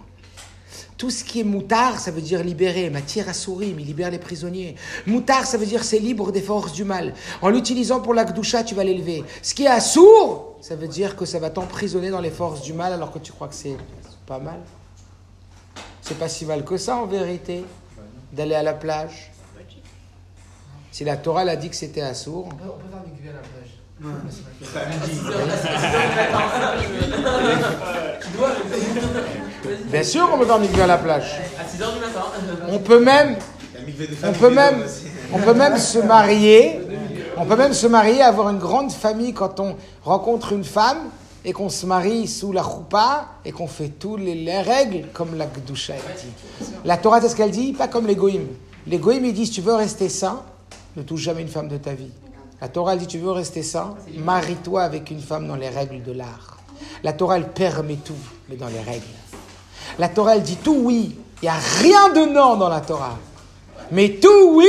[0.97, 2.89] Tout ce qui est moutar, ça veut dire libérer.
[2.89, 4.75] Matière à sourim, il libère les prisonniers.
[5.05, 7.13] Moutar, ça veut dire c'est libre des forces du mal.
[7.41, 9.23] En l'utilisant pour la gdoucha, tu vas l'élever.
[9.41, 12.73] Ce qui est assour, ça veut dire que ça va t'emprisonner dans les forces du
[12.73, 13.77] mal alors que tu crois que c'est
[14.25, 14.59] pas mal.
[16.01, 17.63] C'est pas si mal que ça en vérité
[18.33, 19.31] d'aller à la plage.
[20.91, 23.68] Si la Torah l'a dit que c'était assour, On peut, à la plage.
[29.91, 31.39] Bien sûr on peut faire mikveh à la plage.
[31.59, 32.21] À 6h du matin.
[32.69, 33.35] On peut même,
[34.23, 34.85] on peut même,
[35.33, 36.79] on peut même se marier.
[37.37, 41.09] On peut même se marier, avoir une grande famille quand on rencontre une femme
[41.45, 45.37] et qu'on se marie sous la choupa et qu'on fait toutes les, les règles comme
[45.37, 46.65] la Gdusha dit.
[46.83, 48.47] La Torah, c'est ce qu'elle dit, pas comme les goïms.
[48.87, 50.41] Les goïms, ils disent, si tu veux rester sain,
[50.97, 52.11] ne touche jamais une femme de ta vie.
[52.61, 56.11] La Torah, dit, tu veux rester sain, marie-toi avec une femme dans les règles de
[56.11, 56.57] l'art.
[57.03, 58.13] La Torah, permet tout,
[58.49, 59.05] mais dans les règles.
[59.97, 61.15] La Torah, dit tout oui.
[61.41, 63.17] Il n'y a rien de non dans la Torah.
[63.91, 64.67] Mais tout oui,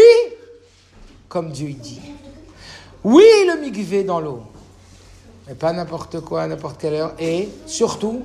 [1.28, 2.00] comme Dieu dit.
[3.02, 4.44] Oui, le mikvé dans l'eau.
[5.48, 7.14] Mais pas n'importe quoi, n'importe quelle heure.
[7.18, 8.22] Et surtout,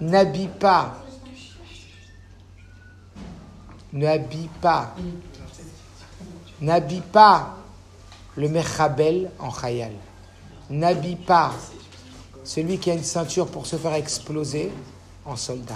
[0.00, 0.96] n'habille pas.
[3.92, 4.94] N'habille pas.
[6.60, 7.56] N'habille pas
[8.36, 9.92] le mechabel en khayal.
[10.70, 11.52] N'habille pas
[12.44, 14.72] celui qui a une ceinture pour se faire exploser
[15.24, 15.74] en soldat.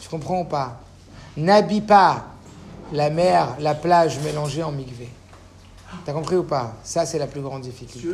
[0.00, 0.80] Tu comprends ou pas?
[1.36, 2.24] N'habille pas
[2.92, 5.08] la mer, la plage mélangée en mikvé.
[6.04, 6.74] T'as compris ou pas?
[6.84, 8.08] Ça, c'est la plus grande difficulté.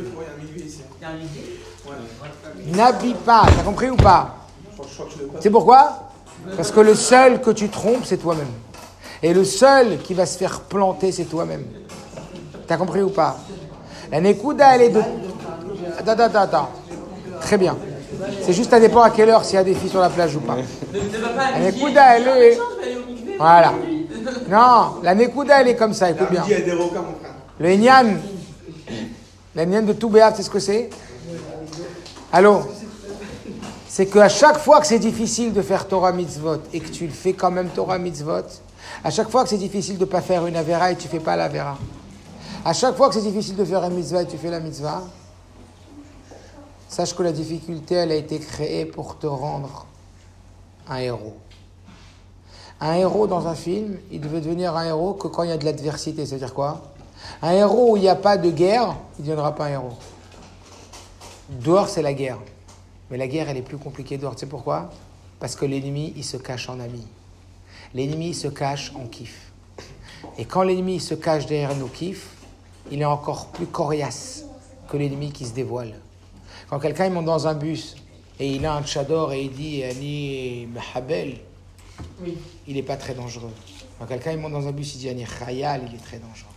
[2.67, 4.35] N'habille pas, t'as compris ou pas?
[5.39, 6.09] C'est pourquoi?
[6.55, 8.51] Parce que le seul que tu trompes, c'est toi-même.
[9.21, 11.65] Et le seul qui va se faire planter, c'est toi-même.
[12.67, 13.37] T'as compris ou pas
[14.11, 15.01] La Nekuda, elle est de...
[15.97, 16.69] Attends, attends, attends, attends.
[17.41, 17.77] Très bien.
[18.41, 20.35] C'est juste à dépend à quelle heure s'il y a des filles sur la plage
[20.35, 20.57] ou pas.
[20.93, 21.59] La.
[21.59, 22.57] Nekuda, elle est...
[23.37, 23.73] Voilà.
[24.49, 26.43] Non, la Nekuda, elle est comme ça, écoute bien.
[27.59, 28.05] Le Inyan,
[29.55, 30.89] le Inyan de tout Béat, c'est ce que c'est
[32.31, 32.61] Allô
[33.87, 37.13] C'est qu'à chaque fois que c'est difficile de faire Torah mitzvot et que tu le
[37.13, 38.43] fais quand même Torah mitzvot,
[39.03, 41.19] à chaque fois que c'est difficile de ne pas faire une Avera et tu fais
[41.19, 41.77] pas l'Avera,
[42.65, 45.03] à chaque fois que c'est difficile de faire une mitzvah et tu fais la mitzvah,
[46.89, 49.85] sache que la difficulté, elle a été créée pour te rendre
[50.89, 51.37] un héros.
[52.79, 55.57] Un héros dans un film, il devait devenir un héros que quand il y a
[55.57, 56.25] de l'adversité.
[56.25, 56.83] C'est-à-dire quoi?
[57.41, 59.97] Un héros où il n'y a pas de guerre, il ne deviendra pas un héros.
[61.49, 62.37] Dehors, c'est la guerre.
[63.09, 64.35] Mais la guerre, elle est plus compliquée dehors.
[64.35, 64.91] Tu sais pourquoi?
[65.39, 67.05] Parce que l'ennemi, il se cache en ami.
[67.93, 69.51] L'ennemi, il se cache en kiff.
[70.37, 72.36] Et quand l'ennemi se cache derrière nos kiffs,
[72.91, 74.45] il est encore plus coriace
[74.87, 75.93] que l'ennemi qui se dévoile.
[76.69, 77.95] Quand quelqu'un monte dans un bus
[78.39, 81.37] et il a un tchador et il dit Ani Mahabel,
[82.67, 83.51] il n'est pas très dangereux.
[83.99, 86.51] Quand quelqu'un monte dans un bus il dit Ani Khayal, il est très dangereux.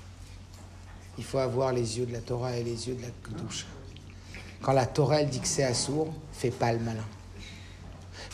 [1.18, 3.66] Il faut avoir les yeux de la Torah et les yeux de la Kedusha.
[4.62, 7.04] Quand la Torah elle dit que c'est assourd, fais pas le malin.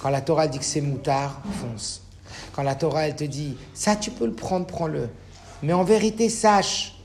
[0.00, 2.02] Quand la Torah dit que c'est moutard, fonce.
[2.52, 5.08] Quand la Torah elle te dit ça tu peux le prendre, prends-le.
[5.62, 6.95] Mais en vérité, sache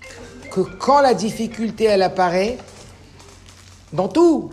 [0.52, 2.57] que quand la difficulté elle apparaît,
[3.94, 4.52] dans tout,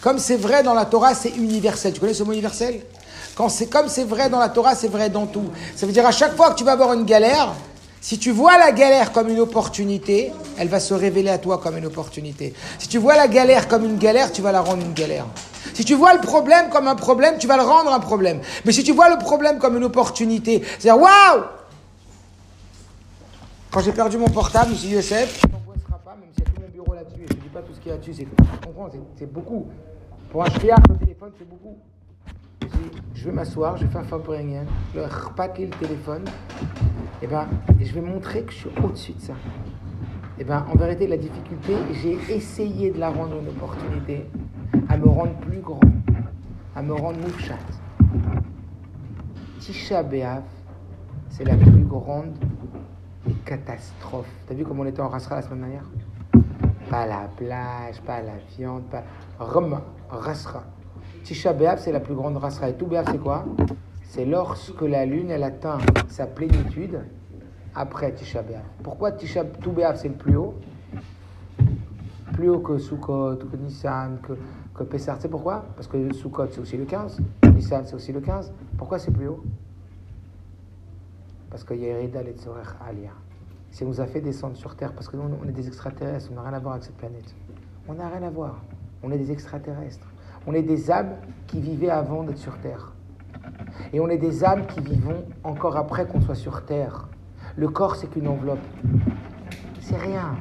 [0.00, 1.92] comme c'est vrai dans la Torah, c'est universel.
[1.92, 2.80] Tu connais ce mot universel?
[3.34, 5.44] Quand c'est comme c'est vrai dans la Torah, c'est vrai dans tout.
[5.76, 7.54] Ça veut dire à chaque fois que tu vas avoir une galère,
[8.00, 11.76] si tu vois la galère comme une opportunité, elle va se révéler à toi comme
[11.76, 12.54] une opportunité.
[12.78, 15.26] Si tu vois la galère comme une galère, tu vas la rendre une galère.
[15.74, 18.40] Si tu vois le problème comme un problème, tu vas le rendre un problème.
[18.64, 21.44] Mais si tu vois le problème comme une opportunité, c'est-à-dire, waouh
[23.78, 26.42] Quand j'ai perdu mon portable, je me suis dit, Youssef, tu t'angoisseras pas, même s'il
[26.42, 27.94] y a tout mon bureau là-dessus, et je ne dis pas tout ce qu'il y
[27.94, 29.68] a dessus, c'est, tu comprends, c'est, beaucoup.
[30.32, 31.76] Pour un chriard, le téléphone, c'est beaucoup.
[32.60, 36.24] Je me je vais m'asseoir, je vais faire Fabringen, je vais repaquer le téléphone,
[37.22, 37.46] et ben,
[37.80, 39.34] et je vais montrer que je suis au-dessus de ça.
[40.40, 44.26] Et ben, en vérité, la difficulté, j'ai essayé de la rendre une opportunité,
[44.88, 45.78] à me rendre plus grand,
[46.74, 47.54] à me rendre moufchat.
[49.60, 50.42] Tisha B'Av,
[51.28, 52.34] c'est la plus grande
[53.28, 54.30] des catastrophes.
[54.46, 55.84] T'as vu comment on était en Rasra la semaine dernière?
[56.90, 59.04] Pas la plage, pas la viande, pas...
[59.38, 60.64] Roma, Rasra.
[61.22, 62.70] Tisha B'Av, c'est la plus grande Rasra.
[62.70, 63.44] Et tout c'est quoi?
[64.04, 65.78] C'est lorsque la lune, elle atteint
[66.08, 67.00] sa plénitude
[67.74, 68.62] après Tisha B'Av.
[68.82, 70.54] Pourquoi Tisha tout B'Av, c'est le plus haut?
[72.32, 74.32] Plus haut que Sukkot, que Nissan, que,
[74.74, 75.16] que Pessah.
[75.16, 75.66] Tu sais pourquoi?
[75.76, 77.20] Parce que Sukkot, c'est aussi le 15.
[77.54, 78.52] Nissan, c'est aussi le 15.
[78.78, 79.42] Pourquoi c'est plus haut?
[81.50, 82.34] Parce qu'il y a Yerida et
[82.88, 83.10] Aliyah.
[83.70, 86.36] Ça nous a fait descendre sur Terre, parce que nous, on est des extraterrestres, on
[86.36, 87.34] n'a rien à voir avec cette planète.
[87.86, 88.62] On n'a rien à voir.
[89.02, 90.06] On est des extraterrestres.
[90.46, 91.16] On est des âmes
[91.46, 92.92] qui vivaient avant d'être sur Terre.
[93.92, 97.08] Et on est des âmes qui vivons encore après qu'on soit sur Terre.
[97.56, 98.58] Le corps, c'est qu'une enveloppe.
[99.80, 100.36] C'est rien.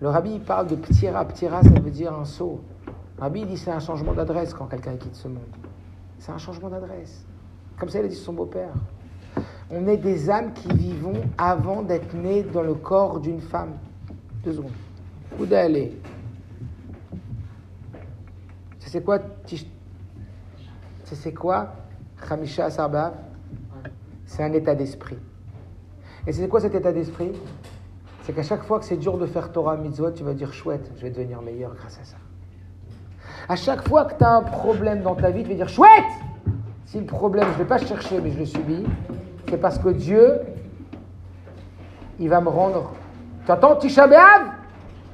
[0.00, 1.24] Le rabbi il parle de ptira.
[1.24, 2.60] Ptira, ça veut dire un saut.
[3.16, 5.42] Le rabbi il dit c'est un changement d'adresse quand quelqu'un quitte ce monde.
[6.18, 7.24] C'est un changement d'adresse.
[7.78, 8.74] Comme ça, il a dit son beau-père.
[9.70, 13.72] On est des âmes qui vivons avant d'être nés dans le corps d'une femme.
[14.44, 14.72] Deux secondes.
[15.40, 15.96] Où d'aller
[18.80, 19.66] C'est quoi tish-
[21.04, 21.72] C'est quoi
[24.26, 25.16] C'est un état d'esprit.
[26.26, 27.32] Et c'est quoi cet état d'esprit?
[28.22, 30.90] C'est qu'à chaque fois que c'est dur de faire Torah Mitzvot, tu vas dire chouette,
[30.96, 32.16] je vais devenir meilleur grâce à ça.
[33.48, 35.88] À chaque fois que tu as un problème dans ta vie, tu vas dire chouette
[36.84, 38.84] Si le problème, je ne vais pas chercher, mais je le subis,
[39.52, 40.40] c'est parce que Dieu,
[42.18, 42.92] il va me rendre.
[43.44, 44.08] Tu entends Tisha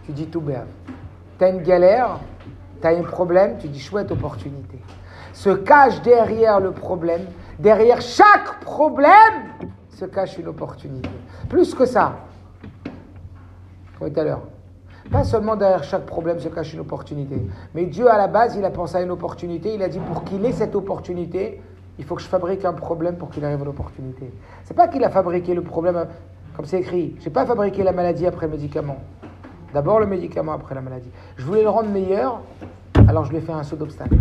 [0.04, 0.66] Tu dis tout B'Av.
[1.40, 2.20] Tu as une galère,
[2.80, 4.78] tu as un problème, tu dis chouette opportunité.
[5.32, 7.22] Se cache derrière le problème,
[7.58, 9.10] derrière chaque problème,
[9.90, 11.10] se cache une opportunité.
[11.48, 12.18] Plus que ça.
[13.98, 14.42] Comme tout à l'heure.
[15.10, 17.44] Pas seulement derrière chaque problème se cache une opportunité.
[17.74, 19.74] Mais Dieu, à la base, il a pensé à une opportunité.
[19.74, 21.60] Il a dit pour qu'il ait cette opportunité,
[21.98, 24.32] il faut que je fabrique un problème pour qu'il arrive à l'opportunité.
[24.64, 26.06] C'est pas qu'il a fabriqué le problème,
[26.54, 27.16] comme c'est écrit.
[27.20, 28.98] J'ai pas fabriqué la maladie après le médicament.
[29.74, 31.10] D'abord le médicament après la maladie.
[31.36, 32.40] Je voulais le rendre meilleur,
[33.08, 34.16] alors je lui ai fait un saut d'obstacle.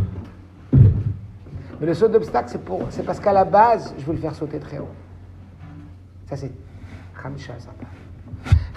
[0.73, 4.33] Mais le saut d'obstacle, c'est pour, c'est parce qu'à la base, je veux le faire
[4.33, 4.89] sauter très haut.
[6.27, 6.51] Ça, c'est
[7.21, 7.53] Khamisha.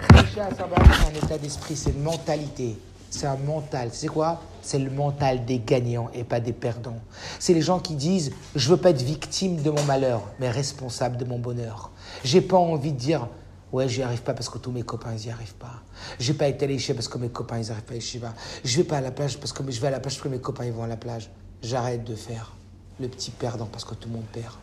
[0.07, 2.77] Khamisha Asaba, c'est un état d'esprit, c'est une mentalité.
[3.11, 3.89] C'est un mental.
[3.91, 4.41] C'est quoi?
[4.61, 6.99] C'est le mental des gagnants et pas des perdants.
[7.39, 11.17] C'est les gens qui disent Je veux pas être victime de mon malheur, mais responsable
[11.17, 11.91] de mon bonheur.
[12.23, 13.27] J'ai pas envie de dire
[13.73, 15.81] Ouais, j'y arrive pas parce que tous mes copains ils y arrivent pas.
[16.19, 18.21] J'ai pas été à l'échelle parce que mes copains ils arrivent pas à l'échelle.
[18.63, 20.29] Je vais pas à la plage parce que je vais à la plage parce que
[20.29, 21.29] mes copains ils vont à la plage.
[21.61, 22.53] J'arrête de faire
[22.99, 24.53] le petit perdant parce que tout le monde perd.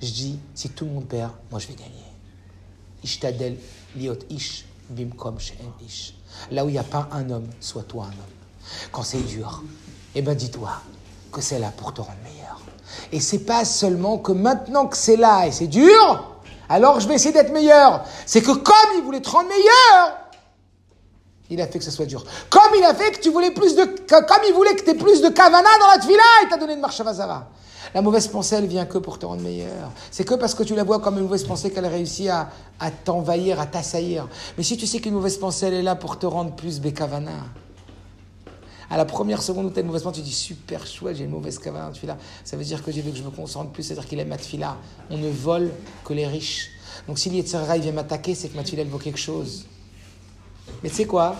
[0.00, 1.90] Je dis si tout le monde perd, moi je vais gagner.
[3.02, 3.56] Ishtadel
[3.96, 4.66] liot ish
[5.84, 6.14] ish.
[6.50, 8.90] Là où il n'y a pas un homme, sois toi un homme.
[8.90, 9.62] Quand c'est dur,
[10.14, 10.70] eh ben dis-toi
[11.30, 12.60] que c'est là pour te rendre meilleur.
[13.10, 16.32] Et c'est pas seulement que maintenant que c'est là et c'est dur,
[16.68, 18.04] alors je vais essayer d'être meilleur.
[18.26, 20.18] C'est que comme il voulait te rendre meilleur,
[21.50, 22.24] il a fait que ce soit dur.
[22.48, 24.94] Comme il a fait que tu voulais plus de, comme il voulait que tu aies
[24.94, 27.48] plus de kavana dans la tefila, il t'a donné une marche Vazara.
[27.94, 29.90] La mauvaise pensée, elle vient que pour te rendre meilleur.
[30.10, 32.50] C'est que parce que tu la vois comme une mauvaise pensée qu'elle réussit à,
[32.80, 34.28] à t'envahir, à t'assaillir.
[34.56, 37.44] Mais si tu sais qu'une mauvaise pensée, elle est là pour te rendre plus bekavana.
[38.88, 41.24] À la première seconde où tu as une mauvaise pensée, tu dis super chouette, j'ai
[41.24, 42.16] une mauvaise caverne de tefila.
[42.44, 44.36] Ça veut dire que Dieu veut que je me concentre plus, c'est-à-dire qu'il aime ma
[44.36, 44.76] tefila.
[45.10, 45.70] On ne vole
[46.04, 46.70] que les riches.
[47.08, 49.66] Donc si l'Yetzirah il vient m'attaquer, c'est que ma tefila elle vaut quelque chose.
[50.82, 51.36] Mais tu sais quoi?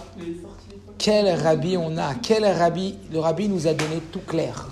[0.99, 2.15] Quel rabbi on a?
[2.15, 2.97] Quel rabbi?
[3.11, 4.69] Le rabbi nous a donné tout clair.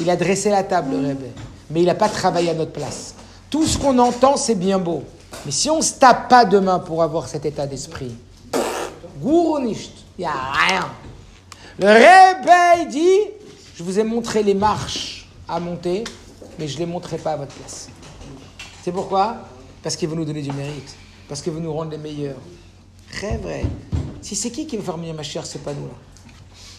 [0.00, 1.24] Il a dressé la table, le rabbi.
[1.70, 3.14] Mais il n'a pas travaillé à notre place.
[3.50, 5.02] Tout ce qu'on entend, c'est bien beau.
[5.44, 8.14] Mais si on ne se tape pas demain pour avoir cet état d'esprit,
[9.20, 10.88] Gouronisht, il n'y a rien.
[11.78, 13.20] Le réveil dit,
[13.74, 16.04] je vous ai montré les marches à monter,
[16.58, 17.88] mais je ne les montrerai pas à votre place.
[18.82, 19.36] C'est pourquoi?
[19.82, 20.96] Parce qu'il veut nous donner du mérite.
[21.28, 22.38] Parce qu'il veut nous rendre les meilleurs.
[23.12, 23.64] Très vrai.
[24.20, 25.94] Si c'est qui qui veut faire venir ma chère, c'est pas nous là.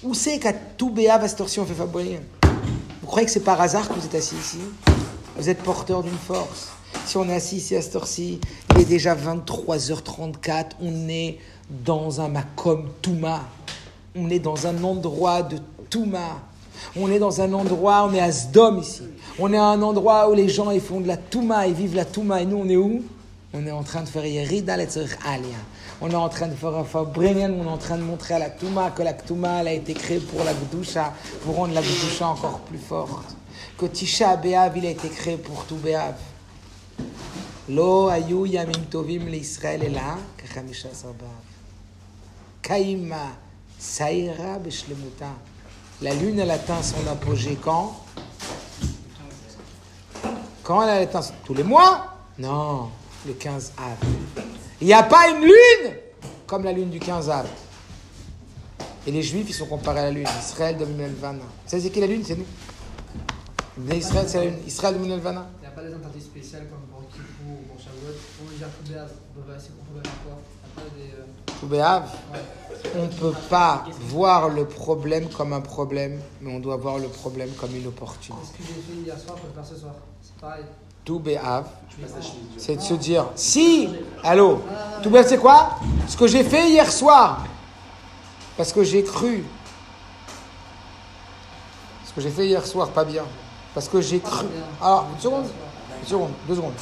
[0.03, 2.19] Où c'est qu'à tout Béa, heure-ci, on fait fabriquer?
[3.09, 4.59] Croyez que c'est par hasard que vous êtes assis ici?
[5.35, 6.69] Vous êtes porteur d'une force.
[7.05, 8.39] Si on est assis ici à cette heure-ci,
[8.75, 13.41] il est déjà 23h34, on est dans un Makom Touma.
[14.15, 15.57] On est dans un endroit de
[15.89, 16.39] Touma.
[16.95, 19.03] On est dans un endroit, on est à Sdom ici.
[19.39, 21.95] On est à un endroit où les gens ils font de la Touma, ils vivent
[21.95, 22.41] la Touma.
[22.41, 23.03] Et nous, on est où?
[23.53, 25.57] On est en train de faire Yerida Letzerich Alia.
[26.01, 28.39] On est en train de faire un Fabrengen, on est en train de montrer à
[28.39, 31.13] la Touma que la Touma elle a été créée pour la Gdusha,
[31.43, 33.35] pour rendre la Gdusha encore plus forte.
[33.77, 36.15] Que Tisha Be'av, il a été créé pour tout Be'av.
[37.67, 40.17] Lo ayu yamim tovim est là,
[40.93, 41.27] sarbav.
[42.61, 43.17] Kaima.
[46.01, 47.95] La lune, elle atteint son apogée quand?
[50.63, 52.13] Quand elle atteint son- Tous les mois?
[52.37, 52.89] Non,
[53.25, 54.58] le 15 avril.
[54.81, 55.93] Il n'y a pas une lune
[56.47, 57.51] comme la lune du 15 avril.
[59.05, 60.27] Et les juifs, ils sont comparés à la lune.
[60.39, 61.39] Israël de Minelvana.
[61.39, 62.23] Vous savez c'est qui la lune?
[62.25, 62.45] C'est nous.
[63.77, 64.59] Mais Israël, c'est la lune.
[64.65, 65.49] Israël de Minelvana.
[65.57, 68.15] Il n'y a pas des interdits spéciaux comme pour Kippour ou pour Shavuot.
[68.41, 72.09] On dire tout béaz, on peut passer peut Tout béhave.
[72.95, 77.07] On ne peut pas voir le problème comme un problème, mais on doit voir le
[77.07, 78.45] problème comme une opportunité.
[78.45, 79.95] Ce que j'ai fait hier soir, je peux le faire ce soir.
[80.21, 80.63] C'est pareil.
[82.57, 83.89] C'est de se dire si,
[84.23, 84.61] allô,
[85.01, 85.77] tout béhave, c'est quoi?
[86.07, 87.45] Ce que j'ai fait hier soir,
[88.55, 89.43] parce que j'ai cru.
[92.05, 93.23] Ce que j'ai fait hier soir, pas bien.
[93.73, 94.47] Parce que j'ai cru.
[94.81, 95.45] Alors, une seconde,
[96.01, 96.73] une seconde, deux secondes.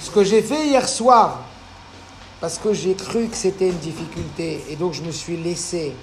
[0.00, 1.40] Ce que j'ai fait hier soir,
[2.40, 5.94] parce que j'ai cru que c'était une difficulté, et donc je me suis laissé.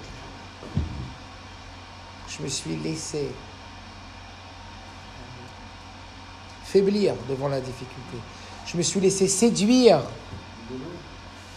[2.28, 3.30] Je me suis laissé
[6.74, 8.18] faiblir devant la difficulté.
[8.66, 10.00] Je me suis laissé séduire.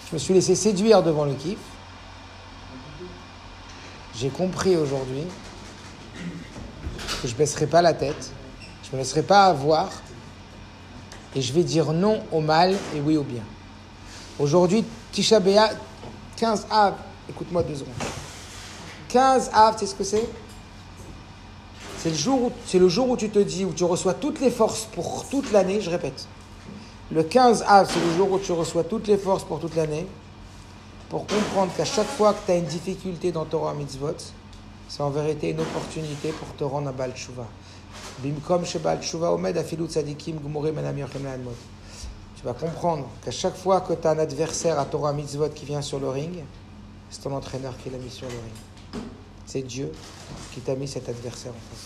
[0.08, 1.58] Je me suis laissé séduire devant le kiff.
[4.14, 5.24] J'ai compris aujourd'hui
[7.22, 8.32] que je ne baisserai pas la tête,
[8.84, 9.90] je ne me laisserai pas avoir,
[11.36, 13.44] et je vais dire non au mal et oui au bien.
[14.38, 15.76] Aujourd'hui, Tisha B'Av,
[16.36, 16.94] 15 Av,
[17.28, 17.94] écoute-moi deux secondes.
[19.10, 20.30] 15 Av, tu sais ce que c'est?
[21.98, 22.16] C'est le,
[22.90, 25.90] jour où, tu te dis, où tu reçois toutes les forces pour toute l'année, je
[25.90, 26.28] répète.
[27.12, 30.06] Le 15 Av, c'est le jour où tu reçois toutes les forces pour toute l'année,
[31.10, 34.18] pour comprendre qu'à chaque fois que tu as une difficulté dans Torah Mitzvot,
[34.90, 37.46] c'est en vérité une opportunité pour te rendre à Baal Tshuva.
[38.20, 39.58] Bimkom Tshuva Omed
[39.88, 40.38] Tzadikim.
[42.38, 45.66] Tu vas comprendre qu'à chaque fois que tu as un adversaire à Torah Mitzvot qui
[45.66, 46.44] vient sur le ring,
[47.10, 49.04] c'est ton entraîneur qui l'a mis sur le ring.
[49.48, 49.92] C'est Dieu
[50.54, 51.86] qui t'a mis cet adversaire en face.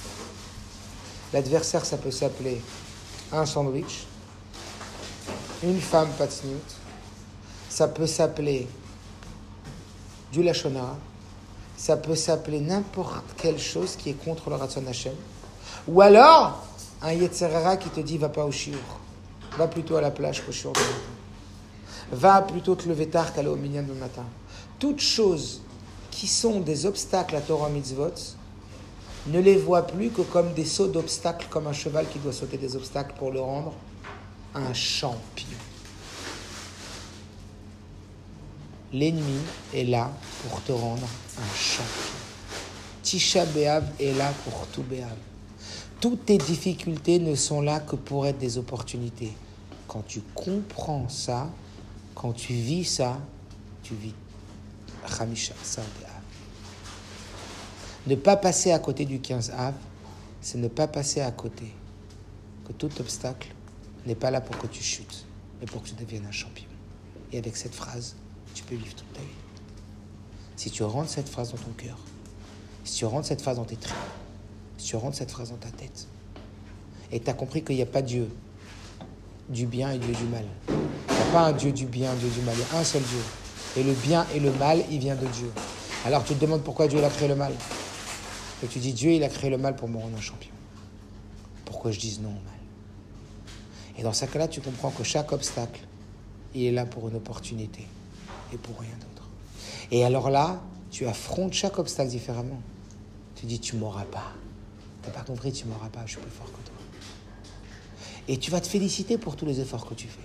[1.31, 2.59] L'adversaire, ça peut s'appeler
[3.31, 4.07] un sandwich,
[5.63, 6.57] une femme patsniout,
[7.69, 8.67] ça peut s'appeler
[10.31, 10.97] du lachonara,
[11.77, 15.13] ça peut s'appeler n'importe quelle chose qui est contre le Ratson Hashem.
[15.87, 16.65] Ou alors,
[17.03, 18.79] un Yetzerara qui te dit va pas au shiur,
[19.57, 20.81] va plutôt à la plage qu'au matin.
[22.11, 24.25] Va plutôt te lever tard qu'aller au minyan le matin.
[24.79, 25.61] Toutes choses
[26.11, 28.13] qui sont des obstacles à Torah Mitzvot,
[29.27, 32.57] ne les vois plus que comme des sauts d'obstacles, comme un cheval qui doit sauter
[32.57, 33.73] des obstacles pour le rendre
[34.53, 35.57] un champion.
[38.93, 39.39] L'ennemi
[39.73, 40.11] est là
[40.43, 41.07] pour te rendre
[41.37, 42.19] un champion.
[43.03, 45.15] Tisha B'Av est là pour tout B'Av.
[46.01, 49.31] Toutes tes difficultés ne sont là que pour être des opportunités.
[49.87, 51.49] Quand tu comprends ça,
[52.15, 53.19] quand tu vis ça,
[53.83, 54.13] tu vis.
[58.07, 59.73] Ne pas passer à côté du 15 Av,
[60.41, 61.71] c'est ne pas passer à côté
[62.65, 63.49] que tout obstacle
[64.05, 65.25] n'est pas là pour que tu chutes,
[65.59, 66.65] mais pour que tu deviennes un champion.
[67.31, 68.15] Et avec cette phrase,
[68.53, 69.27] tu peux vivre toute ta vie.
[70.55, 71.97] Si tu rentres cette phrase dans ton cœur,
[72.83, 73.95] si tu rentres cette phrase dans tes tripes,
[74.77, 76.07] si tu rentres cette phrase dans ta tête,
[77.11, 78.29] et tu as compris qu'il n'y a pas Dieu
[79.49, 80.45] du bien et Dieu du mal.
[80.69, 82.55] Il n'y a pas un Dieu du bien, un Dieu du mal.
[82.55, 83.19] Il y a un seul Dieu.
[83.77, 85.51] Et le bien et le mal, il vient de Dieu.
[86.05, 87.53] Alors tu te demandes pourquoi Dieu a créé le mal?
[88.63, 90.51] Et tu dis, Dieu, il a créé le mal pour me rendre un champion.
[91.65, 92.41] Pourquoi je dise non au mal?
[93.97, 95.81] Et dans ce cas-là, tu comprends que chaque obstacle,
[96.53, 97.87] il est là pour une opportunité
[98.53, 99.27] et pour rien d'autre.
[99.91, 102.61] Et alors là, tu affrontes chaque obstacle différemment.
[103.35, 104.33] Tu dis, tu m'auras pas.
[105.01, 106.75] T'as pas compris, tu m'auras pas, je suis plus fort que toi.
[108.27, 110.19] Et tu vas te féliciter pour tous les efforts que tu fais.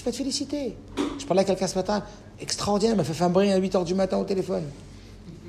[0.00, 0.74] Tu vas te féliciter.
[1.18, 2.02] Je parlais à quelqu'un ce matin,
[2.40, 4.64] extraordinaire, il m'a fait faire un bruit à 8h du matin au téléphone.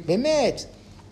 [0.10, 0.68] Mais mec,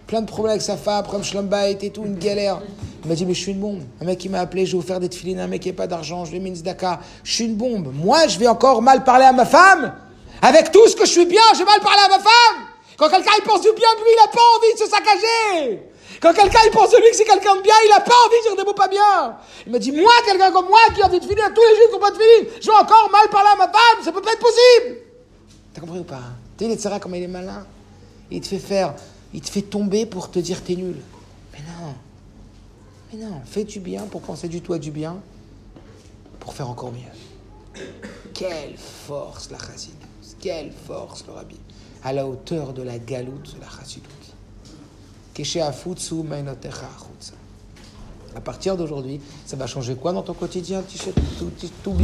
[0.08, 2.60] plein de problèmes avec sa femme, problème schlumbait et tout, une galère.
[3.02, 3.80] Il m'a dit, mais je suis une bombe.
[4.02, 5.74] Un mec qui m'a appelé, je vais vous faire des tefilines, un mec qui n'a
[5.74, 7.00] pas d'argent, je ai mis une zdaka.
[7.24, 7.94] Je suis une bombe.
[7.96, 9.94] Moi, je vais encore mal parler à ma femme
[10.42, 12.66] Avec tout ce que je suis bien, j'ai mal parlé à ma femme
[12.98, 15.89] Quand quelqu'un il pense du bien de lui, il n'a pas envie de se saccager
[16.22, 18.38] quand quelqu'un il pense de lui que c'est quelqu'un de bien, il n'a pas envie
[18.38, 19.38] de dire des mots pas bien.
[19.66, 21.88] Il m'a dit, moi, quelqu'un comme moi qui a envie de finir tous les jours
[21.88, 24.22] qui n'ont pas de filine, je vais encore mal parler à ma femme, ça peut
[24.22, 24.98] pas être possible.
[25.74, 26.22] T'as compris ou pas?
[26.60, 27.66] Sais, il comment il est malin.
[28.32, 28.96] Il te fait faire,
[29.34, 30.98] il te fait tomber pour te dire t'es nul.
[31.54, 31.96] Mais non.
[33.12, 35.20] Mais non, fais du bien pour penser du toi du bien,
[36.40, 37.84] pour faire encore mieux.
[38.34, 39.96] Quelle force la chassidut,
[40.40, 41.58] quelle force le rabbi,
[42.04, 44.10] à la hauteur de la galoute de la chassidut.
[48.36, 50.84] À partir d'aujourd'hui, ça va changer quoi dans ton quotidien,
[51.84, 51.96] tout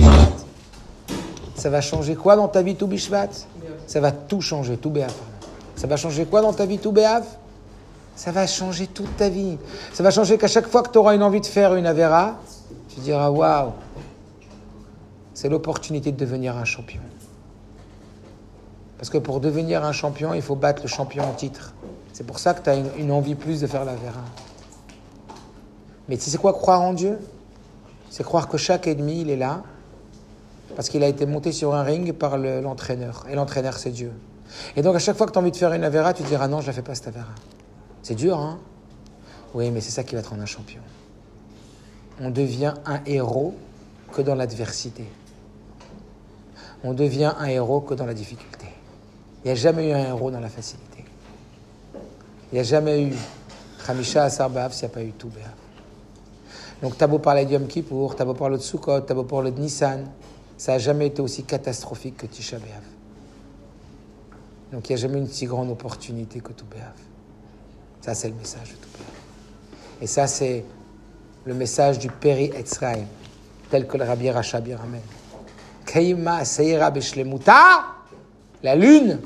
[1.56, 3.30] Ça va changer quoi dans ta vie, tout bishvat?
[3.88, 5.14] Ça va tout changer, tout béaf.
[5.76, 6.94] Ça va changer quoi dans ta vie, tout
[8.16, 9.58] Ça va changer toute ta vie.
[9.94, 12.38] Ça va changer qu'à chaque fois que tu auras une envie de faire une avéra,
[12.90, 13.72] tu diras waouh,
[15.34, 17.02] c'est l'opportunité de devenir un champion.
[18.98, 21.74] Parce que pour devenir un champion, il faut battre le champion en titre.
[22.16, 24.24] C'est pour ça que tu as une, envie plus de faire la vera.
[26.08, 27.20] Mais tu sais quoi croire en Dieu?
[28.10, 29.64] C'est croire que chaque ennemi, il est là,
[30.78, 33.26] parce qu'il a été monté sur un ring par l'entraîneur.
[33.30, 34.14] et l'entraîneur, c'est Dieu.
[34.78, 36.30] Et donc, à chaque fois que tu as envie de faire une Avera, tu te
[36.30, 37.36] diras non, je ne la fais pas cette Avera.
[38.02, 38.60] C'est dur, hein?
[39.54, 40.82] Oui, mais c'est ça qui va te rendre un champion.
[42.22, 43.56] On devient un héros
[44.14, 45.04] que dans l'adversité.
[46.82, 48.68] On devient un héros que dans la difficulté.
[49.44, 51.05] Il n'y a jamais eu un héros dans la facilité.
[52.52, 53.14] Il n'y a jamais eu
[53.86, 55.30] Khamisha Asar B'Av s'il n'y a pas eu tout.
[56.82, 59.52] Donc t'as beau parler de Yom Kippour, t'as beau parler de Sukkot, t'as beau parler
[59.52, 60.06] de Nissan,
[60.58, 62.84] ça n'a jamais été aussi catastrophique que Tisha B'Av.
[64.72, 66.66] Donc il n'y a jamais une si grande opportunité que tout.
[68.02, 68.90] Ça c'est le message de tout.
[70.02, 70.66] Et ça c'est
[71.46, 73.06] le message du Peri Etzraim,
[73.70, 75.02] tel que le Rabbi Rachabi ramène.
[75.86, 77.86] Kaima Seira Beshlemuta,
[78.64, 79.20] la lune,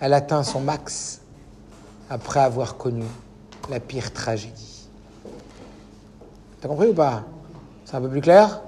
[0.00, 1.20] elle atteint son max
[2.10, 3.04] après avoir connu
[3.70, 4.88] la pire tragédie.
[6.60, 7.24] T'as compris ou pas?
[7.84, 8.60] C'est un peu plus clair?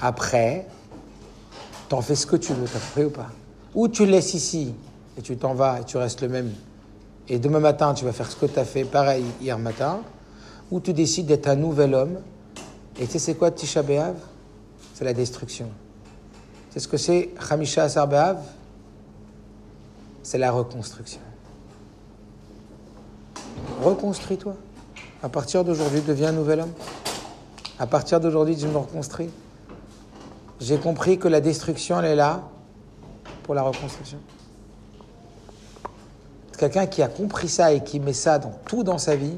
[0.00, 0.66] Après,
[1.88, 3.28] t'en fais ce que tu veux, t'as compris ou pas?
[3.74, 4.74] Ou tu laisses ici
[5.18, 6.52] et tu t'en vas et tu restes le même.
[7.28, 10.00] Et demain matin, tu vas faire ce que tu as fait pareil hier matin.
[10.70, 12.18] Ou tu décides d'être un nouvel homme.
[12.98, 14.16] Et tu sais c'est quoi Tisha B'Av?
[14.94, 15.68] C'est la destruction.
[16.70, 18.08] C'est ce que c'est Hamisha Asar
[20.22, 21.20] C'est la reconstruction.
[23.82, 24.54] Reconstruis-toi.
[25.22, 26.72] À partir d'aujourd'hui, deviens un nouvel homme.
[27.78, 29.30] À partir d'aujourd'hui, je me reconstruis.
[30.60, 32.42] J'ai compris que la destruction, elle est là
[33.42, 34.18] pour la reconstruction.
[36.58, 39.34] Quelqu'un qui a compris ça et qui met ça dans tout dans sa vie,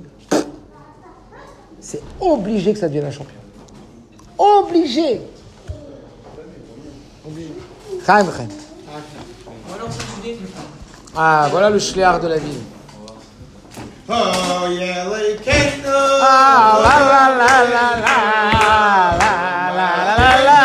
[1.81, 3.39] c'est obligé que ça devienne un champion.
[4.39, 5.21] Obligé.
[7.27, 7.53] Obligé.
[11.17, 12.59] Ah, voilà le schléard de la vie.
[14.11, 15.13] Oh, yellow
[15.85, 19.33] Oh la la la la la la
[19.69, 20.58] la la la la.